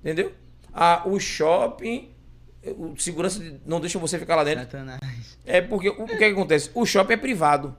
[0.00, 0.32] Entendeu?
[0.72, 2.08] Ah, o shopping,
[2.64, 4.62] o segurança não deixa você ficar lá dentro.
[4.64, 4.98] Satanás.
[5.44, 6.70] É porque o, o que, que acontece?
[6.74, 7.76] O shopping é privado.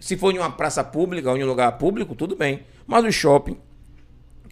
[0.00, 2.64] Se for em uma praça pública ou em um lugar público, tudo bem.
[2.84, 3.56] Mas o shopping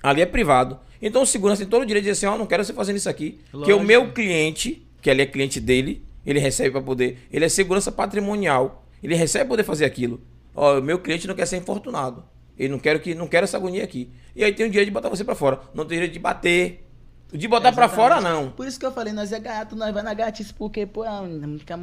[0.02, 0.78] ali é privado.
[1.01, 2.97] Então o segurança tem todo o direito de dizer assim, ó, não quero você fazendo
[2.97, 3.40] isso aqui.
[3.51, 3.86] Porque o Lógico.
[3.86, 8.85] meu cliente, que ali é cliente dele, ele recebe para poder, ele é segurança patrimonial.
[9.02, 10.20] Ele recebe para poder fazer aquilo.
[10.55, 12.22] Ó, o meu cliente não quer ser infortunado.
[12.59, 14.10] Ele não quer que não quer essa agonia aqui.
[14.36, 15.60] E aí tem o direito de botar você para fora.
[15.72, 16.86] Não tem direito de bater.
[17.32, 17.97] De botar pra Exatamente.
[17.97, 18.51] fora, não.
[18.51, 21.10] Por isso que eu falei, nós é gato, nós vai na gatice, porque, pô, é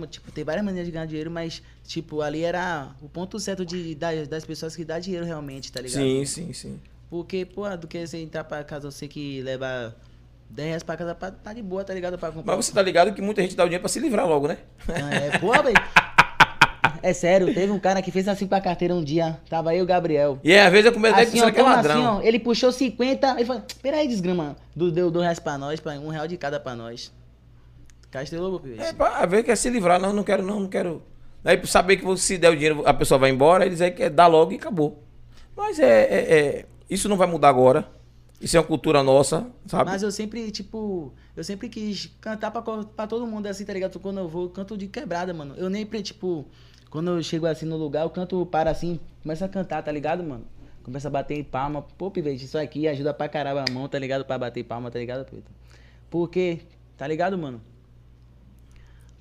[0.10, 3.96] tipo, tem várias maneiras de ganhar dinheiro, mas, tipo, ali era o ponto certo de,
[3.96, 6.02] das, das pessoas que dá dinheiro realmente, tá ligado?
[6.02, 6.80] Sim, sim, sim.
[7.10, 9.96] Porque, pô, do que você entrar pra casa, você que leva
[10.50, 12.18] 10 reais pra casa, pra, tá de boa, tá ligado?
[12.18, 12.56] Pra comprar.
[12.56, 14.58] Mas você tá ligado que muita gente dá o dinheiro pra se livrar logo, né?
[14.90, 15.76] É, pô, velho.
[17.04, 19.86] É sério, teve um cara que fez assim pra carteira um dia, tava aí o
[19.86, 20.40] Gabriel.
[20.44, 21.96] E às vezes eu até Assim, ó, que é ladrão.
[22.18, 25.80] assim, ó, ele puxou 50, ele falou, peraí, desgrama, do, deu dois reais pra nós,
[25.80, 27.12] pra um real de cada pra nós.
[28.10, 28.82] Castelou, pivete.
[28.82, 31.04] É, pra ver que é se livrar, não, não quero, não, não quero.
[31.46, 33.92] Aí pra saber que você, se der o dinheiro, a pessoa vai embora, eles é
[33.92, 35.04] que é dar logo e acabou.
[35.56, 37.90] Mas é, é- é- Isso não vai mudar agora.
[38.40, 39.90] Isso é uma cultura nossa, sabe?
[39.90, 44.00] Mas eu sempre, tipo, eu sempre quis cantar pra, pra todo mundo, assim, tá ligado?
[44.00, 45.56] Quando eu vou, canto de quebrada, mano.
[45.58, 46.46] Eu nem, tipo,
[46.92, 50.24] quando eu chego assim no lugar, eu canto para assim, começo a cantar, tá ligado,
[50.24, 50.46] mano?
[50.84, 51.82] Começa a bater em palma.
[51.82, 54.24] Pô, pivete, isso aqui ajuda pra caramba a mão, tá ligado?
[54.24, 55.48] Pra bater palma, tá ligado, Pivete?
[56.10, 56.60] Porque,
[56.96, 57.60] tá ligado, mano?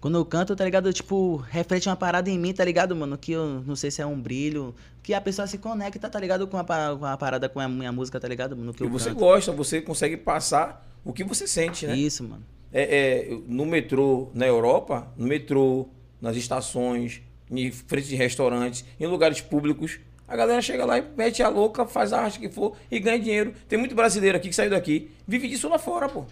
[0.00, 0.92] Quando eu canto, tá ligado?
[0.92, 3.16] Tipo, reflete uma parada em mim, tá ligado, mano?
[3.16, 4.74] Que eu não sei se é um brilho.
[5.02, 6.46] Que a pessoa se conecta, tá ligado?
[6.46, 8.74] Com a, com a parada, com a minha música, tá ligado, mano?
[8.74, 9.18] Que eu você canto.
[9.18, 11.96] gosta, você consegue passar o que você sente, né?
[11.96, 12.44] Isso, mano.
[12.72, 15.88] É, é, no metrô na Europa, no metrô,
[16.20, 19.98] nas estações, em frente de restaurantes, em lugares públicos,
[20.28, 23.18] a galera chega lá e mete a louca, faz a arte que for e ganha
[23.18, 23.54] dinheiro.
[23.68, 26.24] Tem muito brasileiro aqui que saiu daqui, vive disso lá fora, pô.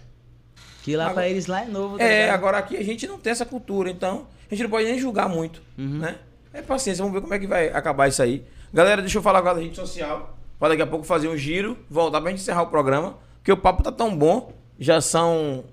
[0.85, 2.35] Que lá pra eles lá é novo, tá É, ligado?
[2.35, 5.27] agora aqui a gente não tem essa cultura, então a gente não pode nem julgar
[5.27, 5.97] muito, Uhum.
[5.99, 6.15] né?
[6.53, 8.43] É paciência, vamos ver como é que vai acabar isso aí.
[8.71, 11.75] Galera, deixa eu falar agora da rede social, para daqui a pouco fazer um giro,
[11.89, 15.63] voltar pra gente encerrar o programa, porque o papo tá tão bom, já são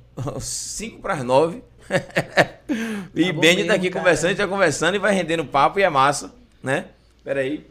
[0.41, 1.63] 5 para as 9.
[3.15, 4.03] e Tá Benny tá aqui cara.
[4.03, 6.33] conversando, a gente tá conversando e vai rendendo papo e é massa,
[6.63, 6.87] né?
[7.23, 7.67] Pera aí.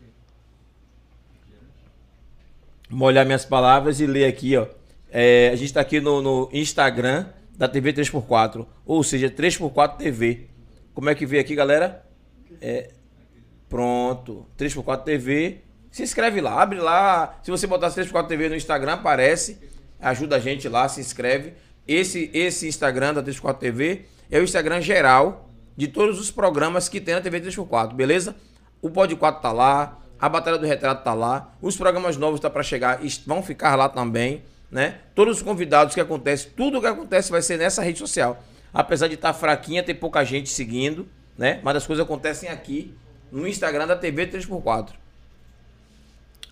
[2.90, 4.68] molhar minhas palavras e ler aqui, ó.
[5.12, 7.26] É, a gente está aqui no, no Instagram
[7.58, 10.48] da TV 3x4, ou seja, 3x4 TV.
[10.94, 12.04] Como é que vê aqui, galera?
[12.62, 12.92] É,
[13.68, 15.62] pronto, 3x4 TV.
[15.92, 17.38] Se inscreve lá, abre lá.
[17.44, 19.58] Se você botar 3x4 TV no Instagram, aparece.
[20.00, 21.54] Ajuda a gente lá, se inscreve.
[21.86, 27.02] Esse, esse Instagram da 3x4 TV é o Instagram geral de todos os programas que
[27.02, 28.36] tem na TV 3x4, beleza?
[28.82, 32.50] O Pod 4 tá lá, a Batalha do Retrato tá lá, os programas novos tá
[32.50, 35.00] para chegar, vão ficar lá também, né?
[35.14, 38.42] Todos os convidados que acontece, tudo que acontece vai ser nessa rede social.
[38.74, 41.06] Apesar de estar fraquinha, tem pouca gente seguindo,
[41.38, 41.60] né?
[41.62, 42.94] Mas as coisas acontecem aqui
[43.30, 44.92] no Instagram da TV 3x4.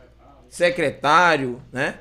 [0.48, 1.96] secretário, né?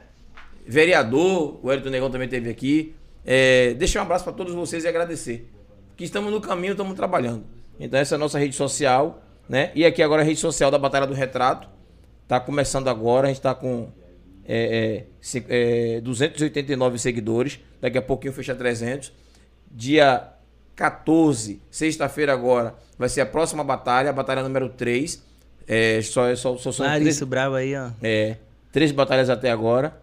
[0.66, 2.96] Vereador, o Elton Negão também esteve aqui.
[3.26, 5.50] É, deixar um abraço para todos vocês e agradecer.
[5.98, 7.44] Que estamos no caminho, estamos trabalhando.
[7.80, 9.72] Então essa é a nossa rede social, né?
[9.76, 11.68] E aqui agora a rede social da Batalha do Retrato.
[12.28, 13.90] Tá começando agora, a gente tá com
[14.46, 17.60] é, é, ci- é, 289 seguidores.
[17.82, 19.12] Daqui a pouquinho fecha 300.
[19.70, 20.33] Dia
[20.76, 25.22] 14, sexta-feira agora, vai ser a próxima batalha, a batalha número 3.
[25.68, 27.90] É, só, só, só são três, Clarice bravo aí, ó.
[28.02, 28.38] é,
[28.72, 30.02] três batalhas até agora.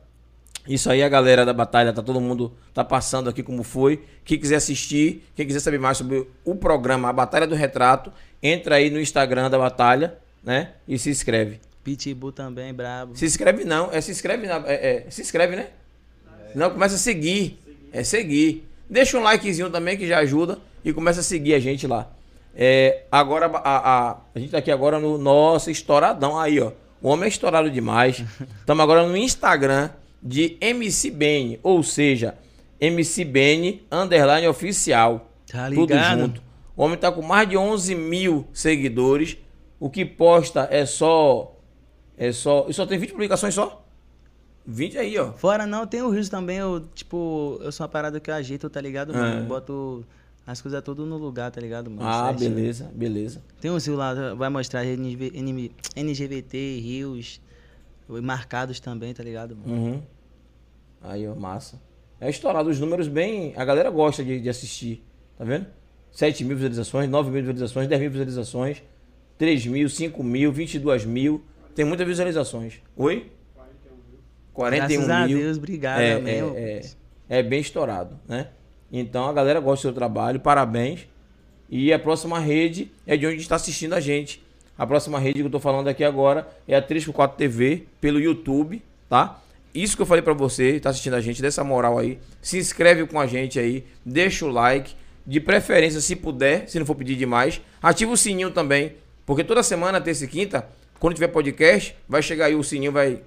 [0.66, 4.04] Isso aí a galera da batalha, tá todo mundo tá passando aqui como foi.
[4.24, 8.76] Quem quiser assistir, quem quiser saber mais sobre o programa A Batalha do Retrato, entra
[8.76, 10.72] aí no Instagram da batalha, né?
[10.86, 11.60] E se inscreve.
[11.82, 13.16] Pitbull também, brabo.
[13.16, 15.68] Se inscreve não, é se inscreve na, é, é, se inscreve, né?
[16.54, 17.58] Não, começa a seguir.
[17.92, 18.68] É seguir.
[18.90, 22.10] Deixa um likezinho também que já ajuda e começa a seguir a gente lá.
[22.52, 23.58] É, agora a,
[24.10, 26.72] a, a gente tá aqui agora no nosso estouradão aí, ó.
[27.00, 28.24] O homem é estourado demais.
[28.58, 29.90] Estamos agora no Instagram
[30.20, 32.34] de MC Bene, ou seja,
[32.80, 35.30] MC Bene underline oficial.
[35.50, 36.20] Tá Tudo ligado?
[36.20, 36.42] junto.
[36.76, 39.36] O homem tá com mais de 11 mil seguidores.
[39.78, 41.56] O que posta é só.
[42.18, 42.66] É só.
[42.68, 43.79] E só tem 20 publicações só?
[44.66, 45.32] 20 aí, ó.
[45.32, 48.68] Fora não, tem o Rios também, eu, tipo, eu sou uma parada que eu ajeito,
[48.68, 49.38] tá ligado, mano?
[49.38, 49.40] É.
[49.40, 50.04] Eu boto
[50.46, 52.08] As coisas tudo no lugar, tá ligado, mano?
[52.08, 52.54] Ah, Certinho.
[52.54, 53.42] beleza, beleza.
[53.60, 57.40] Tem um lá, vai mostrar NV, NM NGVT, rios,
[58.08, 59.72] marcados também, tá ligado, mano?
[59.72, 60.02] Uhum.
[61.02, 61.80] Aí, ó, massa.
[62.20, 63.54] É estourado os números bem.
[63.56, 65.02] A galera gosta de, de assistir.
[65.38, 65.66] Tá vendo?
[66.12, 68.82] 7 mil visualizações, 9 mil visualizações, 10 mil visualizações,
[69.38, 71.42] 3 mil, 5 mil, 22 mil.
[71.74, 72.74] Tem muitas visualizações.
[72.96, 73.30] Oi?
[74.60, 75.38] 41 Graças a mil.
[75.38, 76.80] Deus, obrigado, é, é,
[77.30, 78.48] é, é bem estourado, né?
[78.92, 81.08] Então a galera gosta do seu trabalho, parabéns.
[81.70, 84.44] E a próxima rede é de onde está assistindo a gente.
[84.76, 88.82] A próxima rede que eu tô falando aqui agora é a 3x4 TV pelo YouTube,
[89.08, 89.40] tá?
[89.72, 92.18] Isso que eu falei pra você, tá assistindo a gente, dessa moral aí.
[92.42, 96.84] Se inscreve com a gente aí, deixa o like, de preferência se puder, se não
[96.84, 97.62] for pedir demais.
[97.80, 100.66] Ativa o sininho também, porque toda semana, terça e quinta,
[100.98, 103.22] quando tiver podcast, vai chegar aí o sininho, vai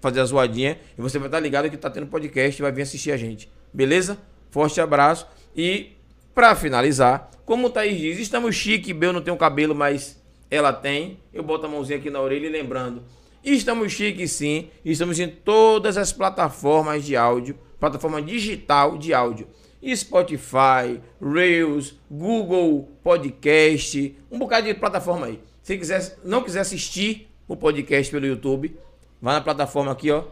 [0.00, 2.82] fazer a zoadinha e você vai estar ligado que tá tendo podcast e vai vir
[2.82, 3.50] assistir a gente.
[3.72, 4.18] Beleza?
[4.50, 5.26] Forte abraço.
[5.54, 5.92] E
[6.34, 10.72] pra finalizar, como o Thaís diz, estamos chique, Bel não tem o cabelo, mas ela
[10.72, 11.18] tem.
[11.32, 13.02] Eu boto a mãozinha aqui na orelha e lembrando.
[13.44, 19.46] Estamos chique sim, estamos em todas as plataformas de áudio, plataforma digital de áudio.
[19.94, 25.40] Spotify, Reels, Google Podcast, um bocado de plataforma aí.
[25.62, 28.76] Se quiser, não quiser assistir o podcast pelo YouTube,
[29.26, 30.22] vai na plataforma aqui, ó,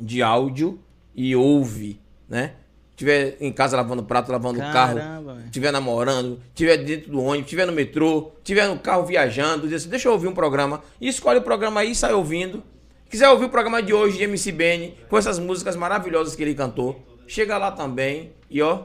[0.00, 0.78] de áudio
[1.16, 2.52] e ouve, né?
[2.94, 5.50] Tiver em casa lavando prato, lavando o carro, Caramba, velho.
[5.50, 9.88] tiver namorando, tiver dentro do ônibus, tiver no metrô, tiver no carro viajando, diz assim,
[9.88, 10.80] deixa eu ouvir um programa.
[11.00, 12.62] E escolhe o programa aí e sai ouvindo.
[13.10, 16.54] Quiser ouvir o programa de hoje de MC Benny, com essas músicas maravilhosas que ele
[16.54, 18.84] cantou, chega lá também e ó,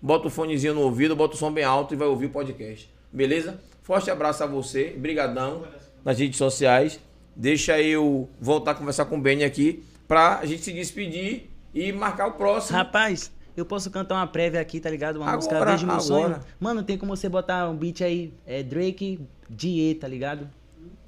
[0.00, 2.88] bota o fonezinho no ouvido, bota o som bem alto e vai ouvir o podcast.
[3.12, 3.60] Beleza?
[3.82, 5.64] Forte abraço a você, brigadão
[6.04, 7.00] nas redes sociais.
[7.34, 12.26] Deixa eu voltar a conversar com o Benny aqui pra gente se despedir e marcar
[12.26, 12.76] o próximo.
[12.76, 15.16] Rapaz, eu posso cantar uma prévia aqui, tá ligado?
[15.16, 16.34] Uma Agora, música Vejo Meu agora.
[16.34, 16.40] Sonho.
[16.58, 20.48] Mano, tem como você botar um beat aí, é Drake, Die, tá ligado?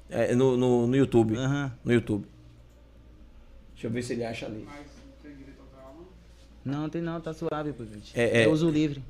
[0.09, 1.35] É, no, no, no YouTube.
[1.35, 1.71] Aham.
[1.83, 2.25] No YouTube.
[3.73, 4.63] Deixa eu ver se ele acha ali.
[4.65, 5.95] Mas não tem direito autoral,
[6.63, 6.81] não.
[6.81, 8.17] Não, tem não, tá suave, pô, gente.
[8.17, 8.45] É, é.
[8.45, 9.03] Eu uso livre.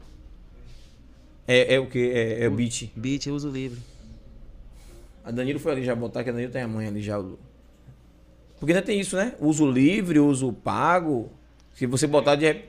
[1.48, 2.00] É, é o que?
[2.00, 2.90] É, é o beat.
[2.96, 3.80] Beat, eu uso livre.
[5.24, 7.18] A Danilo foi ali já botar, que a Danilo tem a mãe ali já.
[8.60, 9.36] Porque ainda tem isso, né?
[9.40, 11.32] Uso livre, uso pago.
[11.74, 12.62] Se você botar de,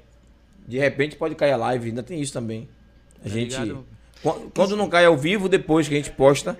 [0.66, 2.68] de repente pode cair a live, ainda tem isso também.
[3.20, 3.50] A Tá gente.
[3.60, 3.84] ligado?
[4.22, 6.56] Qu- Quando não cai ao vivo, depois que a gente posta,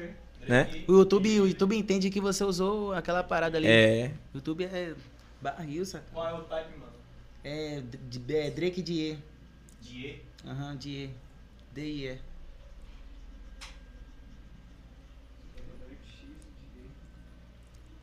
[0.49, 0.69] né?
[0.87, 3.67] O YouTube, o YouTube entende que você usou aquela parada ali.
[3.67, 4.11] É.
[4.33, 4.93] O YouTube é
[5.41, 6.05] barril, saca?
[6.13, 6.93] Qual é o type, mano?
[7.43, 7.83] É,
[8.47, 9.19] é Drake Die.
[9.81, 10.21] Die?
[10.47, 11.11] Aham, Die.
[11.75, 12.19] D-I-E.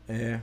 [0.08, 0.40] É.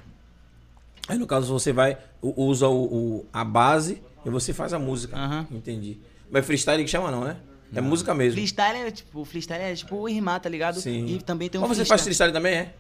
[1.08, 2.84] Aí no caso você vai, usa o,
[3.20, 5.16] o- a base e você faz a música.
[5.18, 5.48] Aham.
[5.52, 5.98] Entendi.
[6.30, 7.38] Mas freestyle que chama não, né?
[7.74, 8.34] É música mesmo.
[8.34, 10.80] Freestyle é tipo, freestyle é tipo o rimar, tá ligado?
[10.80, 11.06] Sim.
[11.06, 12.74] E também tem um Mas você faz freestyle também, é?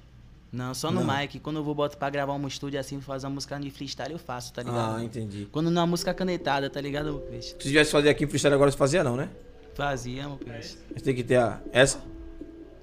[0.51, 1.15] Não, só no Não.
[1.19, 1.39] mic.
[1.39, 4.17] Quando eu vou botar pra gravar um estúdio assim, fazer uma música de freestyle, eu
[4.19, 4.97] faço, tá ligado?
[4.97, 5.47] Ah, entendi.
[5.51, 7.49] Quando não é uma música canetada, tá ligado, peixe?
[7.49, 9.29] Se tivesse fazer aqui freestyle agora, você fazia não, né?
[9.75, 10.75] Fazia, meu peixe.
[10.91, 11.61] Mas tem que ter a.
[11.71, 12.01] Essa?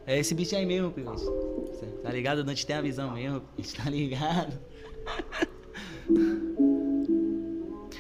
[0.07, 1.25] É esse bicho aí mesmo, peixe.
[2.03, 2.39] Tá ligado?
[2.39, 3.43] O Dante tem a visão mesmo,
[3.77, 4.53] tá ligado?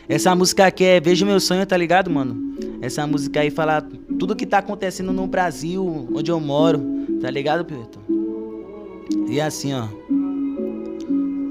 [0.08, 2.56] Essa música aqui é Vejo Meu Sonho, tá ligado, mano?
[2.80, 3.82] Essa música aí fala
[4.18, 6.80] tudo que tá acontecendo no Brasil, onde eu moro,
[7.20, 8.06] tá ligado, Pedro?
[9.28, 9.88] E assim, ó.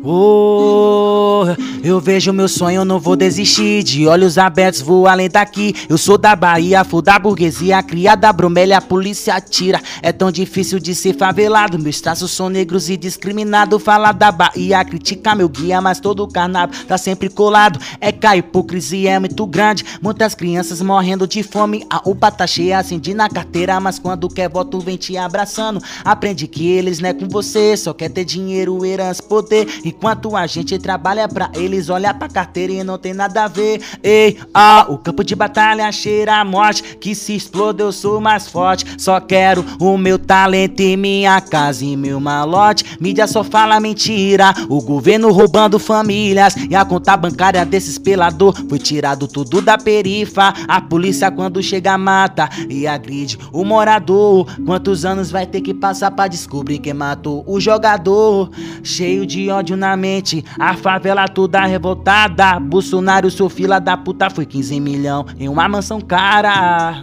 [0.07, 1.45] Oh,
[1.83, 3.81] eu vejo meu sonho, não vou desistir.
[3.81, 5.73] De olhos abertos, vou além daqui.
[5.89, 9.81] Eu sou da Bahia, fui da burguesia, criada bromelha, a polícia atira.
[10.03, 11.79] É tão difícil de ser favelado.
[11.79, 13.79] Meus traços são negros e discriminado.
[13.79, 17.79] Fala da Bahia, critica meu guia, mas todo carnaval tá sempre colado.
[17.99, 19.83] É que a hipocrisia é muito grande.
[20.03, 21.83] Muitas crianças morrendo de fome.
[21.89, 25.81] A UPA tá cheia, acendi na carteira, mas quando quer voto vem te abraçando.
[26.03, 29.65] Aprende que eles não é com você, só quer ter dinheiro, herança, poder.
[29.97, 33.81] Enquanto a gente trabalha pra eles, olha pra carteira e não tem nada a ver.
[34.03, 36.97] Ei, ah, o campo de batalha cheira a morte.
[36.97, 38.85] Que se exploda, eu sou mais forte.
[38.97, 42.97] Só quero o meu talento e minha casa e meu malote.
[42.99, 44.53] Mídia só fala mentira.
[44.67, 46.55] O governo roubando famílias.
[46.69, 50.53] E a conta bancária desses pelador foi tirado tudo da perifa.
[50.67, 54.45] A polícia quando chega mata e agride o morador.
[54.65, 58.51] Quantos anos vai ter que passar pra descobrir quem matou o jogador?
[58.83, 62.57] Cheio de ódio na mente, a favela toda revoltada.
[62.61, 67.01] Bolsonaro, seu fila da puta, foi 15 milhão em uma mansão cara.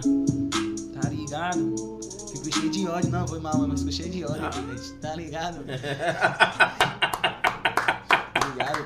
[0.99, 1.75] Tá ligado?
[2.31, 4.93] Fico cheio de ódio, não, foi mal, mas fico cheio de ódio, gente.
[4.93, 5.59] Tá ligado?
[8.41, 8.83] Obrigado,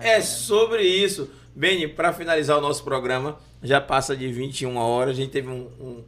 [0.00, 1.28] É sobre isso.
[1.54, 5.10] Beni, para finalizar o nosso programa, Já passa de 21 horas.
[5.10, 6.04] A gente teve um, um,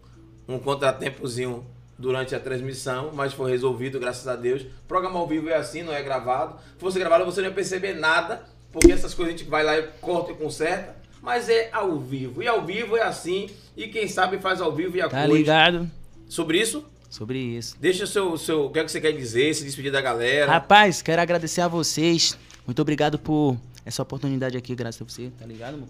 [0.49, 1.65] um contratempozinho
[1.99, 4.63] durante a transmissão, mas foi resolvido, graças a Deus.
[4.63, 6.57] O programa ao vivo é assim, não é gravado.
[6.75, 9.79] Se fosse gravado, você não ia perceber nada, porque essas coisas a gente vai lá
[9.79, 10.97] e corta e conserta.
[11.23, 12.43] Mas é ao vivo.
[12.43, 13.49] E ao vivo é assim.
[13.77, 15.91] E quem sabe faz ao vivo e a Tá ligado?
[16.29, 17.77] Sobre isso, Sobre isso.
[17.81, 18.67] deixa o seu, o seu.
[18.67, 19.55] O que é que você quer dizer?
[19.55, 20.51] Se despedir da galera.
[20.51, 22.37] Rapaz, quero agradecer a vocês.
[22.67, 23.57] Muito obrigado por
[23.87, 25.89] essa oportunidade aqui, graças a você, tá ligado, meu?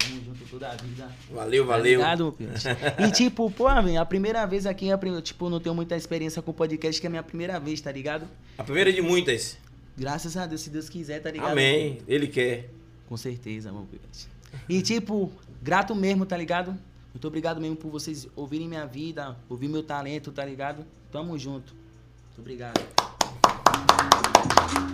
[0.00, 1.08] Tamo junto toda a vida.
[1.30, 1.98] Valeu, Tá valeu.
[2.00, 2.68] ligado, peixe?
[2.98, 4.86] E tipo, pô, a primeira vez aqui,
[5.22, 8.26] tipo, não tenho muita experiência com podcast, que é a minha primeira vez, tá ligado?
[8.58, 9.56] A primeira de muitas.
[9.96, 11.50] Graças a Deus, se Deus quiser, tá ligado?
[11.52, 11.98] Amém.
[12.08, 12.70] Ele quer.
[13.08, 14.28] Com certeza, meu peixe.
[14.68, 15.30] E tipo,
[15.62, 16.76] grato mesmo, tá ligado?
[17.12, 20.84] Muito obrigado mesmo por vocês ouvirem minha vida, ouvir meu talento, tá ligado?
[21.12, 21.74] Tamo junto.
[21.74, 22.80] Muito obrigado.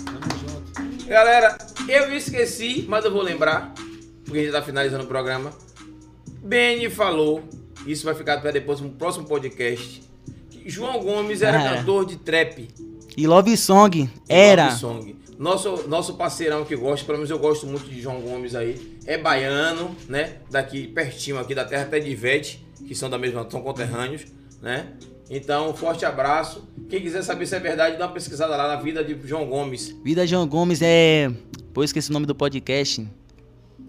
[0.04, 1.06] Tamo junto.
[1.06, 1.58] Galera,
[1.88, 3.72] eu esqueci, mas eu vou lembrar,
[4.27, 5.51] porque a gente tá finalizando o programa.
[6.43, 7.43] Beni falou,
[7.86, 10.03] isso vai ficar para depois no próximo podcast.
[10.51, 12.69] que João Gomes era Ah, cantor de trap.
[13.16, 14.66] E Love Song de era.
[14.66, 15.16] Love Song.
[15.39, 18.98] Nosso, nosso parceirão que gosta, pelo menos eu gosto muito de João Gomes aí.
[19.07, 20.36] É baiano, né?
[20.51, 24.24] Daqui pertinho aqui da terra até de Ivete, que são da mesma, são conterrâneos,
[24.62, 24.89] né?
[25.28, 26.66] Então, forte abraço.
[26.89, 29.94] Quem quiser saber se é verdade, dá uma pesquisada lá na vida de João Gomes.
[30.05, 31.31] Vida João Gomes é.
[31.74, 33.07] Pô, esqueci o nome do podcast.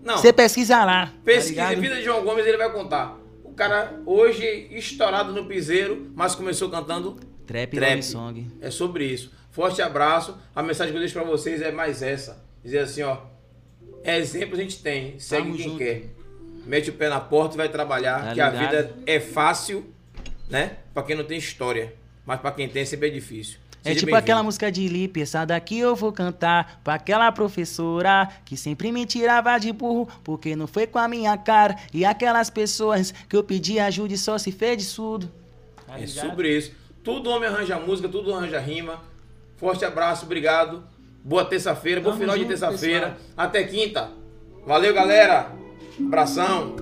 [0.08, 1.12] Não, Você pesquisa lá.
[1.26, 1.82] Pesquise tá ligado?
[1.82, 3.18] vida de João Gomes, ele vai contar.
[3.44, 8.02] O cara hoje estourado no piseiro, mas começou cantando Trap, Trap.
[8.04, 8.48] Song.
[8.62, 9.32] É sobre isso.
[9.52, 10.38] Forte abraço.
[10.56, 12.42] A mensagem que eu deixo pra vocês é mais essa.
[12.64, 13.18] Dizer assim, ó.
[14.04, 15.20] Exemplo a gente tem.
[15.20, 15.78] Segue Tamo quem junto.
[15.78, 16.04] quer.
[16.66, 18.24] Mete o pé na porta e vai trabalhar.
[18.28, 18.66] Tá que a ligado?
[18.72, 19.86] vida é fácil,
[20.50, 20.78] né?
[20.94, 21.94] Pra quem não tem história.
[22.26, 23.60] Mas pra quem tem sempre é difícil.
[23.84, 28.28] É Seja tipo aquela música de Lipe, essa daqui eu vou cantar pra aquela professora
[28.44, 31.76] que sempre me tirava de burro, porque não foi com a minha cara.
[31.94, 35.32] E aquelas pessoas que eu pedi ajuda e só se fez de surdo.
[35.86, 36.74] Tá É sobre isso.
[37.04, 39.02] Tudo homem arranja música, tudo arranja rima.
[39.56, 40.84] Forte abraço, obrigado.
[41.24, 43.18] Boa terça-feira, bom final de terça-feira.
[43.36, 44.12] Até quinta.
[44.66, 45.52] Valeu, galera.
[46.00, 46.76] Abração.